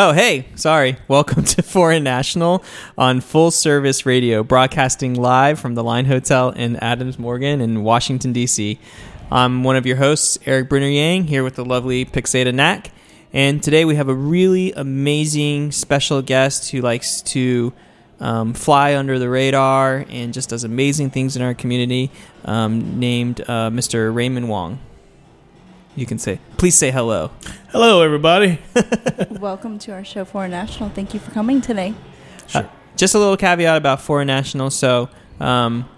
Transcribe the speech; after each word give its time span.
Oh, 0.00 0.12
hey, 0.12 0.44
sorry. 0.54 0.96
Welcome 1.08 1.42
to 1.42 1.60
Foreign 1.60 2.04
National 2.04 2.62
on 2.96 3.20
Full 3.20 3.50
Service 3.50 4.06
Radio, 4.06 4.44
broadcasting 4.44 5.14
live 5.14 5.58
from 5.58 5.74
the 5.74 5.82
Line 5.82 6.04
Hotel 6.04 6.50
in 6.50 6.76
Adams 6.76 7.18
Morgan 7.18 7.60
in 7.60 7.82
Washington, 7.82 8.32
D.C. 8.32 8.78
I'm 9.32 9.64
one 9.64 9.74
of 9.74 9.86
your 9.86 9.96
hosts, 9.96 10.38
Eric 10.46 10.68
Bruner-Yang, 10.68 11.24
here 11.24 11.42
with 11.42 11.56
the 11.56 11.64
lovely 11.64 12.04
Pixada 12.04 12.54
Knack. 12.54 12.92
And 13.32 13.60
today 13.60 13.84
we 13.84 13.96
have 13.96 14.08
a 14.08 14.14
really 14.14 14.70
amazing 14.70 15.72
special 15.72 16.22
guest 16.22 16.70
who 16.70 16.80
likes 16.80 17.20
to 17.22 17.72
um, 18.20 18.54
fly 18.54 18.94
under 18.94 19.18
the 19.18 19.28
radar 19.28 20.06
and 20.10 20.32
just 20.32 20.50
does 20.50 20.62
amazing 20.62 21.10
things 21.10 21.34
in 21.34 21.42
our 21.42 21.54
community, 21.54 22.12
um, 22.44 23.00
named 23.00 23.40
uh, 23.40 23.68
Mr. 23.70 24.14
Raymond 24.14 24.48
Wong. 24.48 24.78
You 25.98 26.06
can 26.06 26.20
say, 26.20 26.38
please 26.58 26.76
say 26.76 26.92
hello. 26.92 27.32
Hello, 27.70 28.02
everybody. 28.02 28.60
Welcome 29.30 29.80
to 29.80 29.92
our 29.92 30.04
show, 30.04 30.24
Foreign 30.24 30.52
National. 30.52 30.90
Thank 30.90 31.12
you 31.12 31.18
for 31.18 31.32
coming 31.32 31.60
today. 31.60 31.92
Uh, 32.54 32.62
just 32.94 33.16
a 33.16 33.18
little 33.18 33.36
caveat 33.36 33.76
about 33.76 34.00
foreign 34.00 34.28
nationals. 34.28 34.76
So, 34.76 35.08
um, 35.40 35.88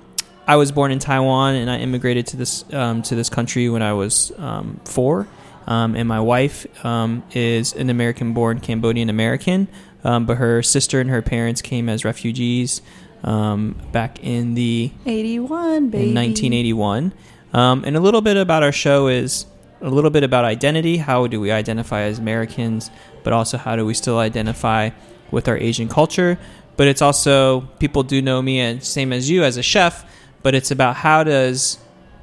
I 0.46 0.56
was 0.56 0.72
born 0.72 0.90
in 0.90 1.00
Taiwan, 1.00 1.54
and 1.54 1.70
I 1.70 1.80
immigrated 1.80 2.26
to 2.28 2.38
this 2.38 2.64
um, 2.72 3.02
to 3.02 3.14
this 3.14 3.28
country 3.28 3.68
when 3.68 3.82
I 3.82 3.92
was 3.92 4.32
um, 4.38 4.80
four. 4.86 5.28
Um, 5.66 5.94
and 5.94 6.08
my 6.08 6.20
wife 6.20 6.66
um, 6.82 7.22
is 7.32 7.74
an 7.74 7.90
American-born 7.90 8.60
Cambodian 8.60 9.10
American, 9.10 9.68
um, 10.02 10.24
but 10.24 10.38
her 10.38 10.62
sister 10.62 11.02
and 11.02 11.10
her 11.10 11.20
parents 11.20 11.60
came 11.60 11.90
as 11.90 12.06
refugees 12.06 12.80
um, 13.22 13.76
back 13.92 14.24
in 14.24 14.54
the 14.54 14.92
81, 15.04 15.90
baby. 15.90 16.08
in 16.08 16.14
1981. 16.14 17.12
Um, 17.52 17.84
and 17.84 17.96
a 17.96 18.00
little 18.00 18.22
bit 18.22 18.36
about 18.36 18.62
our 18.62 18.72
show 18.72 19.08
is 19.08 19.44
a 19.80 19.90
little 19.90 20.10
bit 20.10 20.22
about 20.22 20.44
identity. 20.44 20.98
How 20.98 21.26
do 21.26 21.40
we 21.40 21.50
identify 21.50 22.02
as 22.02 22.18
Americans, 22.18 22.90
but 23.22 23.32
also 23.32 23.56
how 23.56 23.76
do 23.76 23.86
we 23.86 23.94
still 23.94 24.18
identify 24.18 24.90
with 25.30 25.48
our 25.48 25.56
Asian 25.56 25.88
culture? 25.88 26.38
But 26.76 26.88
it's 26.88 27.02
also 27.02 27.62
people 27.78 28.02
do 28.02 28.22
know 28.22 28.40
me 28.40 28.60
and 28.60 28.82
same 28.82 29.12
as 29.12 29.28
you 29.28 29.44
as 29.44 29.56
a 29.56 29.62
chef, 29.62 30.04
but 30.42 30.54
it's 30.54 30.70
about 30.70 30.96
how 30.96 31.24
does 31.24 31.78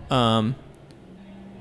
um, 0.09 0.55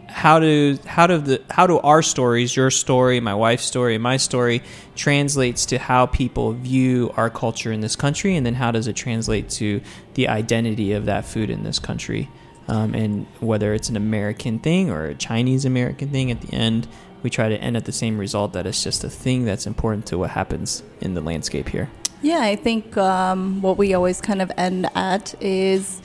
how 0.09 0.39
do 0.39 0.79
how 0.87 1.07
do 1.07 1.19
the 1.19 1.43
how 1.51 1.67
do 1.67 1.79
our 1.81 2.01
stories, 2.01 2.57
your 2.57 2.71
story, 2.71 3.21
my 3.21 3.35
wife's 3.35 3.65
story, 3.65 3.99
my 3.99 4.17
story, 4.17 4.63
translates 4.95 5.67
to 5.67 5.79
how 5.79 6.07
people 6.07 6.53
view 6.53 7.13
our 7.17 7.29
culture 7.29 7.71
in 7.71 7.81
this 7.81 7.97
country, 7.97 8.35
and 8.37 8.47
then 8.47 8.55
how 8.55 8.71
does 8.71 8.87
it 8.87 8.95
translate 8.95 9.51
to 9.51 9.81
the 10.15 10.29
identity 10.29 10.93
of 10.93 11.05
that 11.05 11.27
food 11.27 11.51
in 11.51 11.65
this 11.65 11.79
country, 11.79 12.31
um, 12.69 12.95
and 12.95 13.27
whether 13.41 13.75
it's 13.75 13.89
an 13.89 13.97
American 13.97 14.59
thing 14.59 14.91
or 14.91 15.07
a 15.07 15.15
Chinese 15.15 15.65
American 15.65 16.11
thing. 16.11 16.31
At 16.31 16.41
the 16.41 16.55
end, 16.55 16.89
we 17.23 17.31
try 17.31 17.49
to 17.49 17.57
end 17.57 17.77
at 17.77 17.85
the 17.85 17.93
same 17.93 18.19
result 18.19 18.53
that 18.53 18.67
it's 18.67 18.83
just 18.83 19.05
a 19.05 19.11
thing 19.11 19.45
that's 19.45 19.67
important 19.67 20.07
to 20.07 20.19
what 20.19 20.31
happens 20.31 20.83
in 21.01 21.15
the 21.15 21.21
landscape 21.21 21.69
here. 21.69 21.91
Yeah, 22.23 22.41
I 22.41 22.57
think 22.57 22.97
um, 22.97 23.61
what 23.63 23.77
we 23.77 23.95
always 23.95 24.21
kind 24.21 24.41
of 24.41 24.51
end 24.57 24.89
at 24.95 25.35
is 25.43 26.01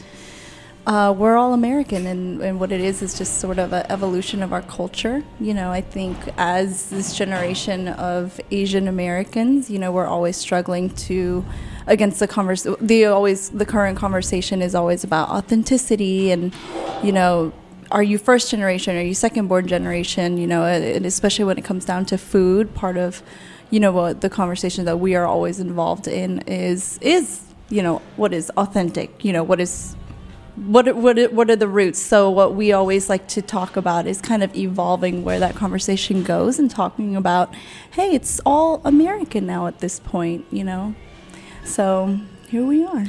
uh, 0.87 1.13
we're 1.15 1.37
all 1.37 1.53
American, 1.53 2.07
and, 2.07 2.41
and 2.41 2.59
what 2.59 2.71
it 2.71 2.81
is 2.81 3.01
is 3.03 3.15
just 3.15 3.39
sort 3.39 3.59
of 3.59 3.71
an 3.71 3.85
evolution 3.89 4.41
of 4.41 4.51
our 4.51 4.63
culture. 4.63 5.23
You 5.39 5.53
know, 5.53 5.71
I 5.71 5.81
think 5.81 6.17
as 6.37 6.89
this 6.89 7.15
generation 7.15 7.87
of 7.87 8.41
Asian 8.49 8.87
Americans, 8.87 9.69
you 9.69 9.77
know, 9.77 9.91
we're 9.91 10.07
always 10.07 10.37
struggling 10.37 10.89
to 10.89 11.45
against 11.85 12.19
the 12.19 12.27
converse. 12.27 12.65
The 12.79 13.05
always 13.05 13.49
the 13.49 13.65
current 13.65 13.97
conversation 13.97 14.61
is 14.61 14.73
always 14.73 15.03
about 15.03 15.29
authenticity, 15.29 16.31
and 16.31 16.51
you 17.03 17.11
know, 17.11 17.53
are 17.91 18.03
you 18.03 18.17
first 18.17 18.49
generation? 18.49 18.97
Are 18.97 19.03
you 19.03 19.13
second 19.13 19.47
born 19.47 19.67
generation? 19.67 20.37
You 20.37 20.47
know, 20.47 20.65
and 20.65 21.05
especially 21.05 21.45
when 21.45 21.59
it 21.59 21.63
comes 21.63 21.85
down 21.85 22.05
to 22.07 22.17
food, 22.17 22.73
part 22.73 22.97
of 22.97 23.21
you 23.69 23.79
know 23.79 23.91
what 23.91 24.21
the 24.21 24.31
conversation 24.31 24.85
that 24.85 24.97
we 24.97 25.13
are 25.13 25.27
always 25.27 25.59
involved 25.59 26.07
in 26.07 26.39
is 26.47 26.97
is 27.01 27.41
you 27.69 27.83
know 27.83 28.01
what 28.15 28.33
is 28.33 28.49
authentic. 28.57 29.23
You 29.23 29.33
know 29.33 29.43
what 29.43 29.59
is 29.59 29.95
what 30.65 30.95
what 30.95 31.33
what 31.33 31.49
are 31.49 31.55
the 31.55 31.67
roots? 31.67 31.99
So 31.99 32.29
what 32.29 32.55
we 32.55 32.71
always 32.71 33.09
like 33.09 33.27
to 33.29 33.41
talk 33.41 33.75
about 33.75 34.05
is 34.05 34.21
kind 34.21 34.43
of 34.43 34.55
evolving 34.55 35.23
where 35.23 35.39
that 35.39 35.55
conversation 35.55 36.23
goes 36.23 36.59
and 36.59 36.69
talking 36.69 37.15
about, 37.15 37.53
hey, 37.91 38.13
it's 38.13 38.39
all 38.45 38.81
American 38.85 39.47
now 39.47 39.65
at 39.67 39.79
this 39.79 39.99
point, 39.99 40.45
you 40.51 40.63
know. 40.63 40.93
So 41.63 42.19
here 42.47 42.65
we 42.65 42.85
are. 42.85 43.05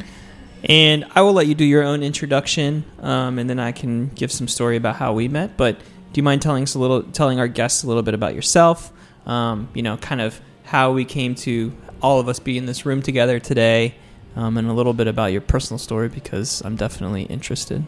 And 0.64 1.04
I 1.14 1.22
will 1.22 1.32
let 1.32 1.46
you 1.46 1.54
do 1.54 1.64
your 1.64 1.82
own 1.82 2.02
introduction, 2.02 2.84
um, 3.00 3.38
and 3.38 3.50
then 3.50 3.58
I 3.58 3.72
can 3.72 4.08
give 4.08 4.30
some 4.30 4.46
story 4.46 4.76
about 4.76 4.96
how 4.96 5.12
we 5.12 5.28
met. 5.28 5.56
But 5.56 5.78
do 5.78 6.18
you 6.18 6.22
mind 6.22 6.40
telling 6.40 6.62
us 6.62 6.74
a 6.74 6.78
little, 6.78 7.02
telling 7.02 7.40
our 7.40 7.48
guests 7.48 7.82
a 7.82 7.88
little 7.88 8.02
bit 8.02 8.14
about 8.14 8.34
yourself? 8.34 8.92
Um, 9.26 9.68
you 9.74 9.82
know, 9.82 9.96
kind 9.96 10.20
of 10.20 10.40
how 10.64 10.92
we 10.92 11.04
came 11.04 11.34
to 11.34 11.72
all 12.00 12.20
of 12.20 12.28
us 12.28 12.38
be 12.38 12.56
in 12.56 12.66
this 12.66 12.86
room 12.86 13.02
together 13.02 13.40
today, 13.40 13.96
um, 14.36 14.56
and 14.56 14.68
a 14.68 14.72
little 14.72 14.94
bit 14.94 15.06
about 15.06 15.32
your 15.32 15.40
personal 15.40 15.78
story 15.78 16.08
because 16.08 16.62
I'm 16.64 16.76
definitely 16.76 17.24
interested. 17.24 17.84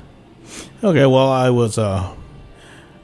Okay, 0.83 1.07
well, 1.07 1.29
I 1.29 1.51
was 1.51 1.79
uh, 1.79 2.15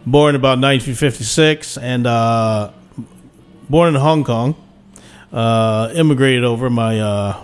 born 0.07 0.35
about 0.35 0.59
1956 0.59 1.79
and 1.79 2.07
uh, 2.07 2.71
born 3.69 3.95
in 3.95 4.01
Hong 4.01 4.25
Kong. 4.25 4.55
Uh, 5.33 5.93
immigrated 5.95 6.45
over. 6.45 6.69
My 6.69 7.01
uh, 7.01 7.43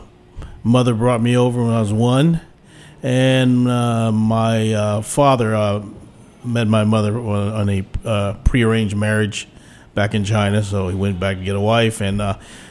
mother 0.65 0.93
brought 0.93 1.23
me 1.23 1.37
over 1.37 1.63
when 1.63 1.73
I 1.73 1.81
was 1.81 1.93
one, 1.93 2.41
and 3.03 3.69
uh, 3.69 4.11
my 4.11 4.73
uh, 4.73 5.03
father 5.03 5.83
met 6.45 6.67
my 6.67 6.83
mother 6.83 7.17
on 7.19 7.69
a 7.69 8.37
prearranged 8.45 8.97
marriage 8.97 9.47
back 9.95 10.15
in 10.15 10.25
China. 10.25 10.65
So 10.65 10.89
he 10.89 10.97
went 10.97 11.21
back 11.21 11.39
to 11.39 11.45
get 11.45 11.55
a 11.55 11.61
wife, 11.61 12.03
and 12.03 12.21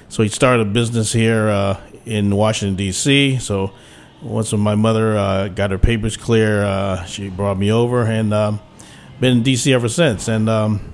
so 0.10 0.22
he 0.22 0.28
started 0.28 0.68
a 0.68 0.70
business 0.70 1.14
here 1.14 1.78
in 2.06 2.36
Washington 2.36 2.76
D.C. 2.76 3.40
So 3.40 3.72
once 4.22 4.52
when 4.52 4.62
my 4.62 4.76
mother 4.76 5.18
uh, 5.18 5.48
got 5.50 5.72
her 5.72 5.78
papers 5.78 6.18
clear, 6.18 6.64
uh, 6.64 7.06
she 7.06 7.30
brought 7.30 7.58
me 7.58 7.72
over, 7.72 8.04
and 8.04 8.34
um, 8.34 8.60
been 9.20 9.38
in 9.38 9.44
D.C. 9.44 9.74
ever 9.74 9.90
since. 9.90 10.28
And 10.28 10.50
um, 10.50 10.92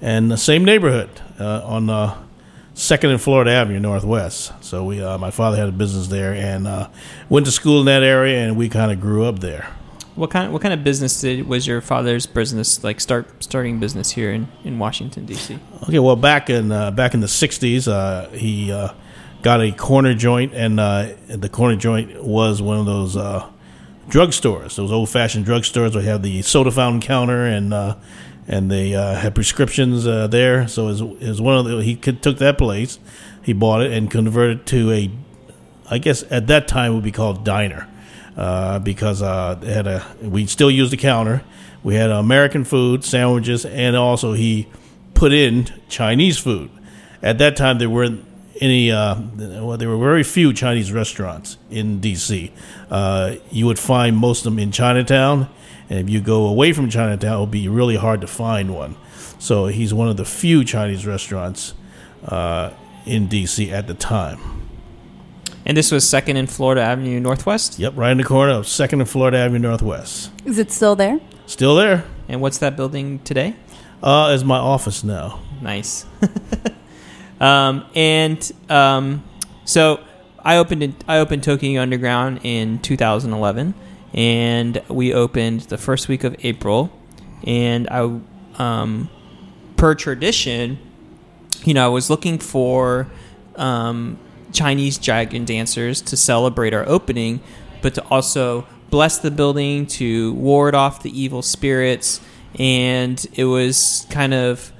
and 0.00 0.30
the 0.30 0.36
same 0.36 0.64
neighborhood 0.64 1.10
uh, 1.38 1.62
on 1.64 1.90
uh, 1.90 2.22
Second 2.74 3.10
and 3.10 3.20
Florida 3.20 3.50
Avenue 3.50 3.80
Northwest. 3.80 4.52
So 4.64 4.84
we, 4.84 5.02
uh, 5.02 5.18
my 5.18 5.30
father 5.30 5.56
had 5.56 5.68
a 5.68 5.72
business 5.72 6.08
there, 6.08 6.32
and 6.32 6.66
uh, 6.66 6.88
went 7.28 7.46
to 7.46 7.52
school 7.52 7.80
in 7.80 7.86
that 7.86 8.02
area, 8.02 8.38
and 8.38 8.56
we 8.56 8.68
kind 8.68 8.90
of 8.90 9.00
grew 9.00 9.24
up 9.24 9.40
there. 9.40 9.68
What 10.14 10.30
kind, 10.30 10.52
what 10.52 10.60
kind 10.62 10.74
of 10.74 10.82
business 10.82 11.20
did, 11.20 11.46
was 11.46 11.66
your 11.66 11.80
father's 11.80 12.26
business 12.26 12.82
like? 12.82 13.00
Start 13.00 13.42
starting 13.42 13.80
business 13.80 14.10
here 14.10 14.32
in, 14.32 14.48
in 14.64 14.78
Washington 14.78 15.24
D.C. 15.24 15.58
Okay, 15.84 15.98
well, 15.98 16.16
back 16.16 16.50
in 16.50 16.72
uh, 16.72 16.90
back 16.90 17.14
in 17.14 17.20
the 17.20 17.26
'60s, 17.26 17.86
uh, 17.86 18.28
he 18.30 18.72
uh, 18.72 18.92
got 19.42 19.60
a 19.60 19.72
corner 19.72 20.14
joint, 20.14 20.52
and 20.54 20.78
uh, 20.78 21.08
the 21.28 21.48
corner 21.48 21.76
joint 21.76 22.22
was 22.22 22.60
one 22.60 22.78
of 22.78 22.86
those 22.86 23.16
uh, 23.16 23.48
drugstores, 24.08 24.76
those 24.76 24.92
old-fashioned 24.92 25.46
drugstores 25.46 25.94
where 25.94 26.02
you 26.02 26.10
have 26.10 26.22
the 26.22 26.42
soda 26.42 26.70
fountain 26.70 27.00
counter, 27.00 27.46
and 27.46 27.72
uh, 27.72 27.96
and 28.48 28.70
they 28.70 28.94
uh, 28.94 29.14
had 29.14 29.34
prescriptions 29.34 30.06
uh, 30.06 30.26
there. 30.26 30.66
So 30.66 30.88
it 30.88 30.90
was, 30.90 31.00
it 31.00 31.28
was 31.28 31.40
one 31.40 31.56
of 31.56 31.64
the 31.64 31.82
he 31.82 31.96
could, 31.96 32.22
took 32.22 32.38
that 32.38 32.58
place, 32.58 32.98
he 33.42 33.52
bought 33.52 33.82
it 33.82 33.92
and 33.92 34.10
converted 34.10 34.60
it 34.60 34.66
to 34.66 34.90
a, 34.90 35.10
I 35.88 35.98
guess 35.98 36.24
at 36.30 36.46
that 36.48 36.66
time 36.66 36.94
would 36.94 37.04
be 37.04 37.12
called 37.12 37.44
diner. 37.44 37.86
Uh, 38.36 38.78
because 38.78 39.20
had 39.20 39.86
a 39.86 40.06
we 40.22 40.46
still 40.46 40.70
use 40.70 40.90
the 40.90 40.96
counter. 40.96 41.42
We 41.82 41.96
had 41.96 42.10
American 42.10 42.64
food, 42.64 43.04
sandwiches, 43.04 43.66
and 43.66 43.96
also 43.96 44.32
he 44.32 44.68
put 45.14 45.32
in 45.32 45.66
Chinese 45.88 46.38
food. 46.38 46.70
At 47.22 47.38
that 47.38 47.56
time, 47.56 47.78
there 47.78 47.90
weren't 47.90 48.24
any. 48.60 48.90
Uh, 48.90 49.16
well, 49.62 49.76
there 49.76 49.88
were 49.88 49.98
very 49.98 50.22
few 50.22 50.52
Chinese 50.52 50.92
restaurants 50.92 51.58
in 51.70 52.00
D.C. 52.00 52.52
Uh, 52.90 53.36
you 53.50 53.66
would 53.66 53.78
find 53.78 54.16
most 54.16 54.40
of 54.40 54.52
them 54.52 54.58
in 54.58 54.70
Chinatown, 54.70 55.48
and 55.88 55.98
if 55.98 56.10
you 56.10 56.20
go 56.20 56.46
away 56.46 56.72
from 56.72 56.88
Chinatown, 56.90 57.36
it 57.36 57.40
would 57.40 57.50
be 57.50 57.68
really 57.68 57.96
hard 57.96 58.20
to 58.20 58.26
find 58.26 58.74
one. 58.74 58.96
So 59.38 59.66
he's 59.66 59.94
one 59.94 60.08
of 60.08 60.16
the 60.16 60.24
few 60.24 60.64
Chinese 60.64 61.06
restaurants 61.06 61.74
uh, 62.24 62.72
in 63.06 63.26
D.C. 63.28 63.70
at 63.70 63.86
the 63.86 63.94
time. 63.94 64.38
And 65.66 65.76
this 65.76 65.92
was 65.92 66.08
Second 66.08 66.36
and 66.36 66.48
Florida 66.50 66.80
Avenue 66.80 67.20
Northwest. 67.20 67.78
Yep, 67.78 67.94
right 67.96 68.12
in 68.12 68.18
the 68.18 68.24
corner 68.24 68.52
of 68.52 68.66
Second 68.66 69.00
and 69.00 69.08
Florida 69.08 69.38
Avenue 69.38 69.68
Northwest. 69.68 70.30
Is 70.44 70.58
it 70.58 70.72
still 70.72 70.96
there? 70.96 71.20
Still 71.46 71.76
there. 71.76 72.04
And 72.28 72.40
what's 72.40 72.58
that 72.58 72.76
building 72.76 73.18
today? 73.20 73.56
Uh, 74.02 74.28
as 74.28 74.44
my 74.44 74.56
office 74.56 75.04
now. 75.04 75.40
Nice. 75.60 76.06
um, 77.40 77.84
and 77.94 78.52
um, 78.68 79.24
So 79.64 80.00
I 80.44 80.56
opened 80.56 80.82
in, 80.82 80.96
I 81.06 81.18
opened 81.18 81.42
Toki 81.42 81.78
Underground 81.78 82.40
in 82.42 82.78
2011, 82.80 83.74
and 84.14 84.82
we 84.88 85.12
opened 85.14 85.60
the 85.62 85.78
first 85.78 86.08
week 86.08 86.24
of 86.24 86.34
April, 86.44 86.90
and 87.44 87.88
I, 87.88 88.20
um, 88.58 89.08
per 89.76 89.94
tradition, 89.94 90.78
you 91.64 91.74
know, 91.74 91.84
I 91.84 91.88
was 91.88 92.10
looking 92.10 92.38
for 92.38 93.06
um, 93.56 94.18
Chinese 94.52 94.98
dragon 94.98 95.44
dancers 95.44 96.02
to 96.02 96.16
celebrate 96.16 96.74
our 96.74 96.88
opening, 96.88 97.40
but 97.82 97.94
to 97.94 98.04
also 98.06 98.66
bless 98.90 99.18
the 99.18 99.30
building, 99.30 99.86
to 99.86 100.32
ward 100.34 100.74
off 100.74 101.02
the 101.02 101.18
evil 101.18 101.42
spirits, 101.42 102.20
and 102.58 103.24
it 103.34 103.44
was 103.44 104.06
kind 104.10 104.34
of 104.34 104.72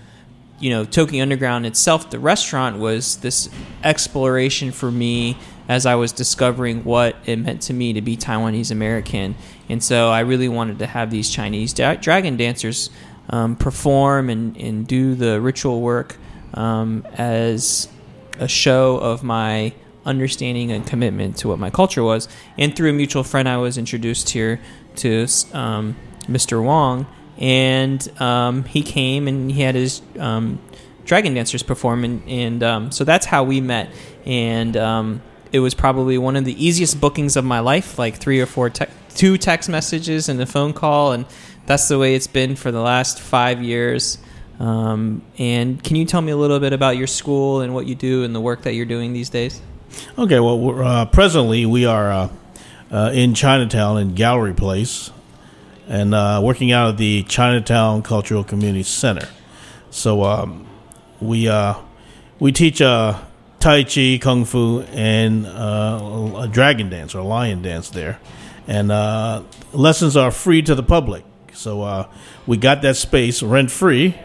you 0.61 0.71
know, 0.71 0.85
Toki 0.85 1.21
Underground 1.21 1.67
itself, 1.67 2.11
the 2.11 2.19
restaurant 2.19 2.79
was 2.79 3.17
this 3.17 3.49
exploration 3.83 4.71
for 4.71 4.91
me 4.93 5.37
as 5.69 5.87
I 5.87 5.95
was 5.95 6.13
discovering 6.13 6.85
what 6.85 7.17
it 7.25 7.37
meant 7.37 7.63
to 7.63 7.73
me 7.73 7.95
to 7.95 8.03
be 8.03 8.17
Taiwanese 8.17 8.71
American. 8.71 9.37
And 9.69 9.83
so 9.83 10.11
I 10.11 10.21
really 10.21 10.49
wanted 10.49 10.79
to 10.81 10.87
have 10.87 11.11
these 11.11 11.31
Chinese 11.31 11.73
da- 11.73 11.95
dragon 11.95 12.37
dancers 12.37 12.91
um, 13.31 13.57
perform 13.57 14.29
and, 14.29 14.57
and 14.57 14.87
do 14.87 15.15
the 15.15 15.41
ritual 15.41 15.81
work 15.81 16.19
um, 16.55 17.07
as 17.15 17.89
a 18.39 18.49
show 18.49 18.99
of 18.99 19.23
my 19.23 19.73
understanding 20.05 20.73
and 20.73 20.87
commitment 20.87 21.37
to 21.39 21.49
what 21.49 21.59
my 21.59 21.71
culture 21.71 22.03
was. 22.03 22.29
And 22.59 22.75
through 22.77 22.91
a 22.91 22.93
mutual 22.93 23.23
friend, 23.23 23.49
I 23.49 23.57
was 23.57 23.79
introduced 23.79 24.31
here 24.31 24.61
to 24.97 25.27
um, 25.53 25.97
Mr. 26.27 26.63
Wong 26.63 27.07
and 27.41 28.21
um, 28.21 28.65
he 28.65 28.83
came 28.83 29.27
and 29.27 29.51
he 29.51 29.63
had 29.63 29.75
his 29.75 30.03
um, 30.19 30.61
dragon 31.05 31.35
dancers 31.35 31.63
perform, 31.63 32.05
and, 32.05 32.29
and 32.29 32.63
um, 32.63 32.93
so 32.93 33.05
that's 33.05 33.27
how 33.27 33.45
we 33.45 33.61
met. 33.61 33.91
And 34.27 34.77
um, 34.77 35.23
it 35.51 35.61
was 35.61 35.75
probably 35.75 36.19
one 36.19 36.37
of 36.37 36.45
the 36.45 36.65
easiest 36.65 37.01
bookings 37.01 37.37
of 37.37 37.45
my 37.45 37.61
life, 37.61 37.99
like 37.99 38.17
three 38.17 38.41
or 38.41 38.47
four, 38.47 38.71
te- 38.71 38.87
two 39.15 39.39
text 39.39 39.69
messages 39.69 40.29
and 40.29 40.41
a 40.41 40.47
phone 40.47 40.73
call, 40.73 41.13
and 41.13 41.25
that's 41.67 41.89
the 41.89 41.99
way 41.99 42.15
it's 42.15 42.27
been 42.27 42.57
for 42.57 42.71
the 42.71 42.81
last 42.81 43.21
five 43.21 43.63
years. 43.63 44.19
Um, 44.59 45.23
and 45.39 45.83
can 45.83 45.97
you 45.97 46.05
tell 46.05 46.21
me 46.21 46.33
a 46.33 46.37
little 46.37 46.61
bit 46.61 46.75
about 46.75 46.99
your 46.99 47.07
school 47.07 47.63
and 47.63 47.75
what 47.75 47.87
you 47.87 47.95
do 47.95 48.25
and 48.25 48.35
the 48.35 48.41
work 48.41 48.63
that 48.63 48.75
you're 48.75 48.87
doing 48.87 49.15
these 49.15 49.31
days? 49.31 49.61
Okay, 50.19 50.39
well, 50.39 50.83
uh, 50.83 51.07
presently 51.07 51.65
we 51.65 51.87
are 51.87 52.13
uh, 52.13 52.29
uh, 52.91 53.11
in 53.15 53.35
Chinatown 53.35 53.99
in 53.99 54.15
Gallery 54.15 54.53
Place, 54.53 55.11
and 55.91 56.15
uh, 56.15 56.41
working 56.43 56.71
out 56.71 56.89
of 56.89 56.97
the 56.99 57.25
Chinatown 57.25 58.03
Cultural 58.03 58.45
Community 58.45 58.85
Center. 58.85 59.29
So 59.91 60.23
um, 60.23 60.67
we 61.21 61.49
uh, 61.49 61.75
we 62.39 62.53
teach 62.53 62.81
uh, 62.81 63.21
Tai 63.59 63.85
Chi, 63.85 64.19
Kung 64.23 64.45
Fu, 64.45 64.83
and 64.93 65.47
uh, 65.47 66.37
a 66.43 66.49
dragon 66.49 66.89
dance 66.89 67.15
or 67.15 67.19
a 67.19 67.25
lion 67.25 67.61
dance 67.61 67.91
there, 67.91 68.21
and 68.69 68.93
uh, 68.93 69.43
lessons 69.73 70.17
are 70.17 70.31
free 70.31 70.63
to 70.63 70.77
the 70.77 70.85
public. 70.85 71.25
So 71.55 71.83
uh, 71.83 72.09
we 72.47 72.57
got 72.57 72.83
that 72.83 72.97
space 72.97 73.43
rent 73.43 73.73
free 73.73 74.17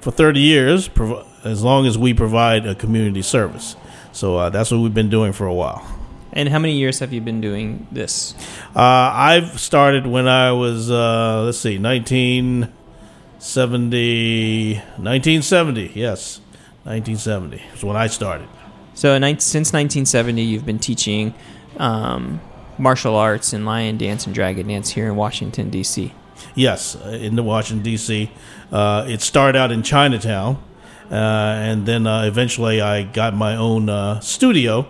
for 0.00 0.10
30 0.10 0.38
years, 0.38 0.86
prov- 0.86 1.26
as 1.44 1.64
long 1.64 1.86
as 1.86 1.96
we 1.96 2.12
provide 2.12 2.66
a 2.66 2.74
community 2.74 3.22
service. 3.22 3.74
So 4.12 4.50
that's 4.50 4.70
what 4.70 4.80
we've 4.80 4.94
been 4.94 5.10
doing 5.10 5.32
for 5.32 5.46
a 5.46 5.54
while. 5.54 6.05
And 6.36 6.48
how 6.50 6.58
many 6.58 6.74
years 6.74 6.98
have 6.98 7.14
you 7.14 7.22
been 7.22 7.40
doing 7.40 7.86
this? 7.90 8.34
Uh, 8.76 8.80
I've 8.80 9.58
started 9.58 10.06
when 10.06 10.28
I 10.28 10.52
was, 10.52 10.90
uh, 10.90 11.44
let's 11.46 11.56
see, 11.56 11.78
1970. 11.78 14.74
1970, 14.74 15.92
yes. 15.94 16.42
1970 16.84 17.62
is 17.74 17.82
when 17.82 17.96
I 17.96 18.08
started. 18.08 18.48
So 18.92 19.18
since 19.38 19.72
1970, 19.72 20.42
you've 20.42 20.66
been 20.66 20.78
teaching 20.78 21.32
um, 21.78 22.42
martial 22.76 23.16
arts 23.16 23.54
and 23.54 23.64
lion 23.64 23.96
dance 23.96 24.26
and 24.26 24.34
dragon 24.34 24.68
dance 24.68 24.90
here 24.90 25.06
in 25.06 25.16
Washington 25.16 25.70
D.C. 25.70 26.12
Yes, 26.54 26.96
uh, 26.96 27.08
in 27.08 27.36
the 27.36 27.42
Washington, 27.42 27.82
D.C. 27.82 28.30
Uh, 28.70 29.06
it 29.08 29.22
started 29.22 29.58
out 29.58 29.72
in 29.72 29.82
Chinatown, 29.82 30.62
uh, 31.10 31.14
and 31.14 31.86
then 31.86 32.06
uh, 32.06 32.24
eventually 32.24 32.82
I 32.82 33.04
got 33.04 33.34
my 33.34 33.56
own 33.56 33.88
uh, 33.88 34.20
studio. 34.20 34.86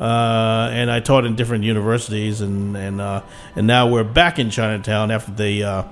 Uh, 0.00 0.70
and 0.72 0.90
I 0.90 0.98
taught 1.00 1.24
in 1.24 1.36
different 1.36 1.62
universities, 1.62 2.40
and 2.40 2.76
and 2.76 3.00
uh, 3.00 3.22
and 3.54 3.66
now 3.66 3.86
we're 3.86 4.02
back 4.02 4.38
in 4.38 4.50
Chinatown 4.50 5.10
after 5.10 5.30
they 5.30 5.62
uh, 5.62 5.84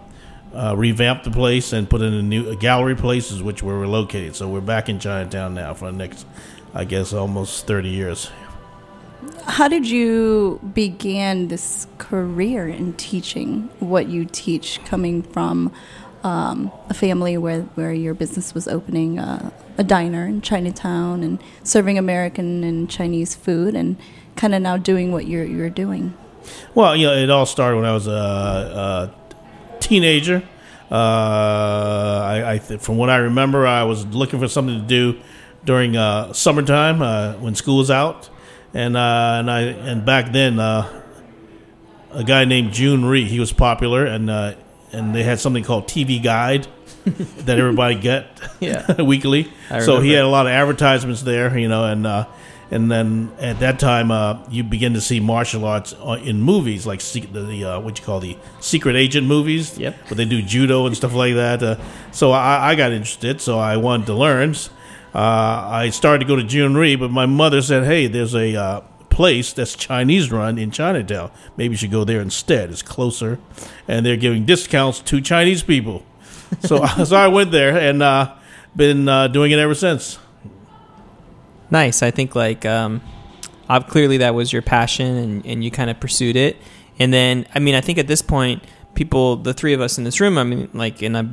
uh, 0.52 0.74
revamped 0.76 1.24
the 1.24 1.30
place 1.30 1.72
and 1.72 1.88
put 1.88 2.02
in 2.02 2.12
a 2.12 2.22
new 2.22 2.56
gallery 2.56 2.96
places, 2.96 3.42
which 3.42 3.62
were 3.62 3.78
relocated. 3.78 4.34
So 4.34 4.48
we're 4.48 4.60
back 4.60 4.88
in 4.88 4.98
Chinatown 4.98 5.54
now 5.54 5.74
for 5.74 5.84
the 5.92 5.96
next, 5.96 6.26
I 6.74 6.84
guess, 6.84 7.12
almost 7.12 7.66
thirty 7.68 7.90
years. 7.90 8.28
How 9.46 9.68
did 9.68 9.88
you 9.88 10.58
begin 10.74 11.46
this 11.46 11.86
career 11.98 12.68
in 12.68 12.94
teaching 12.94 13.70
what 13.78 14.08
you 14.08 14.24
teach, 14.24 14.84
coming 14.84 15.22
from 15.22 15.70
um, 16.22 16.70
a 16.88 16.94
family 16.94 17.36
where, 17.36 17.62
where 17.74 17.92
your 17.92 18.14
business 18.14 18.54
was 18.54 18.68
opening 18.68 19.18
uh, 19.18 19.50
a 19.78 19.84
diner 19.84 20.26
in 20.26 20.40
Chinatown 20.40 21.22
and 21.22 21.42
serving 21.62 21.98
American 21.98 22.64
and 22.64 22.88
Chinese 22.88 23.34
food, 23.34 23.74
and 23.74 23.96
kind 24.36 24.54
of 24.54 24.62
now 24.62 24.76
doing 24.76 25.12
what 25.12 25.26
you're 25.26 25.44
you're 25.44 25.70
doing? 25.70 26.14
Well, 26.74 26.96
you 26.96 27.06
know, 27.06 27.14
it 27.14 27.30
all 27.30 27.46
started 27.46 27.76
when 27.76 27.86
I 27.86 27.92
was 27.92 28.06
a, 28.06 28.10
a 28.12 29.14
teenager. 29.80 30.42
Uh, 30.90 30.94
I, 30.94 32.52
I 32.54 32.58
th- 32.58 32.80
from 32.80 32.98
what 32.98 33.08
I 33.08 33.16
remember, 33.16 33.66
I 33.66 33.84
was 33.84 34.04
looking 34.06 34.38
for 34.38 34.48
something 34.48 34.80
to 34.80 34.86
do 34.86 35.20
during 35.64 35.96
uh, 35.96 36.32
summertime 36.32 37.00
uh, 37.00 37.34
when 37.34 37.54
school 37.54 37.78
was 37.78 37.90
out, 37.90 38.28
and 38.74 38.96
uh, 38.96 39.36
and 39.38 39.50
I 39.50 39.60
and 39.62 40.04
back 40.04 40.32
then 40.32 40.58
uh, 40.58 41.02
a 42.10 42.24
guy 42.24 42.44
named 42.44 42.72
Jhoon 42.72 43.08
Rhee, 43.08 43.24
he 43.24 43.40
was 43.40 43.52
popular, 43.52 44.04
and 44.04 44.28
and 44.92 45.14
they 45.14 45.22
had 45.22 45.40
something 45.40 45.64
called 45.64 45.86
TV 45.88 46.22
Guide 46.22 46.66
that 47.04 47.58
everybody 47.58 47.94
get 47.96 48.40
Yeah. 48.60 49.00
weekly. 49.02 49.50
So 49.80 50.00
he 50.00 50.12
had 50.12 50.24
a 50.24 50.28
lot 50.28 50.46
of 50.46 50.52
advertisements 50.52 51.22
there, 51.22 51.56
you 51.58 51.68
know, 51.68 51.84
and 51.84 52.06
uh, 52.06 52.26
and 52.70 52.90
then 52.90 53.30
at 53.38 53.60
that 53.60 53.78
time 53.78 54.10
uh, 54.10 54.38
you 54.50 54.64
begin 54.64 54.94
to 54.94 55.00
see 55.00 55.20
martial 55.20 55.64
arts 55.66 55.94
uh, 55.94 56.12
in 56.22 56.40
movies 56.40 56.86
like 56.86 57.00
the, 57.00 57.20
the 57.20 57.64
uh, 57.64 57.80
what 57.80 57.98
you 57.98 58.04
call 58.04 58.20
the 58.20 58.36
secret 58.60 58.96
agent 58.96 59.26
movies. 59.26 59.76
Yep. 59.78 59.94
Where 60.10 60.16
they 60.16 60.24
do 60.24 60.40
judo 60.42 60.86
and 60.86 60.96
stuff 60.96 61.12
like 61.12 61.34
that. 61.34 61.62
Uh, 61.62 61.76
so 62.12 62.30
I, 62.32 62.70
I 62.70 62.74
got 62.74 62.92
interested, 62.92 63.40
so 63.40 63.58
I 63.58 63.76
wanted 63.76 64.06
to 64.06 64.14
learn. 64.14 64.54
Uh, 65.14 65.18
I 65.18 65.90
started 65.90 66.20
to 66.20 66.24
go 66.26 66.36
to 66.36 66.42
Jhoon 66.42 66.74
Rhee, 66.74 66.96
but 66.96 67.10
my 67.10 67.26
mother 67.26 67.60
said, 67.60 67.84
"Hey, 67.84 68.06
there's 68.06 68.34
a 68.34 68.56
uh, 68.56 68.80
place 69.12 69.52
that's 69.52 69.76
Chinese 69.76 70.32
run 70.32 70.58
in 70.58 70.70
Chinatown. 70.70 71.30
Maybe 71.56 71.72
you 71.74 71.76
should 71.76 71.90
go 71.90 72.04
there 72.04 72.20
instead. 72.20 72.70
It's 72.70 72.82
closer, 72.82 73.38
and 73.86 74.04
they're 74.04 74.16
giving 74.16 74.46
discounts 74.46 75.00
to 75.00 75.20
Chinese 75.20 75.62
people." 75.62 76.04
So, 76.60 76.84
so 77.04 77.16
I 77.16 77.28
went 77.28 77.52
there 77.52 77.76
and 77.78 78.02
uh, 78.02 78.34
been 78.74 79.08
uh, 79.08 79.28
doing 79.28 79.52
it 79.52 79.58
ever 79.58 79.74
since. 79.74 80.18
Nice. 81.70 82.02
I 82.02 82.10
think 82.10 82.34
like 82.34 82.66
um, 82.66 83.00
clearly 83.88 84.18
that 84.18 84.34
was 84.34 84.52
your 84.52 84.62
passion 84.62 85.16
and, 85.16 85.46
and 85.46 85.64
you 85.64 85.70
kind 85.70 85.90
of 85.90 85.98
pursued 86.00 86.36
it. 86.36 86.56
And 86.98 87.12
then 87.12 87.46
I 87.54 87.58
mean 87.58 87.74
I 87.74 87.80
think 87.80 87.98
at 87.98 88.06
this 88.06 88.20
point 88.20 88.62
people 88.94 89.36
the 89.36 89.54
three 89.54 89.72
of 89.72 89.80
us 89.80 89.96
in 89.96 90.04
this 90.04 90.20
room 90.20 90.36
I 90.36 90.44
mean 90.44 90.68
like 90.74 91.00
and 91.00 91.16
I 91.16 91.26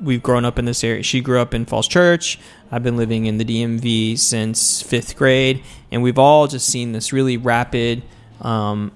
we've 0.00 0.22
grown 0.22 0.44
up 0.44 0.58
in 0.58 0.64
this 0.64 0.84
area. 0.84 1.02
She 1.02 1.20
grew 1.20 1.40
up 1.40 1.54
in 1.54 1.64
Falls 1.64 1.88
Church. 1.88 2.38
I've 2.70 2.82
been 2.82 2.96
living 2.96 3.26
in 3.26 3.38
the 3.38 3.44
DMV 3.44 4.18
since 4.18 4.82
fifth 4.82 5.16
grade, 5.16 5.62
and 5.90 6.02
we've 6.02 6.18
all 6.18 6.46
just 6.46 6.66
seen 6.66 6.92
this 6.92 7.12
really 7.12 7.36
rapid, 7.36 8.02
um, 8.40 8.92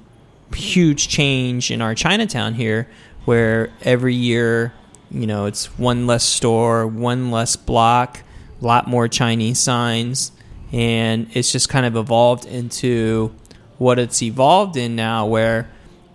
huge 0.55 1.09
change 1.09 1.71
in 1.71 1.81
our 1.81 1.95
Chinatown 1.95 2.55
here, 2.55 2.89
where 3.25 3.71
every 3.83 4.15
year, 4.15 4.73
you 5.11 5.27
know, 5.27 5.47
it's 5.47 5.79
one 5.79 6.07
less 6.07 6.25
store, 6.25 6.87
one 6.87 7.31
less 7.31 7.57
block, 7.57 8.21
a 8.61 8.65
lot 8.65 8.87
more 8.87 9.09
Chinese 9.09 9.59
signs, 9.59 10.33
and 10.71 11.29
it's 11.35 11.51
just 11.53 11.69
kind 11.69 11.87
of 11.87 11.97
evolved 11.97 12.45
into 12.45 13.35
what 13.79 13.99
it's 13.99 14.23
evolved 14.23 14.77
in 14.77 14.95
now, 14.95 15.27
where, 15.27 15.69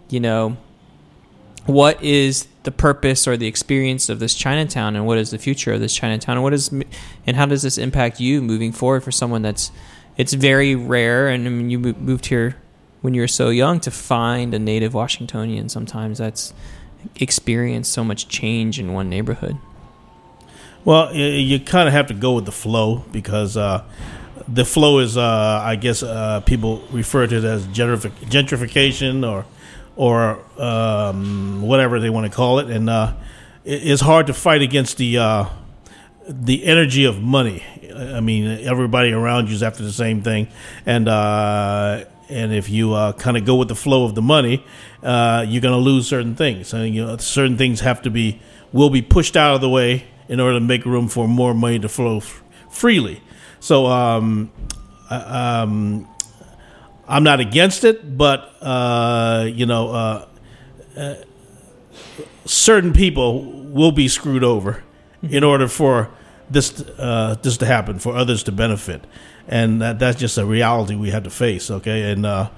you 0.09 0.19
know, 0.19 0.57
what 1.65 2.01
is 2.01 2.47
the 2.67 2.71
purpose 2.71 3.29
or 3.29 3.37
the 3.37 3.47
experience 3.47 4.09
of 4.09 4.19
this 4.19 4.35
Chinatown, 4.35 4.97
and 4.97 5.05
what 5.05 5.17
is 5.17 5.31
the 5.31 5.37
future 5.37 5.71
of 5.71 5.79
this 5.79 5.95
Chinatown, 5.95 6.35
and 6.35 6.43
what 6.43 6.53
is, 6.53 6.69
and 7.25 7.37
how 7.37 7.45
does 7.45 7.61
this 7.61 7.77
impact 7.77 8.19
you 8.19 8.41
moving 8.41 8.73
forward 8.73 9.05
for 9.05 9.11
someone 9.11 9.41
that's, 9.41 9.71
it's 10.17 10.33
very 10.33 10.75
rare, 10.75 11.29
and 11.29 11.47
I 11.47 11.49
mean 11.49 11.69
you 11.69 11.79
moved 11.79 12.25
here 12.25 12.57
when 12.99 13.13
you 13.13 13.21
were 13.21 13.27
so 13.29 13.47
young 13.47 13.79
to 13.79 13.89
find 13.89 14.53
a 14.53 14.59
native 14.59 14.93
Washingtonian. 14.93 15.69
Sometimes 15.69 16.17
that's 16.17 16.53
experienced 17.15 17.93
so 17.93 18.03
much 18.03 18.27
change 18.27 18.81
in 18.81 18.91
one 18.91 19.07
neighborhood. 19.07 19.57
Well, 20.83 21.15
you 21.15 21.61
kind 21.61 21.87
of 21.87 21.93
have 21.93 22.07
to 22.07 22.13
go 22.13 22.33
with 22.33 22.43
the 22.43 22.51
flow 22.51 23.05
because 23.13 23.55
uh, 23.55 23.85
the 24.45 24.65
flow 24.65 24.99
is, 24.99 25.15
uh, 25.15 25.61
I 25.63 25.77
guess, 25.77 26.03
uh, 26.03 26.41
people 26.41 26.83
refer 26.91 27.27
to 27.27 27.37
it 27.37 27.45
as 27.45 27.65
gentrifi- 27.67 28.11
gentrification 28.29 29.25
or 29.25 29.45
or 29.97 30.39
um, 30.61 31.61
whatever 31.61 31.99
they 31.99 32.09
want 32.09 32.25
to 32.31 32.35
call 32.35 32.59
it, 32.59 32.69
and 32.69 32.89
uh, 32.89 33.13
it- 33.65 33.81
it's 33.87 34.01
hard 34.01 34.27
to 34.27 34.33
fight 34.33 34.61
against 34.61 34.95
the 34.97 35.17
uh, 35.17 35.45
the 36.27 36.63
energy 36.65 37.03
of 37.05 37.21
money. 37.21 37.63
I 37.95 38.19
mean, 38.21 38.45
everybody 38.65 39.11
around 39.11 39.47
you 39.49 39.55
is 39.55 39.63
after 39.63 39.83
the 39.83 39.91
same 39.91 40.21
thing, 40.21 40.47
and 40.85 41.09
uh, 41.09 42.05
and 42.29 42.53
if 42.53 42.69
you 42.69 42.93
uh, 42.93 43.13
kind 43.13 43.37
of 43.37 43.43
go 43.45 43.55
with 43.55 43.67
the 43.69 43.75
flow 43.75 44.05
of 44.05 44.13
the 44.15 44.21
money, 44.21 44.63
uh, 45.03 45.43
you're 45.47 45.61
going 45.61 45.73
to 45.73 45.79
lose 45.79 46.07
certain 46.07 46.35
things. 46.35 46.73
And 46.73 46.93
you 46.93 47.05
know, 47.05 47.17
certain 47.17 47.57
things 47.57 47.79
have 47.81 48.01
to 48.03 48.09
be 48.09 48.39
will 48.71 48.89
be 48.89 49.01
pushed 49.01 49.35
out 49.35 49.55
of 49.55 49.61
the 49.61 49.69
way 49.69 50.05
in 50.29 50.39
order 50.39 50.59
to 50.59 50.65
make 50.65 50.85
room 50.85 51.07
for 51.07 51.27
more 51.27 51.53
money 51.53 51.79
to 51.79 51.87
flow 51.89 52.17
f- 52.17 52.43
freely. 52.69 53.21
So, 53.61 53.85
um, 53.87 54.51
I- 55.09 55.61
um, 55.61 56.07
I'm 57.07 57.23
not 57.23 57.39
against 57.39 57.83
it, 57.83 58.17
but 58.17 58.55
uh, 58.61 59.47
you 59.51 59.65
know, 59.65 59.89
uh, 59.89 60.27
uh, 60.97 61.15
certain 62.45 62.93
people 62.93 63.43
will 63.43 63.91
be 63.91 64.07
screwed 64.07 64.43
over 64.43 64.83
in 65.21 65.43
order 65.43 65.67
for 65.67 66.09
this 66.49 66.81
uh, 66.81 67.35
this 67.41 67.57
to 67.57 67.65
happen, 67.65 67.99
for 67.99 68.15
others 68.15 68.43
to 68.43 68.51
benefit, 68.51 69.05
and 69.47 69.81
that, 69.81 69.99
that's 69.99 70.19
just 70.19 70.37
a 70.37 70.45
reality 70.45 70.95
we 70.95 71.11
have 71.11 71.23
to 71.23 71.29
face. 71.29 71.71
Okay, 71.71 72.11
and 72.11 72.25
uh, 72.25 72.49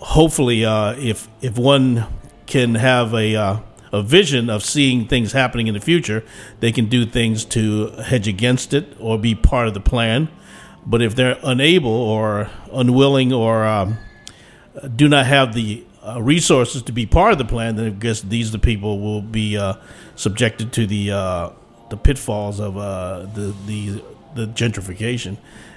hopefully, 0.00 0.64
uh, 0.64 0.94
if 0.98 1.28
if 1.40 1.56
one 1.58 2.06
can 2.46 2.74
have 2.74 3.14
a 3.14 3.34
uh, 3.36 3.60
a 3.92 4.02
vision 4.02 4.50
of 4.50 4.62
seeing 4.62 5.06
things 5.06 5.32
happening 5.32 5.66
in 5.66 5.74
the 5.74 5.80
future, 5.80 6.24
they 6.60 6.72
can 6.72 6.86
do 6.86 7.06
things 7.06 7.44
to 7.46 7.88
hedge 8.02 8.28
against 8.28 8.74
it 8.74 8.94
or 8.98 9.18
be 9.18 9.34
part 9.34 9.68
of 9.68 9.74
the 9.74 9.80
plan. 9.80 10.28
But 10.88 11.02
if 11.02 11.14
they're 11.14 11.38
unable 11.42 11.90
or 11.90 12.50
unwilling 12.72 13.30
or 13.30 13.66
um, 13.66 13.98
do 14.96 15.06
not 15.06 15.26
have 15.26 15.52
the 15.52 15.84
uh, 16.02 16.22
resources 16.22 16.82
to 16.82 16.92
be 16.92 17.04
part 17.04 17.32
of 17.32 17.38
the 17.38 17.44
plan, 17.44 17.76
then 17.76 17.86
I 17.86 17.90
guess 17.90 18.22
these 18.22 18.48
are 18.48 18.52
the 18.52 18.58
people 18.58 18.98
will 18.98 19.20
be 19.20 19.58
uh, 19.58 19.74
subjected 20.16 20.72
to 20.72 20.86
the 20.86 21.10
uh, 21.12 21.50
the 21.90 21.98
pitfalls 21.98 22.58
of 22.58 22.78
uh, 22.78 23.26
the 23.34 23.54
the 23.66 24.02
the 24.34 24.46
gentrification, 24.46 25.36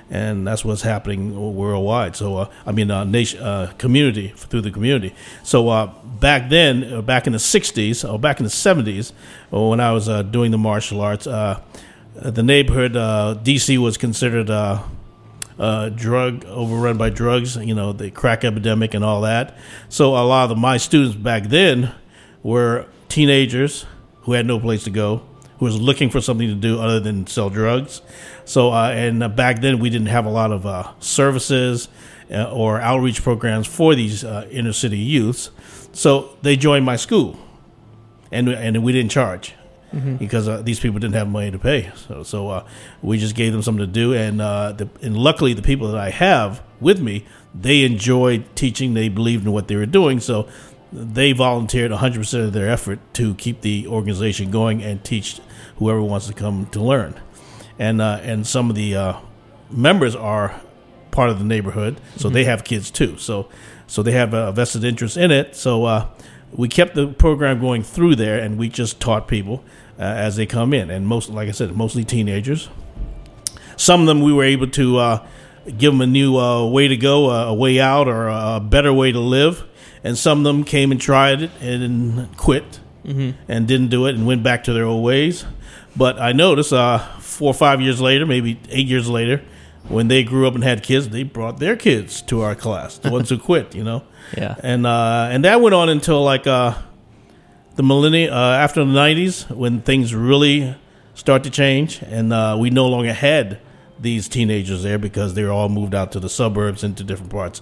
and 0.09 0.47
that's 0.47 0.63
what's 0.63 0.83
happening 0.83 1.55
worldwide. 1.55 2.15
So 2.15 2.37
uh, 2.37 2.49
I 2.65 2.71
mean, 2.71 2.89
uh, 2.89 3.03
nation 3.03 3.67
community 3.77 4.29
through 4.29 4.61
the 4.61 4.71
community. 4.71 5.13
So 5.43 5.91
back 6.21 6.49
then, 6.49 7.03
back 7.03 7.27
in 7.27 7.33
the 7.33 7.39
'60s 7.39 8.09
or 8.09 8.17
back 8.17 8.39
in 8.39 8.45
the 8.45 8.49
'70s, 8.49 9.11
when 9.49 9.81
I 9.81 9.91
was 9.91 10.07
doing 10.31 10.51
the 10.51 10.57
martial 10.57 11.01
arts, 11.01 11.25
the 11.25 12.43
neighborhood 12.43 12.93
DC 12.93 13.77
was 13.77 13.97
considered. 13.97 14.49
Uh, 15.61 15.89
drug 15.89 16.43
overrun 16.45 16.97
by 16.97 17.07
drugs, 17.11 17.55
you 17.55 17.75
know, 17.75 17.93
the 17.93 18.09
crack 18.09 18.43
epidemic 18.43 18.95
and 18.95 19.05
all 19.05 19.21
that. 19.21 19.55
So 19.89 20.15
a 20.15 20.25
lot 20.25 20.49
of 20.49 20.57
my 20.57 20.77
students 20.77 21.15
back 21.15 21.43
then 21.43 21.93
were 22.41 22.87
teenagers 23.09 23.85
who 24.21 24.33
had 24.33 24.47
no 24.47 24.59
place 24.59 24.83
to 24.85 24.89
go, 24.89 25.21
who 25.59 25.65
was 25.65 25.79
looking 25.79 26.09
for 26.09 26.19
something 26.19 26.47
to 26.47 26.55
do 26.55 26.79
other 26.79 26.99
than 26.99 27.27
sell 27.27 27.51
drugs. 27.51 28.01
So 28.43 28.71
uh, 28.71 28.89
and 28.89 29.19
back 29.35 29.61
then 29.61 29.77
we 29.77 29.91
didn't 29.91 30.07
have 30.07 30.25
a 30.25 30.31
lot 30.31 30.51
of 30.51 30.65
uh, 30.65 30.93
services 30.99 31.89
uh, 32.31 32.51
or 32.51 32.81
outreach 32.81 33.21
programs 33.21 33.67
for 33.67 33.93
these 33.93 34.23
uh, 34.23 34.47
inner 34.49 34.73
city 34.73 34.97
youths. 34.97 35.51
So 35.93 36.37
they 36.41 36.55
joined 36.55 36.85
my 36.85 36.95
school, 36.95 37.37
and 38.31 38.49
and 38.49 38.83
we 38.83 38.93
didn't 38.93 39.11
charge 39.11 39.53
because 39.91 40.47
uh, 40.47 40.61
these 40.61 40.79
people 40.79 40.99
didn't 40.99 41.15
have 41.15 41.27
money 41.27 41.51
to 41.51 41.59
pay. 41.59 41.91
So, 41.95 42.23
so 42.23 42.49
uh, 42.49 42.67
we 43.01 43.17
just 43.17 43.35
gave 43.35 43.51
them 43.51 43.61
something 43.61 43.85
to 43.85 43.91
do, 43.91 44.13
and 44.13 44.41
uh, 44.41 44.71
the, 44.73 44.89
and 45.01 45.17
luckily 45.17 45.53
the 45.53 45.61
people 45.61 45.91
that 45.91 45.99
I 45.99 46.09
have 46.09 46.63
with 46.79 47.01
me, 47.01 47.25
they 47.53 47.83
enjoyed 47.83 48.55
teaching. 48.55 48.93
They 48.93 49.09
believed 49.09 49.45
in 49.45 49.51
what 49.51 49.67
they 49.67 49.75
were 49.75 49.85
doing, 49.85 50.19
so 50.19 50.47
they 50.93 51.31
volunteered 51.31 51.91
100 51.91 52.19
percent 52.19 52.43
of 52.45 52.53
their 52.53 52.69
effort 52.69 52.99
to 53.15 53.33
keep 53.35 53.61
the 53.61 53.87
organization 53.87 54.51
going 54.51 54.81
and 54.81 55.03
teach 55.03 55.39
whoever 55.77 56.01
wants 56.01 56.27
to 56.27 56.33
come 56.33 56.67
to 56.67 56.81
learn. 56.81 57.19
And 57.77 58.01
uh, 58.01 58.19
and 58.21 58.45
some 58.47 58.69
of 58.69 58.75
the 58.75 58.95
uh, 58.95 59.19
members 59.69 60.15
are 60.15 60.61
part 61.11 61.29
of 61.29 61.39
the 61.39 61.45
neighborhood, 61.45 61.99
so 62.15 62.29
they 62.29 62.45
have 62.45 62.63
kids 62.63 62.91
too. 62.91 63.17
So 63.17 63.49
so 63.87 64.03
they 64.03 64.13
have 64.13 64.33
a 64.33 64.51
vested 64.53 64.85
interest 64.85 65.17
in 65.17 65.31
it. 65.31 65.55
So 65.55 65.83
uh, 65.83 66.07
we 66.53 66.67
kept 66.67 66.95
the 66.95 67.07
program 67.07 67.59
going 67.59 67.83
through 67.83 68.15
there, 68.15 68.39
and 68.39 68.57
we 68.57 68.69
just 68.69 68.99
taught 68.99 69.27
people 69.27 69.63
uh, 69.97 70.03
as 70.03 70.35
they 70.35 70.45
come 70.45 70.73
in, 70.73 70.89
and 70.89 71.07
most, 71.07 71.29
like 71.29 71.47
I 71.47 71.51
said, 71.51 71.75
mostly 71.75 72.03
teenagers. 72.03 72.69
Some 73.77 74.01
of 74.01 74.07
them 74.07 74.21
we 74.21 74.33
were 74.33 74.43
able 74.43 74.67
to 74.67 74.97
uh, 74.97 75.27
give 75.77 75.93
them 75.93 76.01
a 76.01 76.07
new 76.07 76.37
uh, 76.37 76.65
way 76.67 76.87
to 76.87 76.97
go, 76.97 77.29
a 77.29 77.53
way 77.53 77.79
out, 77.79 78.07
or 78.07 78.27
a 78.27 78.59
better 78.59 78.93
way 78.93 79.11
to 79.11 79.19
live. 79.19 79.63
And 80.03 80.17
some 80.17 80.39
of 80.39 80.43
them 80.43 80.63
came 80.63 80.91
and 80.91 80.99
tried 80.99 81.43
it 81.43 81.51
and 81.61 82.35
quit 82.37 82.79
and 83.47 83.67
didn't 83.67 83.89
do 83.89 84.05
it 84.07 84.15
and 84.15 84.25
went 84.25 84.43
back 84.43 84.63
to 84.65 84.73
their 84.73 84.85
old 84.85 85.03
ways. 85.03 85.45
But 85.95 86.19
I 86.19 86.31
noticed 86.31 86.73
uh, 86.73 86.99
four 87.19 87.49
or 87.49 87.53
five 87.53 87.81
years 87.81 87.99
later, 88.01 88.25
maybe 88.25 88.59
eight 88.69 88.87
years 88.87 89.07
later, 89.09 89.41
when 89.87 90.07
they 90.07 90.23
grew 90.23 90.47
up 90.47 90.55
and 90.55 90.63
had 90.63 90.83
kids, 90.83 91.09
they 91.09 91.23
brought 91.23 91.59
their 91.59 91.75
kids 91.75 92.21
to 92.23 92.41
our 92.41 92.55
class, 92.55 92.97
the 92.97 93.11
ones 93.11 93.29
who 93.29 93.37
quit, 93.49 93.75
you 93.75 93.83
know. 93.83 94.03
Yeah. 94.37 94.55
And 94.61 94.85
uh, 94.85 95.29
and 95.31 95.43
that 95.45 95.61
went 95.61 95.75
on 95.75 95.89
until 95.89 96.23
like 96.23 96.47
uh, 96.47 96.77
the 97.75 97.83
millennium, 97.83 98.33
uh, 98.33 98.53
after 98.53 98.83
the 98.83 98.91
'90s, 98.91 99.49
when 99.49 99.81
things 99.81 100.13
really 100.13 100.75
start 101.13 101.43
to 101.43 101.49
change, 101.49 102.01
and 102.03 102.31
uh, 102.31 102.57
we 102.59 102.69
no 102.69 102.87
longer 102.87 103.13
had 103.13 103.59
these 103.99 104.27
teenagers 104.27 104.83
there 104.83 104.97
because 104.97 105.33
they 105.35 105.43
were 105.43 105.51
all 105.51 105.69
moved 105.69 105.93
out 105.93 106.11
to 106.11 106.19
the 106.19 106.29
suburbs 106.29 106.83
into 106.83 107.03
different 107.03 107.31
parts 107.31 107.61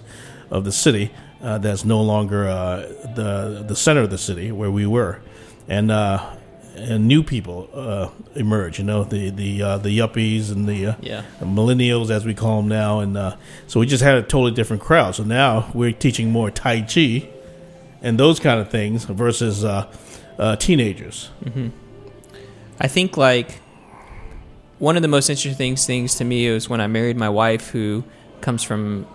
of 0.50 0.64
the 0.64 0.72
city. 0.72 1.12
Uh, 1.42 1.58
that's 1.58 1.84
no 1.84 2.02
longer 2.02 2.48
uh, 2.48 2.76
the 3.14 3.64
the 3.66 3.76
center 3.76 4.02
of 4.02 4.10
the 4.10 4.18
city 4.18 4.52
where 4.52 4.70
we 4.70 4.86
were, 4.86 5.20
and 5.68 5.90
uh, 5.90 6.34
and 6.76 7.06
new 7.08 7.22
people 7.22 7.68
uh, 7.74 8.08
emerge. 8.34 8.78
You 8.78 8.84
know, 8.84 9.04
the 9.04 9.30
the 9.30 9.62
uh, 9.62 9.78
the 9.78 9.96
yuppies 9.96 10.50
and 10.50 10.68
the 10.68 10.86
uh, 10.86 10.94
Yeah. 11.00 11.22
millennials, 11.40 12.10
as 12.10 12.24
we 12.24 12.34
call 12.34 12.56
them 12.60 12.68
now, 12.68 13.00
and 13.00 13.16
uh, 13.16 13.36
so 13.66 13.80
we 13.80 13.86
just 13.86 14.02
had 14.02 14.16
a 14.16 14.22
totally 14.22 14.52
different 14.52 14.82
crowd. 14.82 15.14
So 15.14 15.24
now 15.24 15.70
we're 15.74 15.92
teaching 15.92 16.30
more 16.30 16.50
Tai 16.50 16.82
Chi 16.82 17.28
and 18.02 18.18
those 18.18 18.40
kind 18.40 18.60
of 18.60 18.70
things 18.70 19.04
versus 19.04 19.64
uh, 19.64 19.86
uh, 20.38 20.56
teenagers. 20.56 21.30
I 22.78 22.88
think 22.88 23.16
like 23.16 23.60
one 24.78 24.96
of 24.96 25.02
the 25.02 25.08
most 25.08 25.28
interesting 25.28 25.54
things, 25.54 25.84
things 25.86 26.14
to 26.16 26.24
me 26.24 26.50
was 26.50 26.68
when 26.68 26.80
I 26.80 26.86
married 26.86 27.16
my 27.18 27.28
wife, 27.28 27.68
who 27.68 28.04
comes 28.40 28.62
from 28.62 29.06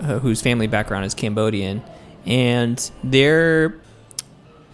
uh, 0.00 0.18
whose 0.18 0.42
family 0.42 0.66
background 0.66 1.06
is 1.06 1.14
Cambodian, 1.14 1.82
and 2.26 2.90
their 3.02 3.76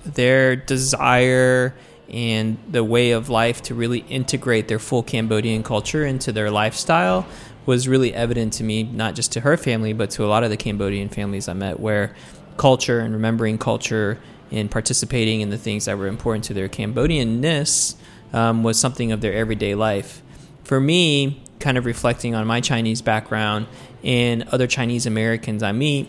their 0.05 0.57
desire 0.57 1.75
and 2.13 2.59
the 2.69 2.83
way 2.83 3.13
of 3.13 3.29
life 3.29 3.63
to 3.63 3.75
really 3.75 4.01
integrate 4.09 4.69
their 4.69 4.79
full 4.79 5.03
Cambodian 5.03 5.63
culture 5.63 6.05
into 6.05 6.33
their 6.33 6.51
lifestyle 6.51 7.27
was 7.67 7.87
really 7.87 8.13
evident 8.15 8.53
to 8.55 8.65
me, 8.65 8.83
not 8.83 9.15
just 9.15 9.33
to 9.33 9.41
her 9.41 9.57
family, 9.57 9.93
but 9.93 10.11
to 10.11 10.25
a 10.25 10.29
lot 10.29 10.43
of 10.43 10.51
the 10.51 10.57
Cambodian 10.57 11.09
families 11.09 11.49
I 11.49 11.53
met, 11.53 11.79
where 11.79 12.15
culture 12.57 13.01
and 13.01 13.15
remembering 13.15 13.59
culture 13.59 14.19
and 14.51 14.71
participating 14.71 15.41
in 15.41 15.51
the 15.51 15.59
things 15.59 15.85
that 15.85 15.97
were 15.97 16.09
important 16.09 16.45
to 16.45 16.55
their 16.55 16.69
Cambodianness 16.69 17.95
um, 18.33 18.63
was 18.63 18.79
something 18.79 19.13
of 19.13 19.21
their 19.21 19.33
everyday 19.33 19.75
life. 19.75 20.23
For 20.65 20.81
me, 20.81 21.43
kind 21.61 21.79
of 21.79 21.85
reflecting 21.85 22.35
on 22.35 22.47
my 22.47 22.61
Chinese 22.61 23.03
background 23.03 23.67
and 24.03 24.43
other 24.45 24.67
Chinese 24.67 25.07
Americans 25.07 25.63
I 25.63 25.73
meet, 25.73 26.09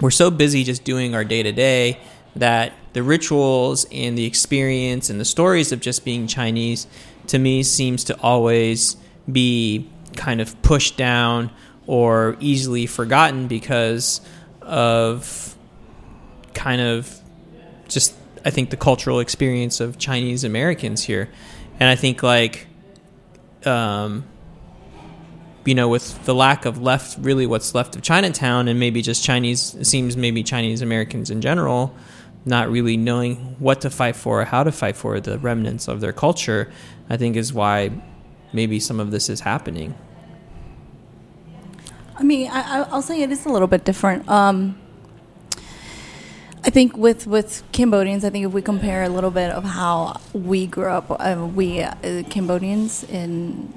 we're 0.00 0.10
so 0.10 0.30
busy 0.30 0.64
just 0.64 0.84
doing 0.84 1.14
our 1.14 1.24
day 1.24 1.42
to 1.42 1.52
day 1.52 2.00
that 2.36 2.72
the 2.92 3.02
rituals 3.02 3.86
and 3.92 4.16
the 4.16 4.24
experience 4.24 5.10
and 5.10 5.20
the 5.20 5.24
stories 5.24 5.72
of 5.72 5.80
just 5.80 6.04
being 6.04 6.26
Chinese 6.26 6.86
to 7.28 7.38
me 7.38 7.62
seems 7.62 8.04
to 8.04 8.20
always 8.20 8.96
be 9.30 9.88
kind 10.16 10.40
of 10.40 10.60
pushed 10.62 10.96
down 10.96 11.50
or 11.86 12.36
easily 12.40 12.86
forgotten 12.86 13.46
because 13.46 14.20
of 14.62 15.56
kind 16.54 16.80
of 16.80 17.20
just 17.88 18.14
I 18.44 18.50
think 18.50 18.70
the 18.70 18.76
cultural 18.76 19.20
experience 19.20 19.80
of 19.80 19.98
Chinese 19.98 20.44
Americans 20.44 21.02
here. 21.02 21.30
And 21.80 21.88
I 21.88 21.96
think 21.96 22.22
like 22.22 22.66
um 23.64 24.24
you 25.64 25.74
know, 25.74 25.88
with 25.88 26.22
the 26.24 26.34
lack 26.34 26.66
of 26.66 26.80
left, 26.80 27.18
really 27.18 27.46
what's 27.46 27.74
left 27.74 27.96
of 27.96 28.02
Chinatown, 28.02 28.68
and 28.68 28.78
maybe 28.78 29.00
just 29.00 29.24
Chinese, 29.24 29.74
it 29.74 29.86
seems 29.86 30.16
maybe 30.16 30.42
Chinese 30.42 30.82
Americans 30.82 31.30
in 31.30 31.40
general, 31.40 31.94
not 32.46 32.70
really 32.70 32.96
knowing 32.96 33.36
what 33.58 33.80
to 33.82 33.90
fight 33.90 34.16
for 34.16 34.42
or 34.42 34.44
how 34.44 34.62
to 34.64 34.72
fight 34.72 34.96
for 34.96 35.18
the 35.20 35.38
remnants 35.38 35.88
of 35.88 36.00
their 36.00 36.12
culture, 36.12 36.70
I 37.08 37.16
think 37.16 37.36
is 37.36 37.52
why 37.52 37.90
maybe 38.52 38.78
some 38.80 39.00
of 39.00 39.10
this 39.10 39.28
is 39.28 39.40
happening. 39.40 39.94
I 42.16 42.22
mean, 42.22 42.48
I, 42.50 42.60
I- 42.80 42.88
I'll 42.90 43.02
say 43.02 43.22
it 43.22 43.30
is 43.30 43.46
a 43.46 43.48
little 43.48 43.68
bit 43.68 43.84
different. 43.84 44.28
Um, 44.28 44.78
I 46.66 46.70
think 46.70 46.96
with 46.96 47.26
with 47.26 47.62
Cambodians, 47.72 48.24
I 48.24 48.30
think 48.30 48.46
if 48.46 48.52
we 48.52 48.62
compare 48.62 49.02
a 49.02 49.08
little 49.10 49.30
bit 49.30 49.50
of 49.50 49.64
how 49.64 50.18
we 50.32 50.66
grew 50.66 50.86
up, 50.88 51.10
uh, 51.10 51.46
we 51.54 51.82
uh, 51.82 51.94
Cambodians 52.30 53.04
in 53.04 53.72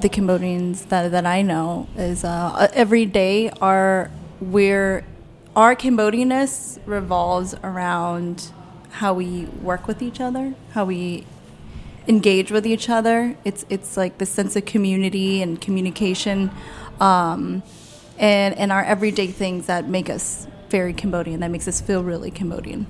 the 0.00 0.08
Cambodians 0.08 0.86
that 0.86 1.10
that 1.12 1.26
I 1.26 1.42
know 1.42 1.86
is 1.96 2.24
uh, 2.24 2.68
every 2.74 3.06
day 3.06 3.50
our 3.60 4.10
we're 4.40 5.04
our 5.56 5.74
Cambodianness 5.74 6.78
revolves 6.84 7.54
around 7.64 8.50
how 8.90 9.14
we 9.14 9.46
work 9.62 9.88
with 9.88 10.02
each 10.02 10.20
other, 10.20 10.54
how 10.72 10.84
we 10.84 11.26
engage 12.06 12.52
with 12.52 12.66
each 12.66 12.90
other. 12.90 13.36
It's 13.42 13.64
it's 13.70 13.96
like 13.96 14.18
the 14.18 14.26
sense 14.26 14.54
of 14.54 14.66
community 14.66 15.40
and 15.40 15.58
communication, 15.58 16.50
um, 17.00 17.62
and 18.18 18.54
and 18.56 18.70
our 18.70 18.84
everyday 18.84 19.28
things 19.28 19.66
that 19.66 19.88
make 19.88 20.10
us 20.10 20.46
very 20.68 20.92
Cambodian. 20.92 21.40
That 21.40 21.50
makes 21.50 21.66
us 21.66 21.80
feel 21.80 22.04
really 22.04 22.30
Cambodian. 22.30 22.86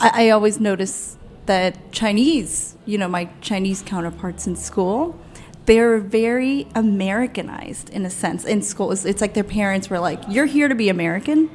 I, 0.00 0.26
I 0.26 0.30
always 0.30 0.58
notice 0.58 1.16
that 1.46 1.92
Chinese, 1.92 2.76
you 2.84 2.98
know, 2.98 3.08
my 3.08 3.30
Chinese 3.40 3.80
counterparts 3.80 4.46
in 4.48 4.56
school, 4.56 5.18
they're 5.66 5.98
very 5.98 6.66
Americanized 6.74 7.90
in 7.90 8.04
a 8.04 8.10
sense 8.10 8.44
in 8.44 8.60
school. 8.60 8.90
It's, 8.90 9.04
it's 9.04 9.20
like 9.20 9.34
their 9.34 9.44
parents 9.44 9.88
were 9.88 10.00
like, 10.00 10.20
"You're 10.28 10.46
here 10.46 10.66
to 10.66 10.74
be 10.74 10.88
American." 10.88 11.48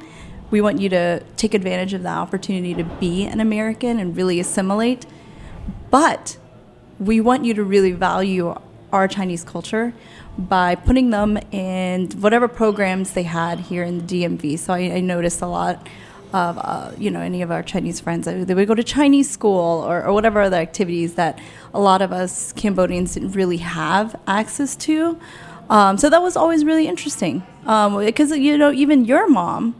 We 0.50 0.60
want 0.60 0.80
you 0.80 0.88
to 0.90 1.20
take 1.36 1.54
advantage 1.54 1.94
of 1.94 2.02
the 2.02 2.10
opportunity 2.10 2.74
to 2.74 2.84
be 2.84 3.24
an 3.24 3.40
American 3.40 3.98
and 3.98 4.16
really 4.16 4.40
assimilate. 4.40 5.06
But 5.90 6.36
we 6.98 7.20
want 7.20 7.44
you 7.44 7.54
to 7.54 7.64
really 7.64 7.92
value 7.92 8.54
our 8.92 9.08
Chinese 9.08 9.42
culture 9.44 9.92
by 10.38 10.74
putting 10.74 11.10
them 11.10 11.36
in 11.50 12.10
whatever 12.20 12.48
programs 12.48 13.12
they 13.12 13.22
had 13.24 13.60
here 13.60 13.82
in 13.82 14.06
the 14.06 14.22
DMV. 14.22 14.58
So 14.58 14.72
I, 14.72 14.78
I 14.78 15.00
noticed 15.00 15.42
a 15.42 15.46
lot 15.46 15.88
of, 16.32 16.58
uh, 16.58 16.92
you 16.98 17.10
know, 17.10 17.20
any 17.20 17.42
of 17.42 17.50
our 17.50 17.62
Chinese 17.62 18.00
friends, 18.00 18.26
they 18.26 18.54
would 18.54 18.68
go 18.68 18.74
to 18.74 18.82
Chinese 18.82 19.30
school 19.30 19.84
or, 19.84 20.04
or 20.04 20.12
whatever 20.12 20.40
other 20.40 20.56
activities 20.56 21.14
that 21.14 21.38
a 21.72 21.80
lot 21.80 22.02
of 22.02 22.12
us 22.12 22.52
Cambodians 22.52 23.14
didn't 23.14 23.32
really 23.32 23.58
have 23.58 24.16
access 24.26 24.74
to. 24.76 25.18
Um, 25.70 25.96
so 25.96 26.10
that 26.10 26.20
was 26.20 26.36
always 26.36 26.64
really 26.64 26.88
interesting 26.88 27.42
because, 27.62 28.36
you 28.36 28.58
know, 28.58 28.72
even 28.72 29.04
your 29.04 29.28
mom, 29.28 29.74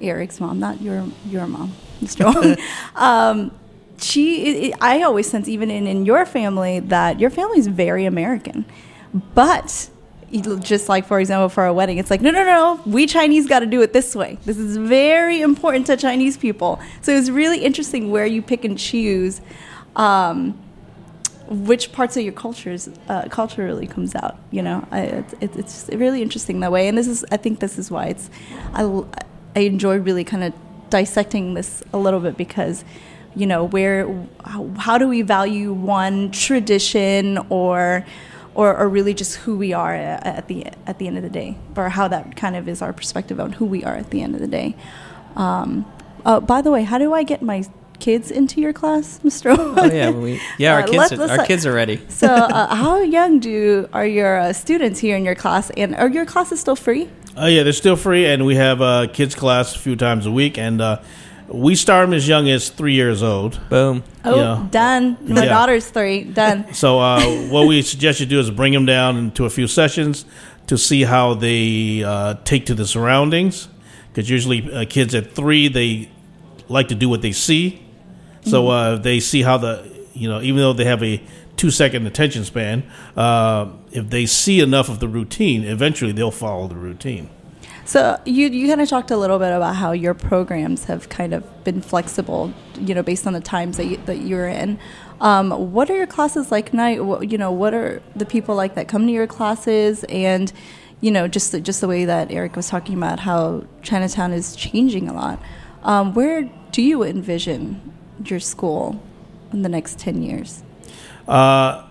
Eric's 0.00 0.40
mom, 0.40 0.58
not 0.58 0.80
your 0.80 1.06
your 1.26 1.46
mom, 1.46 1.72
Mr. 2.00 2.24
Wong, 2.24 2.56
um, 2.96 3.50
she, 4.00 4.44
it, 4.44 4.64
it, 4.64 4.74
I 4.80 5.02
always 5.02 5.28
sense, 5.28 5.48
even 5.48 5.70
in, 5.70 5.86
in 5.86 6.06
your 6.06 6.24
family, 6.24 6.80
that 6.80 7.18
your 7.20 7.30
family 7.30 7.58
is 7.58 7.66
very 7.66 8.04
American. 8.04 8.64
But 9.34 9.90
just 10.60 10.88
like, 10.88 11.06
for 11.06 11.20
example, 11.20 11.48
for 11.48 11.66
a 11.66 11.72
wedding, 11.72 11.98
it's 11.98 12.10
like, 12.10 12.20
no, 12.20 12.30
no, 12.30 12.44
no, 12.44 12.80
we 12.84 13.06
Chinese 13.06 13.46
got 13.46 13.60
to 13.60 13.66
do 13.66 13.80
it 13.82 13.92
this 13.92 14.14
way. 14.14 14.38
This 14.44 14.58
is 14.58 14.76
very 14.76 15.40
important 15.40 15.86
to 15.86 15.96
Chinese 15.96 16.36
people. 16.36 16.80
So 17.00 17.16
it's 17.16 17.30
really 17.30 17.64
interesting 17.64 18.10
where 18.10 18.26
you 18.26 18.42
pick 18.42 18.64
and 18.64 18.78
choose 18.78 19.40
um, 19.96 20.58
which 21.48 21.92
parts 21.92 22.16
of 22.16 22.22
your 22.22 22.34
cultures 22.34 22.90
uh, 23.08 23.26
culture 23.30 23.64
really 23.64 23.86
comes 23.86 24.14
out. 24.14 24.36
You 24.50 24.62
know, 24.62 24.86
I, 24.90 25.00
it's, 25.00 25.34
it's 25.40 25.56
it's 25.56 25.96
really 25.96 26.20
interesting 26.20 26.60
that 26.60 26.70
way. 26.70 26.88
And 26.88 26.98
this 26.98 27.08
is, 27.08 27.24
I 27.32 27.38
think, 27.38 27.60
this 27.60 27.78
is 27.78 27.90
why 27.90 28.06
it's, 28.06 28.28
I, 28.74 28.82
I 29.58 29.62
enjoy 29.62 29.96
really 29.98 30.22
kind 30.22 30.44
of 30.44 30.52
dissecting 30.88 31.54
this 31.54 31.82
a 31.92 31.98
little 31.98 32.20
bit 32.20 32.36
because, 32.36 32.84
you 33.34 33.44
know, 33.46 33.64
where, 33.64 34.08
how, 34.76 34.98
do 34.98 35.08
we 35.08 35.22
value 35.22 35.72
one 35.72 36.30
tradition 36.30 37.38
or, 37.50 38.06
or, 38.54 38.76
or 38.76 38.88
really 38.88 39.14
just 39.14 39.34
who 39.36 39.56
we 39.56 39.72
are 39.72 39.92
at, 39.94 40.46
the 40.46 40.66
at 40.86 40.98
the 41.00 41.08
end 41.08 41.16
of 41.16 41.24
the 41.24 41.28
day, 41.30 41.56
or 41.76 41.88
how 41.88 42.06
that 42.08 42.36
kind 42.36 42.54
of 42.54 42.68
is 42.68 42.80
our 42.82 42.92
perspective 42.92 43.40
on 43.40 43.50
who 43.54 43.64
we 43.64 43.82
are 43.82 43.96
at 43.96 44.10
the 44.10 44.22
end 44.22 44.34
of 44.36 44.40
the 44.40 44.46
day. 44.46 44.76
Um, 45.34 45.90
uh, 46.24 46.38
by 46.38 46.62
the 46.62 46.70
way, 46.70 46.84
how 46.84 46.98
do 46.98 47.12
I 47.12 47.24
get 47.24 47.42
my 47.42 47.64
kids 47.98 48.30
into 48.30 48.60
your 48.60 48.72
class, 48.72 49.18
Mr. 49.24 49.56
Oh 49.58 49.84
yeah, 49.92 50.10
we, 50.10 50.40
yeah. 50.56 50.74
Our 50.74 50.80
Uh, 50.82 50.86
kids, 50.86 50.96
let- 50.98 51.12
are, 51.12 51.16
let's 51.16 51.38
our 51.40 51.46
kids 51.46 51.66
are 51.66 51.72
ready. 51.72 52.00
so, 52.08 52.28
uh, 52.28 52.74
how 52.82 53.00
young 53.02 53.40
do 53.40 53.88
are 53.92 54.06
your 54.06 54.38
uh, 54.38 54.52
students 54.52 55.00
here 55.00 55.16
in 55.16 55.24
your 55.24 55.34
class? 55.34 55.70
And 55.76 55.96
are 55.96 56.08
your 56.08 56.24
classes 56.24 56.60
still 56.60 56.76
free? 56.76 57.08
Oh 57.40 57.46
yeah, 57.46 57.62
they're 57.62 57.72
still 57.72 57.96
free, 57.96 58.26
and 58.26 58.44
we 58.44 58.56
have 58.56 58.82
uh, 58.82 59.06
kids 59.12 59.34
class 59.34 59.74
a 59.76 59.78
few 59.78 59.94
times 59.96 60.26
a 60.26 60.30
week, 60.30 60.58
and 60.58 60.80
uh, 60.80 61.00
we 61.46 61.74
start 61.76 62.06
them 62.06 62.14
as 62.14 62.26
young 62.26 62.48
as 62.48 62.68
three 62.68 62.94
years 62.94 63.22
old. 63.22 63.60
Boom. 63.68 64.02
Oh, 64.24 64.36
Yeah. 64.36 64.66
done. 64.70 65.16
My 65.26 65.44
Yeah. 65.44 65.50
daughter's 65.50 65.86
three. 65.88 66.24
Done. 66.24 66.66
So 66.72 66.98
uh, 66.98 67.22
what 67.48 67.66
we 67.68 67.82
suggest 67.82 68.18
you 68.20 68.26
do 68.26 68.40
is 68.40 68.50
bring 68.50 68.72
them 68.72 68.86
down 68.86 69.16
into 69.16 69.44
a 69.44 69.50
few 69.50 69.66
sessions 69.68 70.24
to 70.66 70.76
see 70.76 71.04
how 71.04 71.34
they 71.34 72.02
uh, 72.04 72.34
take 72.44 72.66
to 72.66 72.74
the 72.74 72.86
surroundings, 72.86 73.68
because 74.12 74.28
usually 74.28 74.70
uh, 74.72 74.84
kids 74.88 75.14
at 75.14 75.32
three 75.32 75.68
they 75.68 76.10
like 76.68 76.88
to 76.88 76.94
do 76.96 77.08
what 77.08 77.22
they 77.22 77.32
see. 77.32 77.80
So 78.42 78.68
uh, 78.68 78.96
they 78.96 79.20
see 79.20 79.42
how 79.42 79.58
the 79.58 79.84
you 80.12 80.28
know 80.28 80.40
even 80.40 80.56
though 80.56 80.72
they 80.72 80.84
have 80.86 81.02
a 81.04 81.22
two 81.58 81.70
second 81.70 82.06
attention 82.06 82.44
span, 82.44 82.84
uh, 83.16 83.70
if 83.92 84.08
they 84.08 84.24
see 84.24 84.60
enough 84.60 84.88
of 84.88 85.00
the 85.00 85.08
routine, 85.08 85.64
eventually 85.64 86.12
they'll 86.12 86.30
follow 86.30 86.68
the 86.68 86.76
routine. 86.76 87.28
So 87.84 88.20
you 88.26 88.48
you 88.48 88.68
kind 88.68 88.80
of 88.80 88.88
talked 88.88 89.10
a 89.10 89.16
little 89.16 89.38
bit 89.38 89.50
about 89.50 89.76
how 89.76 89.92
your 89.92 90.14
programs 90.14 90.84
have 90.84 91.08
kind 91.08 91.32
of 91.32 91.42
been 91.64 91.80
flexible, 91.80 92.52
you 92.78 92.94
know, 92.94 93.02
based 93.02 93.26
on 93.26 93.32
the 93.32 93.40
times 93.40 93.76
that 93.78 93.86
you, 93.86 93.96
that 94.06 94.18
you're 94.18 94.46
in. 94.46 94.78
Um, 95.20 95.72
what 95.72 95.90
are 95.90 95.96
your 95.96 96.06
classes 96.06 96.52
like 96.52 96.72
now? 96.72 97.02
What, 97.02 97.30
you 97.30 97.38
know, 97.38 97.50
what 97.50 97.74
are 97.74 98.02
the 98.14 98.26
people 98.26 98.54
like 98.54 98.74
that 98.74 98.88
come 98.88 99.06
to 99.06 99.12
your 99.12 99.26
classes? 99.26 100.04
And 100.08 100.52
you 101.00 101.10
know, 101.10 101.28
just 101.28 101.52
the, 101.52 101.60
just 101.60 101.80
the 101.80 101.88
way 101.88 102.04
that 102.04 102.30
Eric 102.30 102.56
was 102.56 102.68
talking 102.68 102.96
about 102.96 103.20
how 103.20 103.64
Chinatown 103.82 104.32
is 104.32 104.54
changing 104.56 105.08
a 105.08 105.14
lot. 105.14 105.40
Um, 105.82 106.12
where 106.12 106.42
do 106.72 106.82
you 106.82 107.04
envision 107.04 107.80
your 108.24 108.40
school 108.40 109.00
in 109.52 109.62
the 109.62 109.68
next 109.68 109.98
ten 109.98 110.22
years? 110.22 110.62
Uh, 111.28 111.84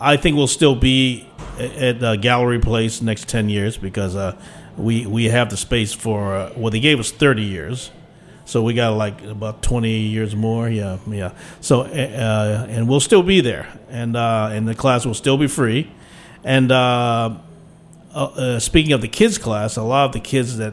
I 0.00 0.16
think 0.16 0.36
we'll 0.36 0.46
still 0.46 0.74
be 0.74 1.26
at 1.58 2.02
uh, 2.02 2.16
Gallery 2.16 2.58
Place 2.58 3.02
next 3.02 3.28
ten 3.28 3.50
years 3.50 3.76
because 3.76 4.16
uh, 4.16 4.34
we 4.78 5.04
we 5.06 5.26
have 5.26 5.50
the 5.50 5.58
space 5.58 5.92
for 5.92 6.34
uh, 6.34 6.52
well 6.56 6.70
they 6.70 6.80
gave 6.80 6.98
us 6.98 7.10
thirty 7.10 7.42
years, 7.42 7.90
so 8.46 8.62
we 8.62 8.72
got 8.72 8.96
like 8.96 9.22
about 9.24 9.62
twenty 9.62 9.98
years 9.98 10.34
more. 10.34 10.70
Yeah, 10.70 10.98
yeah. 11.06 11.32
So 11.60 11.82
uh, 11.82 12.66
and 12.70 12.88
we'll 12.88 13.00
still 13.00 13.22
be 13.22 13.42
there, 13.42 13.68
and 13.90 14.16
uh, 14.16 14.48
and 14.52 14.66
the 14.66 14.74
class 14.74 15.04
will 15.04 15.14
still 15.14 15.36
be 15.36 15.48
free. 15.48 15.90
And 16.42 16.72
uh, 16.72 17.36
uh, 18.14 18.24
uh, 18.24 18.58
speaking 18.58 18.92
of 18.92 19.02
the 19.02 19.08
kids 19.08 19.36
class, 19.36 19.76
a 19.76 19.82
lot 19.82 20.06
of 20.06 20.12
the 20.12 20.20
kids 20.20 20.56
that 20.56 20.72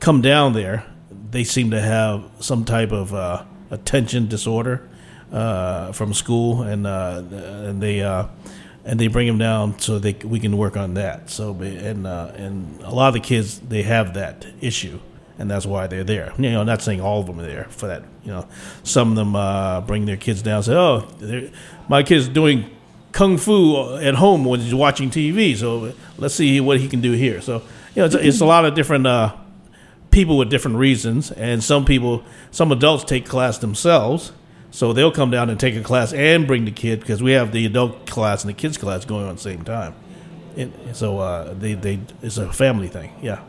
come 0.00 0.22
down 0.22 0.54
there, 0.54 0.86
they 1.30 1.44
seem 1.44 1.72
to 1.72 1.80
have 1.80 2.24
some 2.40 2.64
type 2.64 2.92
of 2.92 3.12
uh, 3.12 3.44
attention 3.70 4.28
disorder 4.28 4.88
uh, 5.34 5.90
from 5.92 6.14
school, 6.14 6.62
and 6.62 6.86
uh, 6.86 7.22
and 7.32 7.82
they 7.82 8.02
uh, 8.02 8.28
and 8.84 9.00
they 9.00 9.08
bring 9.08 9.26
them 9.26 9.38
down 9.38 9.78
so 9.80 9.98
they 9.98 10.12
we 10.12 10.38
can 10.38 10.56
work 10.56 10.76
on 10.76 10.94
that. 10.94 11.28
So 11.28 11.52
and 11.60 12.06
uh, 12.06 12.30
and 12.36 12.80
a 12.82 12.94
lot 12.94 13.08
of 13.08 13.14
the 13.14 13.20
kids 13.20 13.58
they 13.58 13.82
have 13.82 14.14
that 14.14 14.46
issue, 14.60 15.00
and 15.38 15.50
that's 15.50 15.66
why 15.66 15.88
they're 15.88 16.04
there. 16.04 16.32
You 16.38 16.52
know, 16.52 16.62
not 16.62 16.82
saying 16.82 17.00
all 17.00 17.20
of 17.20 17.26
them 17.26 17.40
are 17.40 17.46
there 17.46 17.64
for 17.70 17.88
that. 17.88 18.04
You 18.24 18.30
know, 18.30 18.48
some 18.84 19.10
of 19.10 19.16
them 19.16 19.34
uh, 19.34 19.80
bring 19.80 20.06
their 20.06 20.16
kids 20.16 20.40
down. 20.40 20.56
and 20.56 20.64
Say, 20.64 20.74
oh, 20.74 21.50
my 21.88 22.04
kid's 22.04 22.28
doing 22.28 22.70
kung 23.10 23.36
fu 23.36 23.96
at 23.96 24.14
home 24.14 24.44
when 24.44 24.60
he's 24.60 24.74
watching 24.74 25.10
TV. 25.10 25.56
So 25.56 25.92
let's 26.16 26.34
see 26.34 26.60
what 26.60 26.78
he 26.78 26.88
can 26.88 27.00
do 27.00 27.12
here. 27.12 27.40
So 27.40 27.62
you 27.94 28.02
know, 28.02 28.04
it's, 28.04 28.14
it's 28.14 28.40
a 28.40 28.46
lot 28.46 28.64
of 28.64 28.74
different 28.74 29.06
uh, 29.08 29.34
people 30.12 30.38
with 30.38 30.48
different 30.48 30.76
reasons, 30.76 31.32
and 31.32 31.62
some 31.62 31.84
people, 31.84 32.22
some 32.52 32.70
adults 32.70 33.02
take 33.02 33.26
class 33.26 33.58
themselves. 33.58 34.30
So 34.74 34.92
they'll 34.92 35.12
come 35.12 35.30
down 35.30 35.50
and 35.50 35.60
take 35.60 35.76
a 35.76 35.82
class 35.84 36.12
and 36.12 36.48
bring 36.48 36.64
the 36.64 36.72
kid 36.72 36.98
because 36.98 37.22
we 37.22 37.30
have 37.30 37.52
the 37.52 37.64
adult 37.64 38.08
class 38.08 38.42
and 38.42 38.48
the 38.48 38.54
kids 38.54 38.76
class 38.76 39.04
going 39.04 39.22
on 39.22 39.30
at 39.30 39.36
the 39.36 39.42
same 39.42 39.62
time. 39.62 39.94
And 40.56 40.72
so 40.94 41.20
uh, 41.20 41.54
they, 41.54 41.74
they 41.74 42.00
it's 42.22 42.38
a 42.38 42.52
family 42.52 42.88
thing. 42.88 43.12
Yeah. 43.22 43.40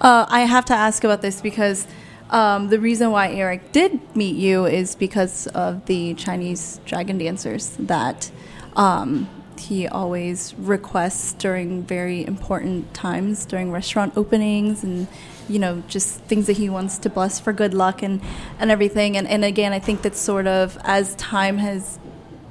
Uh, 0.00 0.24
I 0.30 0.40
have 0.40 0.64
to 0.66 0.72
ask 0.72 1.04
about 1.04 1.20
this 1.20 1.42
because 1.42 1.86
um, 2.30 2.68
the 2.68 2.80
reason 2.80 3.10
why 3.10 3.30
Eric 3.32 3.72
did 3.72 4.00
meet 4.16 4.34
you 4.36 4.64
is 4.64 4.94
because 4.94 5.46
of 5.48 5.84
the 5.84 6.14
Chinese 6.14 6.80
dragon 6.86 7.18
dancers 7.18 7.76
that 7.78 8.30
um, 8.74 9.28
he 9.60 9.88
always 9.88 10.54
requests 10.54 11.32
during 11.34 11.82
very 11.82 12.24
important 12.26 12.92
times, 12.94 13.44
during 13.44 13.70
restaurant 13.70 14.14
openings, 14.16 14.82
and 14.82 15.06
you 15.48 15.58
know 15.58 15.82
just 15.88 16.20
things 16.22 16.46
that 16.46 16.56
he 16.56 16.68
wants 16.68 16.98
to 16.98 17.10
bless 17.10 17.40
for 17.40 17.52
good 17.52 17.74
luck 17.74 18.02
and 18.02 18.20
and 18.58 18.70
everything. 18.70 19.16
And 19.16 19.26
and 19.26 19.44
again, 19.44 19.72
I 19.72 19.78
think 19.78 20.02
that 20.02 20.16
sort 20.16 20.46
of 20.46 20.78
as 20.84 21.14
time 21.16 21.58
has 21.58 21.98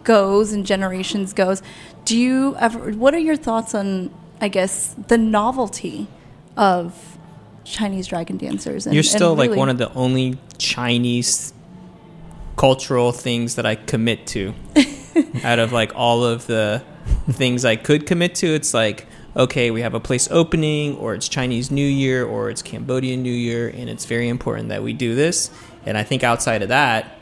goes 0.03 0.51
and 0.51 0.65
generations 0.65 1.31
goes, 1.33 1.61
do 2.05 2.17
you 2.17 2.55
ever? 2.57 2.91
What 2.91 3.13
are 3.13 3.19
your 3.19 3.35
thoughts 3.35 3.75
on? 3.75 4.11
I 4.39 4.47
guess 4.47 4.95
the 5.07 5.17
novelty 5.17 6.07
of 6.57 7.17
Chinese 7.63 8.07
dragon 8.07 8.37
dancers. 8.37 8.85
And, 8.85 8.95
You're 8.95 9.03
still 9.03 9.35
like 9.35 9.51
one 9.51 9.69
of 9.69 9.77
the 9.77 9.93
only 9.93 10.37
Chinese 10.57 11.53
cultural 12.55 13.11
things 13.11 13.55
that 13.55 13.65
I 13.65 13.75
commit 13.75 14.27
to. 14.27 14.53
Out 15.43 15.59
of 15.59 15.71
like 15.71 15.91
all 15.95 16.23
of 16.23 16.47
the 16.47 16.83
things 17.29 17.65
I 17.65 17.75
could 17.75 18.05
commit 18.05 18.35
to, 18.35 18.47
it's 18.47 18.73
like 18.73 19.07
okay, 19.33 19.71
we 19.71 19.79
have 19.81 19.93
a 19.93 19.99
place 19.99 20.27
opening, 20.29 20.97
or 20.97 21.13
it's 21.13 21.29
Chinese 21.29 21.71
New 21.71 21.85
Year, 21.87 22.25
or 22.25 22.49
it's 22.49 22.61
Cambodian 22.61 23.23
New 23.23 23.31
Year, 23.31 23.69
and 23.69 23.89
it's 23.89 24.03
very 24.03 24.27
important 24.27 24.67
that 24.69 24.83
we 24.83 24.91
do 24.91 25.15
this. 25.15 25.49
And 25.85 25.97
I 25.97 26.03
think 26.03 26.21
outside 26.21 26.61
of 26.61 26.67
that, 26.67 27.17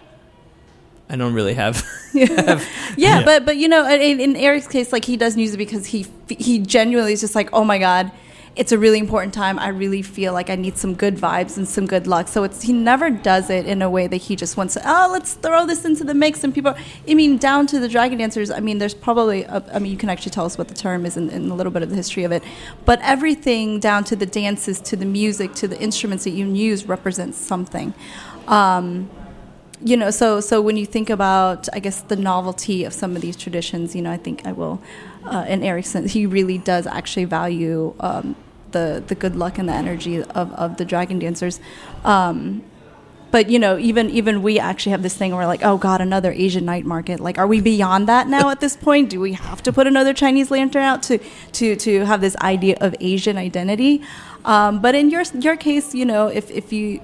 I 1.07 1.15
don't 1.15 1.33
really 1.35 1.53
have. 1.53 1.85
yeah, 2.15 2.59
Yeah. 2.97 3.23
but 3.23 3.45
but 3.45 3.57
you 3.57 3.67
know, 3.67 3.87
in, 3.87 4.19
in 4.19 4.35
Eric's 4.35 4.67
case, 4.67 4.91
like 4.91 5.05
he 5.05 5.17
does 5.17 5.37
use 5.37 5.53
it 5.53 5.57
because 5.57 5.85
he 5.85 6.07
he 6.27 6.57
genuinely 6.57 7.13
is 7.13 7.21
just 7.21 7.35
like, 7.35 7.49
oh 7.53 7.63
my 7.63 7.77
god, 7.77 8.11
it's 8.59 8.73
a 8.73 8.77
really 8.77 8.99
important 8.99 9.33
time. 9.33 9.57
I 9.57 9.69
really 9.69 10.01
feel 10.01 10.33
like 10.33 10.49
I 10.49 10.55
need 10.55 10.77
some 10.77 10.93
good 10.93 11.15
vibes 11.15 11.55
and 11.55 11.65
some 11.65 11.87
good 11.87 12.07
luck. 12.07 12.27
So 12.27 12.43
it's 12.43 12.61
he 12.61 12.73
never 12.73 13.09
does 13.09 13.49
it 13.49 13.65
in 13.65 13.81
a 13.81 13.89
way 13.89 14.05
that 14.05 14.17
he 14.17 14.35
just 14.35 14.57
wants 14.57 14.73
to. 14.73 14.81
Oh, 14.83 15.07
let's 15.09 15.35
throw 15.35 15.65
this 15.65 15.85
into 15.85 16.03
the 16.03 16.13
mix 16.13 16.43
and 16.43 16.53
people. 16.53 16.75
I 17.07 17.13
mean, 17.13 17.37
down 17.37 17.67
to 17.67 17.79
the 17.79 17.87
dragon 17.87 18.17
dancers. 18.17 18.51
I 18.51 18.59
mean, 18.59 18.77
there's 18.77 18.93
probably. 18.93 19.43
A, 19.43 19.63
I 19.73 19.79
mean, 19.79 19.93
you 19.93 19.97
can 19.97 20.09
actually 20.09 20.31
tell 20.31 20.45
us 20.45 20.57
what 20.57 20.67
the 20.67 20.73
term 20.73 21.05
is 21.05 21.15
and, 21.15 21.31
and 21.31 21.49
a 21.49 21.53
little 21.53 21.71
bit 21.71 21.83
of 21.83 21.89
the 21.89 21.95
history 21.95 22.25
of 22.25 22.33
it. 22.33 22.43
But 22.83 22.99
everything 23.01 23.79
down 23.79 24.03
to 24.03 24.17
the 24.17 24.25
dances, 24.25 24.81
to 24.81 24.97
the 24.97 25.05
music, 25.05 25.53
to 25.55 25.67
the 25.69 25.79
instruments 25.79 26.25
that 26.25 26.31
you 26.31 26.45
use 26.45 26.85
represents 26.85 27.37
something. 27.37 27.93
Um, 28.49 29.09
you 29.81 29.95
know, 29.95 30.11
so 30.11 30.41
so 30.41 30.59
when 30.59 30.75
you 30.75 30.85
think 30.85 31.09
about, 31.09 31.69
I 31.71 31.79
guess, 31.79 32.01
the 32.01 32.17
novelty 32.17 32.83
of 32.83 32.91
some 32.91 33.15
of 33.15 33.21
these 33.21 33.37
traditions, 33.37 33.95
you 33.95 34.01
know, 34.01 34.11
I 34.11 34.17
think 34.17 34.45
I 34.45 34.51
will, 34.51 34.81
uh, 35.23 35.45
in 35.47 35.63
Erickson, 35.63 36.09
he 36.09 36.25
really 36.25 36.57
does 36.57 36.85
actually 36.85 37.23
value 37.23 37.95
um, 38.01 38.35
the 38.71 39.03
the 39.07 39.15
good 39.15 39.35
luck 39.35 39.57
and 39.57 39.67
the 39.69 39.73
energy 39.73 40.21
of, 40.21 40.53
of 40.53 40.77
the 40.77 40.85
dragon 40.85 41.19
dancers. 41.19 41.59
Um, 42.03 42.63
but 43.31 43.49
you 43.49 43.59
know, 43.59 43.77
even 43.77 44.09
even 44.09 44.41
we 44.41 44.59
actually 44.59 44.91
have 44.91 45.03
this 45.03 45.15
thing 45.15 45.31
where 45.31 45.41
we're 45.41 45.47
like, 45.47 45.63
oh 45.63 45.77
god, 45.77 46.01
another 46.01 46.31
Asian 46.31 46.65
night 46.65 46.85
market. 46.85 47.19
Like, 47.19 47.37
are 47.37 47.47
we 47.47 47.61
beyond 47.61 48.07
that 48.07 48.27
now 48.27 48.49
at 48.49 48.59
this 48.59 48.75
point? 48.75 49.09
Do 49.09 49.19
we 49.19 49.33
have 49.33 49.61
to 49.63 49.73
put 49.73 49.87
another 49.87 50.13
Chinese 50.13 50.49
lantern 50.49 50.83
out 50.83 51.03
to 51.03 51.19
to 51.53 51.75
to 51.75 52.05
have 52.05 52.21
this 52.21 52.35
idea 52.37 52.77
of 52.81 52.95
Asian 52.99 53.37
identity? 53.37 54.01
Um, 54.45 54.81
but 54.81 54.95
in 54.95 55.09
your 55.09 55.23
your 55.39 55.57
case, 55.57 55.93
you 55.93 56.05
know, 56.05 56.27
if 56.27 56.49
if 56.49 56.73
you 56.73 57.01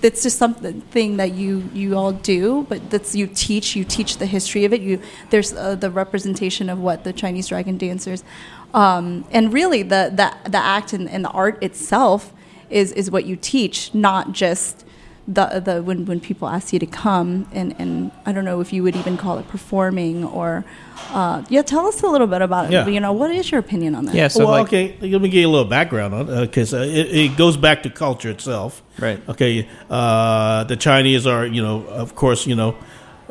that's 0.00 0.22
just 0.22 0.38
something 0.38 1.16
that 1.16 1.32
you 1.34 1.68
you 1.74 1.96
all 1.96 2.12
do 2.12 2.66
but 2.68 2.90
that's 2.90 3.14
you 3.14 3.26
teach 3.26 3.76
you 3.76 3.84
teach 3.84 4.16
the 4.18 4.26
history 4.26 4.64
of 4.64 4.72
it. 4.72 4.80
You 4.80 5.00
there's 5.30 5.52
uh, 5.52 5.74
the 5.74 5.90
representation 5.90 6.70
of 6.70 6.78
what 6.78 7.04
the 7.04 7.12
chinese 7.12 7.48
dragon 7.48 7.76
dancers 7.76 8.24
um, 8.72 9.24
and 9.30 9.52
really 9.52 9.82
the, 9.82 10.12
the, 10.14 10.50
the 10.50 10.58
act 10.58 10.92
and, 10.92 11.08
and 11.08 11.24
the 11.24 11.30
art 11.30 11.62
itself 11.62 12.32
is, 12.68 12.92
is 12.92 13.10
what 13.10 13.24
you 13.24 13.36
teach, 13.36 13.92
not 13.94 14.32
just 14.32 14.84
the, 15.32 15.62
the 15.64 15.82
when, 15.82 16.06
when 16.06 16.18
people 16.18 16.48
ask 16.48 16.72
you 16.72 16.78
to 16.80 16.86
come 16.86 17.46
and, 17.52 17.74
and 17.78 18.10
I 18.26 18.32
don't 18.32 18.44
know 18.44 18.60
if 18.60 18.72
you 18.72 18.82
would 18.82 18.96
even 18.96 19.16
call 19.16 19.38
it 19.38 19.46
performing 19.48 20.24
or 20.24 20.64
uh, 21.10 21.44
yeah 21.48 21.62
tell 21.62 21.86
us 21.86 22.02
a 22.02 22.06
little 22.08 22.26
bit 22.26 22.42
about 22.42 22.66
it 22.66 22.72
Yeah. 22.72 22.86
you 22.88 22.98
know 22.98 23.12
what 23.12 23.30
is 23.30 23.50
your 23.50 23.60
opinion 23.60 23.94
on 23.94 24.06
that 24.06 24.14
Yeah, 24.14 24.28
so 24.28 24.40
well, 24.40 24.50
like, 24.62 24.66
okay, 24.66 24.96
let 25.00 25.22
me 25.22 25.28
give 25.28 25.42
you 25.42 25.48
a 25.48 25.54
little 25.56 25.68
background 25.68 26.14
on 26.14 26.26
because 26.40 26.74
uh, 26.74 26.78
it, 26.78 27.06
it 27.22 27.36
goes 27.36 27.56
back 27.56 27.82
to 27.84 27.90
culture 27.90 28.30
itself. 28.30 28.82
Right. 28.98 29.20
Okay. 29.28 29.68
Uh, 29.88 30.64
the 30.64 30.76
Chinese 30.76 31.26
are, 31.26 31.46
you 31.46 31.62
know, 31.62 31.84
of 31.86 32.14
course, 32.14 32.46
you 32.46 32.56
know, 32.56 32.74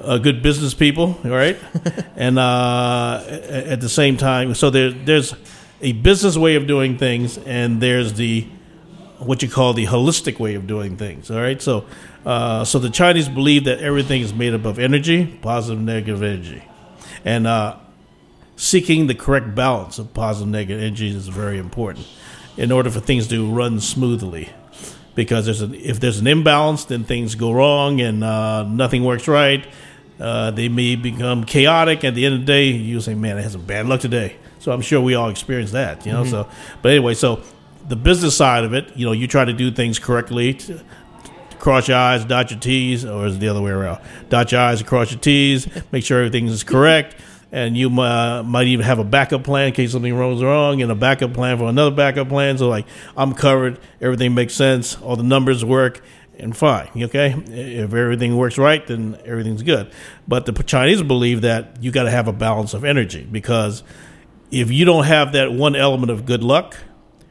uh, 0.01 0.17
good 0.17 0.41
business 0.41 0.73
people, 0.73 1.19
all 1.25 1.31
right, 1.31 1.57
and 2.15 2.39
uh, 2.39 3.21
at 3.27 3.81
the 3.81 3.89
same 3.89 4.15
time, 4.15 4.53
so 4.55 4.69
there, 4.69 4.91
there's 4.91 5.35
a 5.81 5.91
business 5.91 6.37
way 6.37 6.55
of 6.55 6.67
doing 6.67 6.97
things, 6.97 7.37
and 7.39 7.81
there's 7.81 8.13
the 8.13 8.47
what 9.19 9.41
you 9.41 9.49
call 9.49 9.73
the 9.73 9.85
holistic 9.85 10.39
way 10.39 10.55
of 10.55 10.67
doing 10.67 10.97
things. 10.97 11.29
All 11.29 11.37
right, 11.37 11.61
so 11.61 11.85
uh, 12.25 12.63
so 12.65 12.79
the 12.79 12.89
Chinese 12.89 13.29
believe 13.29 13.65
that 13.65 13.79
everything 13.79 14.21
is 14.21 14.33
made 14.33 14.53
up 14.53 14.65
of 14.65 14.79
energy, 14.79 15.25
positive, 15.41 15.81
negative 15.81 16.23
energy, 16.23 16.63
and 17.25 17.45
uh, 17.47 17.77
seeking 18.55 19.07
the 19.07 19.15
correct 19.15 19.55
balance 19.55 19.99
of 19.99 20.13
positive 20.13 20.49
negative 20.49 20.81
energy 20.81 21.09
is 21.09 21.27
very 21.27 21.57
important 21.57 22.07
in 22.57 22.71
order 22.71 22.89
for 22.89 22.99
things 22.99 23.27
to 23.27 23.49
run 23.49 23.79
smoothly. 23.79 24.49
Because 25.15 25.45
there's 25.45 25.61
an, 25.61 25.73
if 25.75 25.99
there's 25.99 26.19
an 26.19 26.27
imbalance, 26.27 26.85
then 26.85 27.03
things 27.03 27.35
go 27.35 27.51
wrong 27.51 27.99
and 27.99 28.23
uh, 28.23 28.63
nothing 28.63 29.03
works 29.03 29.27
right. 29.27 29.65
Uh, 30.17 30.51
they 30.51 30.69
may 30.69 30.95
become 30.95 31.43
chaotic. 31.43 32.03
At 32.03 32.15
the 32.15 32.25
end 32.25 32.35
of 32.35 32.41
the 32.41 32.45
day, 32.45 32.67
you 32.67 33.01
say, 33.01 33.15
"Man, 33.15 33.37
I 33.37 33.41
had 33.41 33.51
some 33.51 33.65
bad 33.65 33.85
luck 33.85 34.01
today." 34.01 34.35
So 34.59 34.71
I'm 34.71 34.81
sure 34.81 35.01
we 35.01 35.15
all 35.15 35.29
experience 35.29 35.71
that, 35.71 36.05
you 36.05 36.11
know. 36.11 36.25
So, 36.25 36.49
but 36.81 36.91
anyway, 36.91 37.13
so 37.15 37.41
the 37.89 37.95
business 37.95 38.37
side 38.37 38.63
of 38.63 38.73
it, 38.73 38.95
you 38.95 39.05
know, 39.05 39.11
you 39.11 39.27
try 39.27 39.43
to 39.43 39.53
do 39.53 39.71
things 39.71 39.99
correctly. 39.99 40.53
To, 40.53 40.81
cross 41.59 41.89
your 41.89 41.97
I's, 41.97 42.23
dot 42.23 42.51
your 42.51 42.59
T's, 42.59 43.03
or 43.03 43.25
is 43.25 43.35
it 43.35 43.39
the 43.39 43.49
other 43.49 43.61
way 43.61 43.71
around? 43.71 44.01
Dot 44.29 44.51
your 44.51 44.61
I's 44.61 44.81
cross 44.81 45.11
your 45.11 45.19
T's, 45.19 45.67
make 45.91 46.05
sure 46.05 46.19
everything 46.19 46.47
is 46.47 46.63
correct, 46.63 47.17
and 47.51 47.75
you 47.75 47.89
uh, 47.99 48.43
might 48.43 48.67
even 48.67 48.85
have 48.85 48.99
a 48.99 49.03
backup 49.03 49.43
plan 49.43 49.67
in 49.67 49.73
case 49.73 49.91
something 49.91 50.15
goes 50.15 50.41
wrong, 50.41 50.81
and 50.81 50.91
a 50.91 50.95
backup 50.95 51.33
plan 51.33 51.57
for 51.57 51.65
another 51.65 51.93
backup 51.93 52.29
plan. 52.29 52.57
So, 52.57 52.69
like, 52.69 52.85
I'm 53.17 53.33
covered, 53.33 53.79
everything 53.99 54.33
makes 54.33 54.53
sense, 54.53 54.95
all 55.01 55.17
the 55.17 55.23
numbers 55.23 55.65
work, 55.65 56.01
and 56.37 56.55
fine. 56.55 56.89
Okay, 56.95 57.35
if 57.47 57.93
everything 57.93 58.37
works 58.37 58.57
right, 58.57 58.85
then 58.87 59.17
everything's 59.25 59.63
good. 59.63 59.91
But 60.27 60.45
the 60.45 60.53
Chinese 60.63 61.03
believe 61.03 61.41
that 61.41 61.83
you 61.83 61.91
got 61.91 62.03
to 62.03 62.11
have 62.11 62.27
a 62.29 62.33
balance 62.33 62.73
of 62.73 62.85
energy 62.85 63.27
because 63.29 63.83
if 64.49 64.71
you 64.71 64.85
don't 64.85 65.03
have 65.03 65.33
that 65.33 65.51
one 65.51 65.75
element 65.75 66.11
of 66.11 66.25
good 66.25 66.43
luck, 66.43 66.77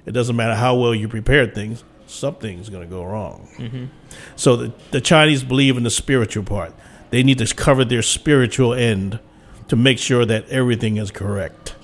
it 0.09 0.13
doesn't 0.13 0.35
matter 0.37 0.55
how 0.55 0.75
well 0.75 0.95
you 0.95 1.07
prepared 1.09 1.55
things, 1.55 1.85
something's 2.07 2.69
going 2.71 2.83
to 2.83 2.89
go 2.89 3.05
wrong. 3.05 3.91
So 4.37 4.57
the, 4.57 4.73
the 4.91 5.01
Chinese 5.01 5.45
believe 5.45 5.77
in 5.77 5.83
the 5.83 5.91
spiritual 5.91 6.45
part. 6.45 6.73
They 7.11 7.23
need 7.23 7.39
to 7.39 7.55
cover 7.55 7.85
their 7.85 8.03
spiritual 8.03 8.75
end 8.75 9.21
to 9.69 9.77
make 9.77 9.99
sure 9.99 10.25
that 10.25 10.49
everything 10.49 10.97
is 10.97 11.11
correct. 11.11 11.75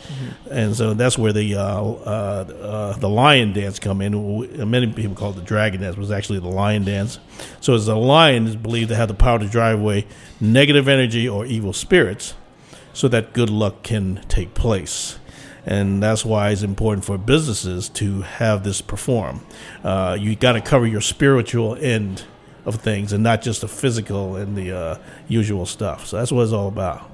And 0.51 0.75
so 0.77 0.95
that's 0.95 1.17
where 1.19 1.33
the 1.33 1.55
uh, 1.57 1.61
uh, 1.61 2.45
uh, 2.63 2.93
the 2.99 3.09
lion 3.09 3.53
dance 3.53 3.79
come 3.79 4.01
in. 4.03 4.71
Many 4.71 4.93
people 4.93 5.15
call 5.15 5.31
it 5.31 5.37
the 5.37 5.43
dragon 5.43 5.81
dance, 5.83 5.97
it's 5.99 6.11
actually 6.11 6.41
the 6.41 6.49
lion 6.49 6.85
dance. 6.85 7.19
So 7.61 7.75
as 7.75 7.87
the 7.87 7.97
lion 7.97 8.47
is 8.47 8.57
believed 8.57 8.89
to 8.91 8.97
have 8.97 9.09
the 9.09 9.15
power 9.15 9.39
to 9.39 9.47
drive 9.47 9.81
away 9.81 10.07
negative 10.41 10.89
energy 10.89 11.29
or 11.29 11.47
evil 11.47 11.73
spirits, 11.73 12.35
so 12.93 13.09
that 13.09 13.33
good 13.33 13.51
luck 13.51 13.83
can 13.83 14.25
take 14.29 14.55
place. 14.55 15.19
And 15.67 16.03
that's 16.03 16.25
why 16.25 16.51
it's 16.51 16.63
important 16.63 17.05
for 17.05 17.17
businesses 17.17 17.89
to 17.91 18.23
have 18.23 18.65
this 18.65 18.81
perform. 18.81 19.45
Uh, 19.83 20.17
you 20.21 20.37
got 20.37 20.53
to 20.53 20.61
cover 20.61 20.87
your 20.87 21.01
spiritual 21.01 21.77
end 21.77 22.25
of 22.67 22.77
things 22.77 23.13
and 23.13 23.23
not 23.23 23.43
just 23.43 23.61
the 23.61 23.69
physical 23.69 24.37
and 24.37 24.57
the 24.57 24.77
uh, 24.77 24.99
usual 25.29 25.67
stuff. 25.67 26.07
So 26.07 26.19
that's 26.19 26.33
what 26.33 26.43
it's 26.43 26.53
all 26.53 26.69
about. 26.69 27.11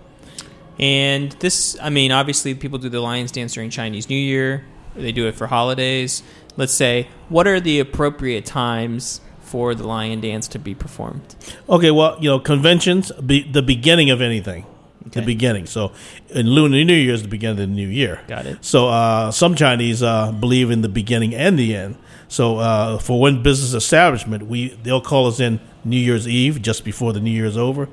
And 0.78 1.32
this, 1.32 1.76
I 1.80 1.90
mean, 1.90 2.10
obviously, 2.10 2.54
people 2.54 2.78
do 2.78 2.88
the 2.88 3.00
Lions 3.00 3.30
dance 3.32 3.54
during 3.54 3.70
Chinese 3.70 4.08
New 4.08 4.16
Year. 4.16 4.64
They 4.96 5.12
do 5.12 5.28
it 5.28 5.34
for 5.34 5.46
holidays. 5.46 6.22
Let's 6.56 6.72
say, 6.72 7.08
what 7.28 7.46
are 7.46 7.60
the 7.60 7.80
appropriate 7.80 8.44
times 8.44 9.20
for 9.40 9.74
the 9.74 9.86
lion 9.86 10.20
dance 10.20 10.48
to 10.48 10.58
be 10.58 10.74
performed? 10.74 11.34
Okay, 11.68 11.90
well, 11.90 12.16
you 12.20 12.30
know, 12.30 12.38
conventions, 12.38 13.12
be, 13.12 13.42
the 13.42 13.62
beginning 13.62 14.10
of 14.10 14.20
anything. 14.20 14.64
The 15.12 15.22
beginning. 15.22 15.66
So, 15.66 15.92
in 16.30 16.46
Lunar 16.46 16.84
New 16.84 16.94
Year 16.94 17.14
is 17.14 17.22
the 17.22 17.28
beginning 17.28 17.62
of 17.62 17.68
the 17.68 17.74
new 17.74 17.88
year. 17.88 18.20
Got 18.28 18.46
it. 18.46 18.64
So, 18.64 18.88
uh, 18.88 19.30
some 19.32 19.54
Chinese 19.54 20.02
uh, 20.02 20.30
believe 20.32 20.70
in 20.70 20.82
the 20.82 20.88
beginning 20.88 21.34
and 21.34 21.58
the 21.58 21.74
end. 21.74 21.96
So, 22.28 22.58
uh, 22.58 22.98
for 22.98 23.20
one 23.20 23.42
business 23.42 23.74
establishment, 23.74 24.46
we 24.46 24.68
they'll 24.82 25.00
call 25.00 25.26
us 25.26 25.40
in 25.40 25.58
New 25.84 25.96
Year's 25.98 26.28
Eve, 26.28 26.62
just 26.62 26.84
before 26.84 27.12
the 27.12 27.20
New 27.20 27.30
Year's 27.32 27.56
over, 27.56 27.88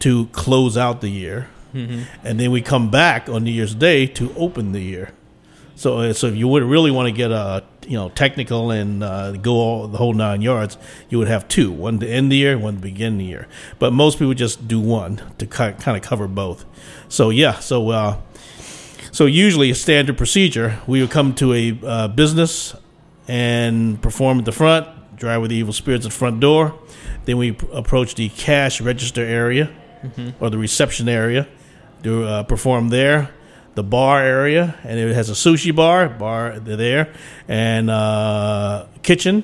to 0.00 0.26
close 0.26 0.76
out 0.76 1.00
the 1.00 1.08
year, 1.08 1.48
and 2.22 2.38
then 2.38 2.50
we 2.52 2.60
come 2.60 2.90
back 2.90 3.28
on 3.28 3.42
New 3.44 3.50
Year's 3.50 3.74
Day 3.74 4.06
to 4.06 4.32
open 4.36 4.72
the 4.72 4.80
year. 4.80 5.10
So, 5.76 5.98
uh, 5.98 6.12
so 6.12 6.28
if 6.28 6.36
you 6.36 6.48
would 6.48 6.62
really 6.62 6.90
want 6.90 7.06
to 7.08 7.12
get 7.12 7.32
uh, 7.32 7.62
you 7.86 7.96
know 7.96 8.08
technical 8.08 8.70
and 8.70 9.02
uh, 9.02 9.32
go 9.32 9.54
all 9.54 9.88
the 9.88 9.98
whole 9.98 10.14
nine 10.14 10.42
yards, 10.42 10.78
you 11.08 11.18
would 11.18 11.28
have 11.28 11.48
two: 11.48 11.72
one 11.72 11.98
to 11.98 12.08
end 12.08 12.30
the 12.30 12.36
year, 12.36 12.56
one 12.58 12.76
to 12.76 12.80
begin 12.80 13.18
the 13.18 13.24
year. 13.24 13.48
But 13.78 13.92
most 13.92 14.18
people 14.18 14.34
just 14.34 14.68
do 14.68 14.80
one 14.80 15.20
to 15.38 15.46
kind 15.46 15.96
of 15.96 16.02
cover 16.02 16.28
both. 16.28 16.64
So 17.08 17.30
yeah, 17.30 17.58
so 17.58 17.90
uh, 17.90 18.20
so 19.10 19.26
usually 19.26 19.70
a 19.70 19.74
standard 19.74 20.16
procedure, 20.16 20.80
we 20.86 21.00
would 21.00 21.10
come 21.10 21.34
to 21.36 21.52
a 21.52 21.78
uh, 21.84 22.08
business 22.08 22.74
and 23.28 24.00
perform 24.02 24.40
at 24.40 24.44
the 24.44 24.52
front, 24.52 24.88
drive 25.16 25.40
with 25.40 25.50
the 25.50 25.56
evil 25.56 25.72
spirits 25.72 26.04
at 26.04 26.12
the 26.12 26.18
front 26.18 26.40
door. 26.40 26.78
Then 27.24 27.38
we 27.38 27.56
approach 27.72 28.14
the 28.16 28.28
cash 28.28 28.80
register 28.80 29.22
area 29.22 29.70
or 30.40 30.50
the 30.50 30.58
reception 30.58 31.08
area 31.08 31.48
to 32.02 32.24
uh, 32.24 32.42
perform 32.42 32.88
there. 32.90 33.30
The 33.74 33.82
bar 33.82 34.22
area, 34.22 34.76
and 34.84 34.98
it 35.00 35.14
has 35.14 35.30
a 35.30 35.32
sushi 35.32 35.74
bar, 35.74 36.08
bar 36.08 36.60
there, 36.60 37.12
and 37.48 37.90
uh, 37.90 38.86
kitchen. 39.02 39.42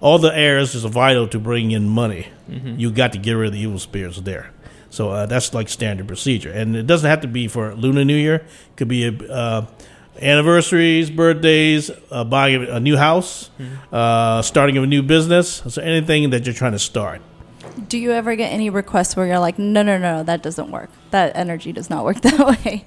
All 0.00 0.18
the 0.18 0.36
areas 0.36 0.74
is 0.74 0.84
vital 0.84 1.28
to 1.28 1.38
bring 1.38 1.70
in 1.70 1.88
money. 1.88 2.28
You 2.48 2.90
got 2.90 3.12
to 3.12 3.18
get 3.18 3.32
rid 3.32 3.48
of 3.48 3.52
the 3.54 3.60
evil 3.60 3.78
spirits 3.78 4.20
there. 4.20 4.50
So 4.90 5.10
uh, 5.10 5.26
that's 5.26 5.52
like 5.54 5.68
standard 5.68 6.06
procedure, 6.08 6.50
and 6.50 6.74
it 6.76 6.86
doesn't 6.86 7.08
have 7.08 7.20
to 7.22 7.28
be 7.28 7.48
for 7.48 7.74
Lunar 7.74 8.04
New 8.04 8.16
Year. 8.16 8.36
It 8.36 8.76
could 8.76 8.88
be 8.88 9.06
uh, 9.30 9.66
anniversaries, 10.20 11.10
birthdays, 11.10 11.90
uh, 12.10 12.24
buying 12.24 12.64
a 12.64 12.80
new 12.80 12.96
house, 12.96 13.50
uh, 13.92 14.42
starting 14.42 14.76
of 14.76 14.84
a 14.84 14.86
new 14.86 15.02
business. 15.02 15.62
So 15.68 15.82
anything 15.82 16.30
that 16.30 16.46
you're 16.46 16.54
trying 16.54 16.72
to 16.72 16.78
start. 16.78 17.20
do 17.88 17.98
you 17.98 18.12
ever 18.12 18.34
get 18.36 18.52
any 18.52 18.70
requests 18.70 19.16
where 19.16 19.26
you're 19.26 19.38
like 19.38 19.58
no 19.58 19.82
no 19.82 19.98
no 19.98 20.22
that 20.22 20.42
doesn't 20.42 20.70
work 20.70 20.88
that 21.10 21.36
energy 21.36 21.72
does 21.72 21.90
not 21.90 22.04
work 22.04 22.18
that 22.22 22.40
way 22.40 22.86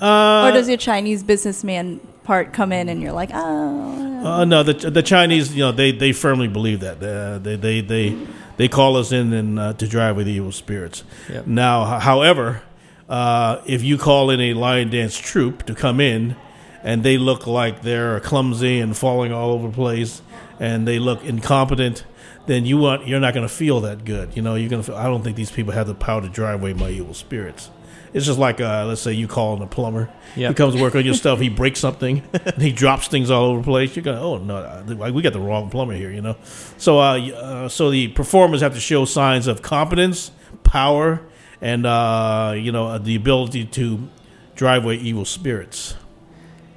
Uh, 0.00 0.46
or 0.48 0.52
does 0.52 0.68
your 0.68 0.78
chinese 0.78 1.22
businessman 1.22 2.00
part 2.24 2.52
come 2.52 2.72
in 2.72 2.88
and 2.88 3.00
you're 3.02 3.12
like 3.12 3.30
oh 3.32 4.00
Uh, 4.24 4.44
no, 4.46 4.62
the 4.62 4.72
the 4.90 5.02
Chinese, 5.02 5.54
you 5.54 5.60
know, 5.62 5.70
they, 5.70 5.92
they 5.92 6.10
firmly 6.12 6.48
believe 6.48 6.80
that 6.80 6.96
uh, 7.02 7.38
they 7.38 7.56
they 7.56 7.82
they 7.82 8.16
they 8.56 8.68
call 8.68 8.96
us 8.96 9.12
in 9.12 9.34
and 9.34 9.58
uh, 9.58 9.74
to 9.74 9.86
drive 9.86 10.16
with 10.16 10.26
evil 10.26 10.50
spirits. 10.50 11.04
Yep. 11.28 11.46
Now, 11.46 12.00
however, 12.00 12.62
uh, 13.06 13.60
if 13.66 13.82
you 13.82 13.98
call 13.98 14.30
in 14.30 14.40
a 14.40 14.54
lion 14.54 14.88
dance 14.88 15.14
troupe 15.18 15.64
to 15.66 15.74
come 15.74 16.00
in 16.00 16.36
and 16.82 17.02
they 17.04 17.18
look 17.18 17.46
like 17.46 17.82
they're 17.82 18.18
clumsy 18.20 18.80
and 18.80 18.96
falling 18.96 19.30
all 19.30 19.50
over 19.52 19.68
the 19.68 19.74
place, 19.74 20.22
and 20.58 20.88
they 20.88 20.98
look 20.98 21.22
incompetent, 21.22 22.06
then 22.46 22.64
you 22.64 22.78
want 22.78 23.06
you're 23.06 23.20
not 23.20 23.34
going 23.34 23.46
to 23.46 23.54
feel 23.54 23.80
that 23.82 24.06
good. 24.06 24.34
You 24.34 24.40
know, 24.40 24.54
you're 24.54 24.70
going 24.70 24.84
to. 24.84 24.96
I 24.96 25.04
don't 25.04 25.22
think 25.22 25.36
these 25.36 25.52
people 25.52 25.74
have 25.74 25.86
the 25.86 25.94
power 25.94 26.22
to 26.22 26.30
drive 26.30 26.62
away 26.62 26.72
my 26.72 26.88
evil 26.88 27.12
spirits. 27.12 27.68
It's 28.14 28.26
just 28.26 28.38
like, 28.38 28.60
uh, 28.60 28.84
let's 28.86 29.00
say 29.00 29.12
you 29.12 29.26
call 29.26 29.56
in 29.56 29.62
a 29.62 29.66
plumber. 29.66 30.08
Yep. 30.36 30.50
He 30.50 30.54
comes 30.54 30.76
to 30.76 30.80
work 30.80 30.94
on 30.94 31.04
your 31.04 31.14
stuff. 31.22 31.40
He 31.40 31.48
breaks 31.48 31.80
something. 31.80 32.22
and 32.32 32.62
he 32.62 32.70
drops 32.70 33.08
things 33.08 33.28
all 33.28 33.46
over 33.46 33.58
the 33.58 33.64
place. 33.64 33.96
You're 33.96 34.04
going, 34.04 34.18
oh 34.18 34.38
no, 34.38 34.56
uh, 34.56 35.10
we 35.12 35.20
got 35.20 35.32
the 35.32 35.40
wrong 35.40 35.68
plumber 35.68 35.94
here. 35.94 36.12
You 36.12 36.22
know. 36.22 36.36
So, 36.78 37.00
uh, 37.00 37.18
uh, 37.18 37.68
so 37.68 37.90
the 37.90 38.08
performers 38.08 38.60
have 38.60 38.74
to 38.74 38.80
show 38.80 39.04
signs 39.04 39.48
of 39.48 39.62
competence, 39.62 40.30
power, 40.62 41.22
and 41.60 41.84
uh, 41.84 42.54
you 42.56 42.70
know 42.70 42.86
uh, 42.86 42.98
the 42.98 43.16
ability 43.16 43.64
to 43.64 44.08
drive 44.54 44.84
away 44.84 44.94
evil 44.94 45.24
spirits. 45.24 45.96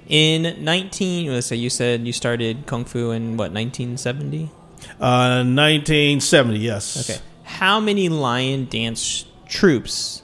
In 0.07 0.63
19, 0.63 1.31
let's 1.31 1.47
say 1.47 1.57
you 1.57 1.69
said 1.69 2.07
you 2.07 2.13
started 2.13 2.65
kung 2.65 2.85
fu 2.85 3.11
in 3.11 3.37
what 3.37 3.51
1970? 3.51 4.49
Uh, 4.99 5.43
1970, 5.43 6.57
yes. 6.57 7.09
Okay. 7.09 7.21
How 7.43 7.79
many 7.79 8.09
lion 8.09 8.65
dance 8.65 9.25
troops 9.47 10.23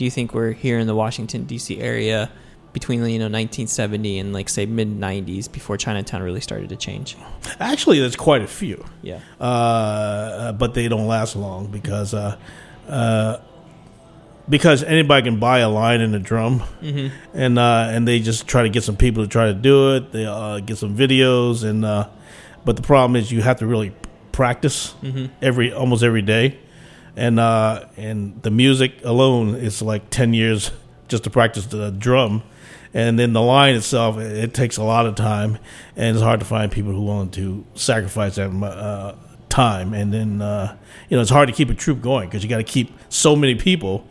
do 0.00 0.06
you 0.06 0.10
think 0.10 0.32
were 0.32 0.52
here 0.52 0.78
in 0.78 0.86
the 0.86 0.94
Washington 0.94 1.44
D.C. 1.44 1.78
area 1.78 2.30
between 2.72 3.00
you 3.00 3.18
know 3.18 3.26
1970 3.28 4.18
and 4.18 4.32
like 4.32 4.48
say 4.48 4.64
mid 4.64 4.88
90s 4.88 5.52
before 5.52 5.76
Chinatown 5.76 6.22
really 6.22 6.40
started 6.40 6.70
to 6.70 6.76
change? 6.76 7.16
Actually, 7.60 8.00
there's 8.00 8.16
quite 8.16 8.40
a 8.40 8.46
few. 8.46 8.82
Yeah. 9.02 9.20
uh, 9.38 10.52
but 10.52 10.72
they 10.72 10.88
don't 10.88 11.06
last 11.06 11.36
long 11.36 11.66
because 11.66 12.14
uh, 12.14 12.38
uh, 12.88 13.36
because 14.48 14.82
anybody 14.84 15.22
can 15.28 15.38
buy 15.38 15.58
a 15.58 15.68
line 15.68 16.00
and 16.00 16.14
a 16.14 16.18
drum, 16.18 16.60
Mm-hmm. 16.80 17.08
and 17.36 17.58
uh, 17.58 17.88
and 17.90 18.08
they 18.08 18.20
just 18.20 18.46
try 18.48 18.62
to 18.62 18.68
get 18.70 18.82
some 18.82 18.96
people 18.96 19.22
to 19.24 19.28
try 19.28 19.46
to 19.46 19.54
do 19.54 19.96
it. 19.96 20.12
They 20.12 20.24
uh, 20.24 20.60
get 20.60 20.78
some 20.78 20.96
videos, 20.96 21.62
and 21.62 21.84
uh, 21.84 22.08
but 22.64 22.76
the 22.76 22.82
problem 22.82 23.16
is 23.16 23.30
you 23.30 23.42
have 23.42 23.58
to 23.58 23.66
really 23.66 23.92
practice 24.32 24.94
Mm-hmm. 25.02 25.26
every 25.42 25.72
almost 25.72 26.02
every 26.02 26.22
day, 26.22 26.58
and 27.16 27.40
uh, 27.40 27.86
and 27.96 28.42
the 28.42 28.50
music 28.50 29.04
alone 29.04 29.54
is 29.54 29.82
like 29.82 30.10
ten 30.10 30.34
years 30.34 30.70
just 31.08 31.24
to 31.24 31.30
practice 31.30 31.66
the 31.66 31.90
drum. 31.90 32.42
And 32.92 33.18
then 33.18 33.32
the 33.32 33.42
line 33.42 33.76
itself, 33.76 34.18
it, 34.18 34.52
takes 34.52 34.76
a 34.76 34.82
lot 34.82 35.06
of 35.06 35.14
time, 35.14 35.58
and 35.94 36.16
it's 36.16 36.24
hard 36.24 36.40
to 36.40 36.46
find 36.46 36.72
people 36.72 36.90
who 36.90 37.02
want 37.02 37.32
to 37.34 37.64
sacrifice 37.76 38.34
that 38.34 38.50
uh, 38.50 39.14
time. 39.48 39.94
And 39.94 40.12
then, 40.12 40.42
uh, 40.42 40.76
you 41.08 41.16
know, 41.16 41.20
it's 41.20 41.30
hard 41.30 41.48
to 41.48 41.54
keep 41.54 41.70
a 41.70 41.74
troop 41.74 42.00
going 42.00 42.28
because 42.28 42.42
you 42.42 42.48
got 42.48 42.56
to 42.56 42.64
keep 42.64 42.92
so 43.08 43.36
many 43.36 43.54
people 43.54 44.04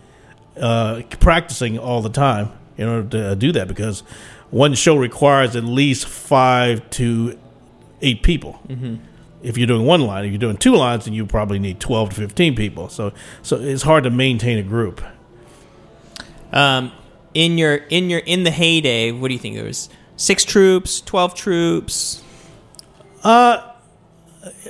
uh, 0.58 1.02
practicing 1.20 1.78
all 1.78 2.02
the 2.02 2.10
time 2.10 2.54
in 2.78 2.88
order 2.88 3.10
to 3.10 3.28
uh, 3.32 3.36
do 3.36 3.52
that 3.52 3.68
because 3.68 4.02
one 4.50 4.74
show 4.76 4.96
requires 4.96 5.58
at 5.58 5.66
least 5.66 6.08
five 6.08 6.90
to 6.92 7.38
eight 8.02 8.24
people. 8.24 8.62
Mm-hmm. 8.68 8.96
If 9.42 9.58
you're 9.58 9.68
doing 9.68 9.86
one 9.86 10.02
line, 10.02 10.26
if 10.26 10.32
you're 10.32 10.40
doing 10.40 10.58
two 10.58 10.76
lines, 10.76 11.06
then 11.06 11.14
you 11.14 11.26
probably 11.26 11.60
need 11.60 11.80
twelve 11.80 12.10
to 12.10 12.16
fifteen 12.16 12.56
people. 12.56 12.90
So, 12.90 13.14
so 13.42 13.58
it's 13.58 13.84
hard 13.84 14.04
to 14.04 14.10
maintain 14.10 14.58
a 14.58 14.64
group. 14.64 15.02
Um, 16.52 16.92
in 17.34 17.58
your 17.58 17.76
in 17.76 18.10
your 18.10 18.20
in 18.20 18.44
the 18.44 18.52
heyday, 18.52 19.12
what 19.12 19.30
do 19.30 19.34
you 19.34 19.40
think? 19.40 19.56
There 19.56 19.64
was 19.64 19.90
six 20.18 20.44
troops, 20.44 21.00
twelve 21.00 21.36
troops. 21.36 22.24
Uh, 23.24 23.62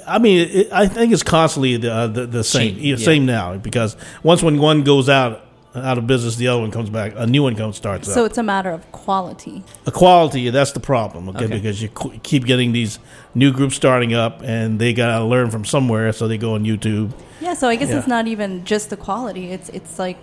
I 0.08 0.20
mean, 0.20 0.48
it, 0.50 0.72
I 0.72 0.88
think 0.88 1.14
it's 1.14 1.24
constantly 1.24 1.78
the 1.78 1.94
uh, 1.94 2.08
the, 2.08 2.26
the 2.26 2.44
same, 2.44 2.78
yeah. 2.78 2.96
same 2.96 3.26
now 3.26 3.58
because 3.58 3.96
once 4.24 4.44
when 4.44 4.60
one 4.60 4.84
goes 4.84 5.10
out 5.10 5.46
out 5.82 5.98
of 5.98 6.08
business, 6.08 6.36
the 6.36 6.48
other 6.48 6.62
one 6.62 6.72
comes 6.72 6.90
back, 6.90 7.14
a 7.16 7.26
new 7.28 7.44
one 7.44 7.56
comes 7.56 7.76
starts 7.78 8.12
So 8.14 8.24
up. 8.26 8.30
it's 8.32 8.38
a 8.38 8.44
matter 8.44 8.70
of 8.72 8.90
quality. 8.92 9.64
Equality, 9.88 10.50
that's 10.50 10.72
the 10.74 10.80
problem, 10.80 11.30
okay? 11.30 11.46
Okay. 11.46 11.54
Because 11.56 11.82
you 11.82 11.90
qu- 11.90 12.20
keep 12.24 12.46
getting 12.46 12.72
these 12.72 13.00
new 13.36 13.52
groups 13.52 13.76
starting 13.76 14.14
up, 14.14 14.42
and 14.44 14.80
they 14.80 14.94
got 14.94 15.18
to 15.20 15.24
learn 15.26 15.50
from 15.52 15.66
somewhere, 15.66 16.12
so 16.14 16.28
they 16.28 16.38
go 16.38 16.54
on 16.56 16.64
YouTube. 16.64 17.12
Yeah, 17.42 17.54
so 17.54 17.68
I 17.70 17.76
guess 17.76 17.90
Yeah. 17.90 18.00
it's 18.00 18.08
not 18.08 18.28
even 18.28 18.66
just 18.66 18.90
the 18.90 18.98
quality. 18.98 19.52
It's 19.52 19.70
it's 19.70 19.98
like 20.00 20.18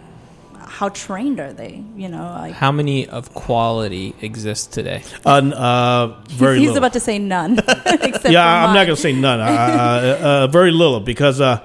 how 0.69 0.89
trained 0.91 1.39
are 1.41 1.53
they? 1.53 1.83
You 1.97 2.09
know, 2.09 2.25
like 2.41 2.53
How 2.55 2.73
many 2.73 3.09
of 3.09 3.33
quality 3.35 4.15
exist 4.21 4.73
today? 4.73 5.03
Uh, 5.25 5.31
uh, 5.55 6.21
very 6.29 6.59
he's 6.59 6.67
little. 6.69 6.79
about 6.79 6.93
to 6.95 7.01
say 7.01 7.19
none. 7.19 7.59
except 7.87 8.29
yeah, 8.31 8.63
for 8.63 8.69
I'm 8.69 8.75
not 8.75 8.85
going 8.87 8.97
to 8.97 9.03
say 9.03 9.13
none. 9.13 9.41
uh, 9.41 9.45
uh, 9.45 10.27
uh, 10.27 10.47
very 10.49 10.73
little 10.73 11.01
because, 11.01 11.41
uh, 11.41 11.61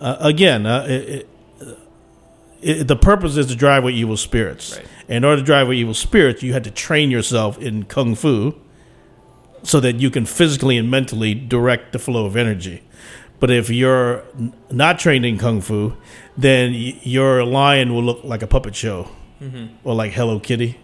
uh, 0.00 0.16
again, 0.20 0.64
uh, 0.66 0.86
it, 0.88 1.28
it, 2.62 2.80
it, 2.80 2.88
the 2.88 2.96
purpose 2.96 3.36
is 3.36 3.46
to 3.46 3.56
drive 3.56 3.82
away 3.84 3.92
evil 3.92 4.16
spirits. 4.16 4.76
Right. 4.76 4.86
In 5.08 5.24
order 5.24 5.40
to 5.42 5.46
drive 5.46 5.66
away 5.66 5.76
evil 5.76 5.94
spirits, 5.94 6.42
you 6.42 6.52
had 6.52 6.64
to 6.64 6.70
train 6.70 7.10
yourself 7.10 7.58
in 7.58 7.84
kung 7.84 8.14
fu 8.14 8.54
so 9.62 9.80
that 9.80 9.96
you 10.00 10.10
can 10.10 10.24
physically 10.24 10.76
and 10.78 10.90
mentally 10.90 11.34
direct 11.34 11.92
the 11.92 11.98
flow 11.98 12.24
of 12.26 12.36
energy. 12.36 12.82
But 13.40 13.50
if 13.50 13.70
you're 13.70 14.22
not 14.70 14.98
trained 14.98 15.24
in 15.26 15.38
kung 15.38 15.60
fu, 15.60 15.94
then 16.36 16.72
y- 16.72 16.98
your 17.02 17.44
lion 17.44 17.94
will 17.94 18.02
look 18.02 18.22
like 18.24 18.42
a 18.42 18.46
puppet 18.46 18.74
show 18.76 19.08
or 19.84 19.94
like 19.94 20.12
Hello 20.12 20.38
Kitty. 20.38 20.78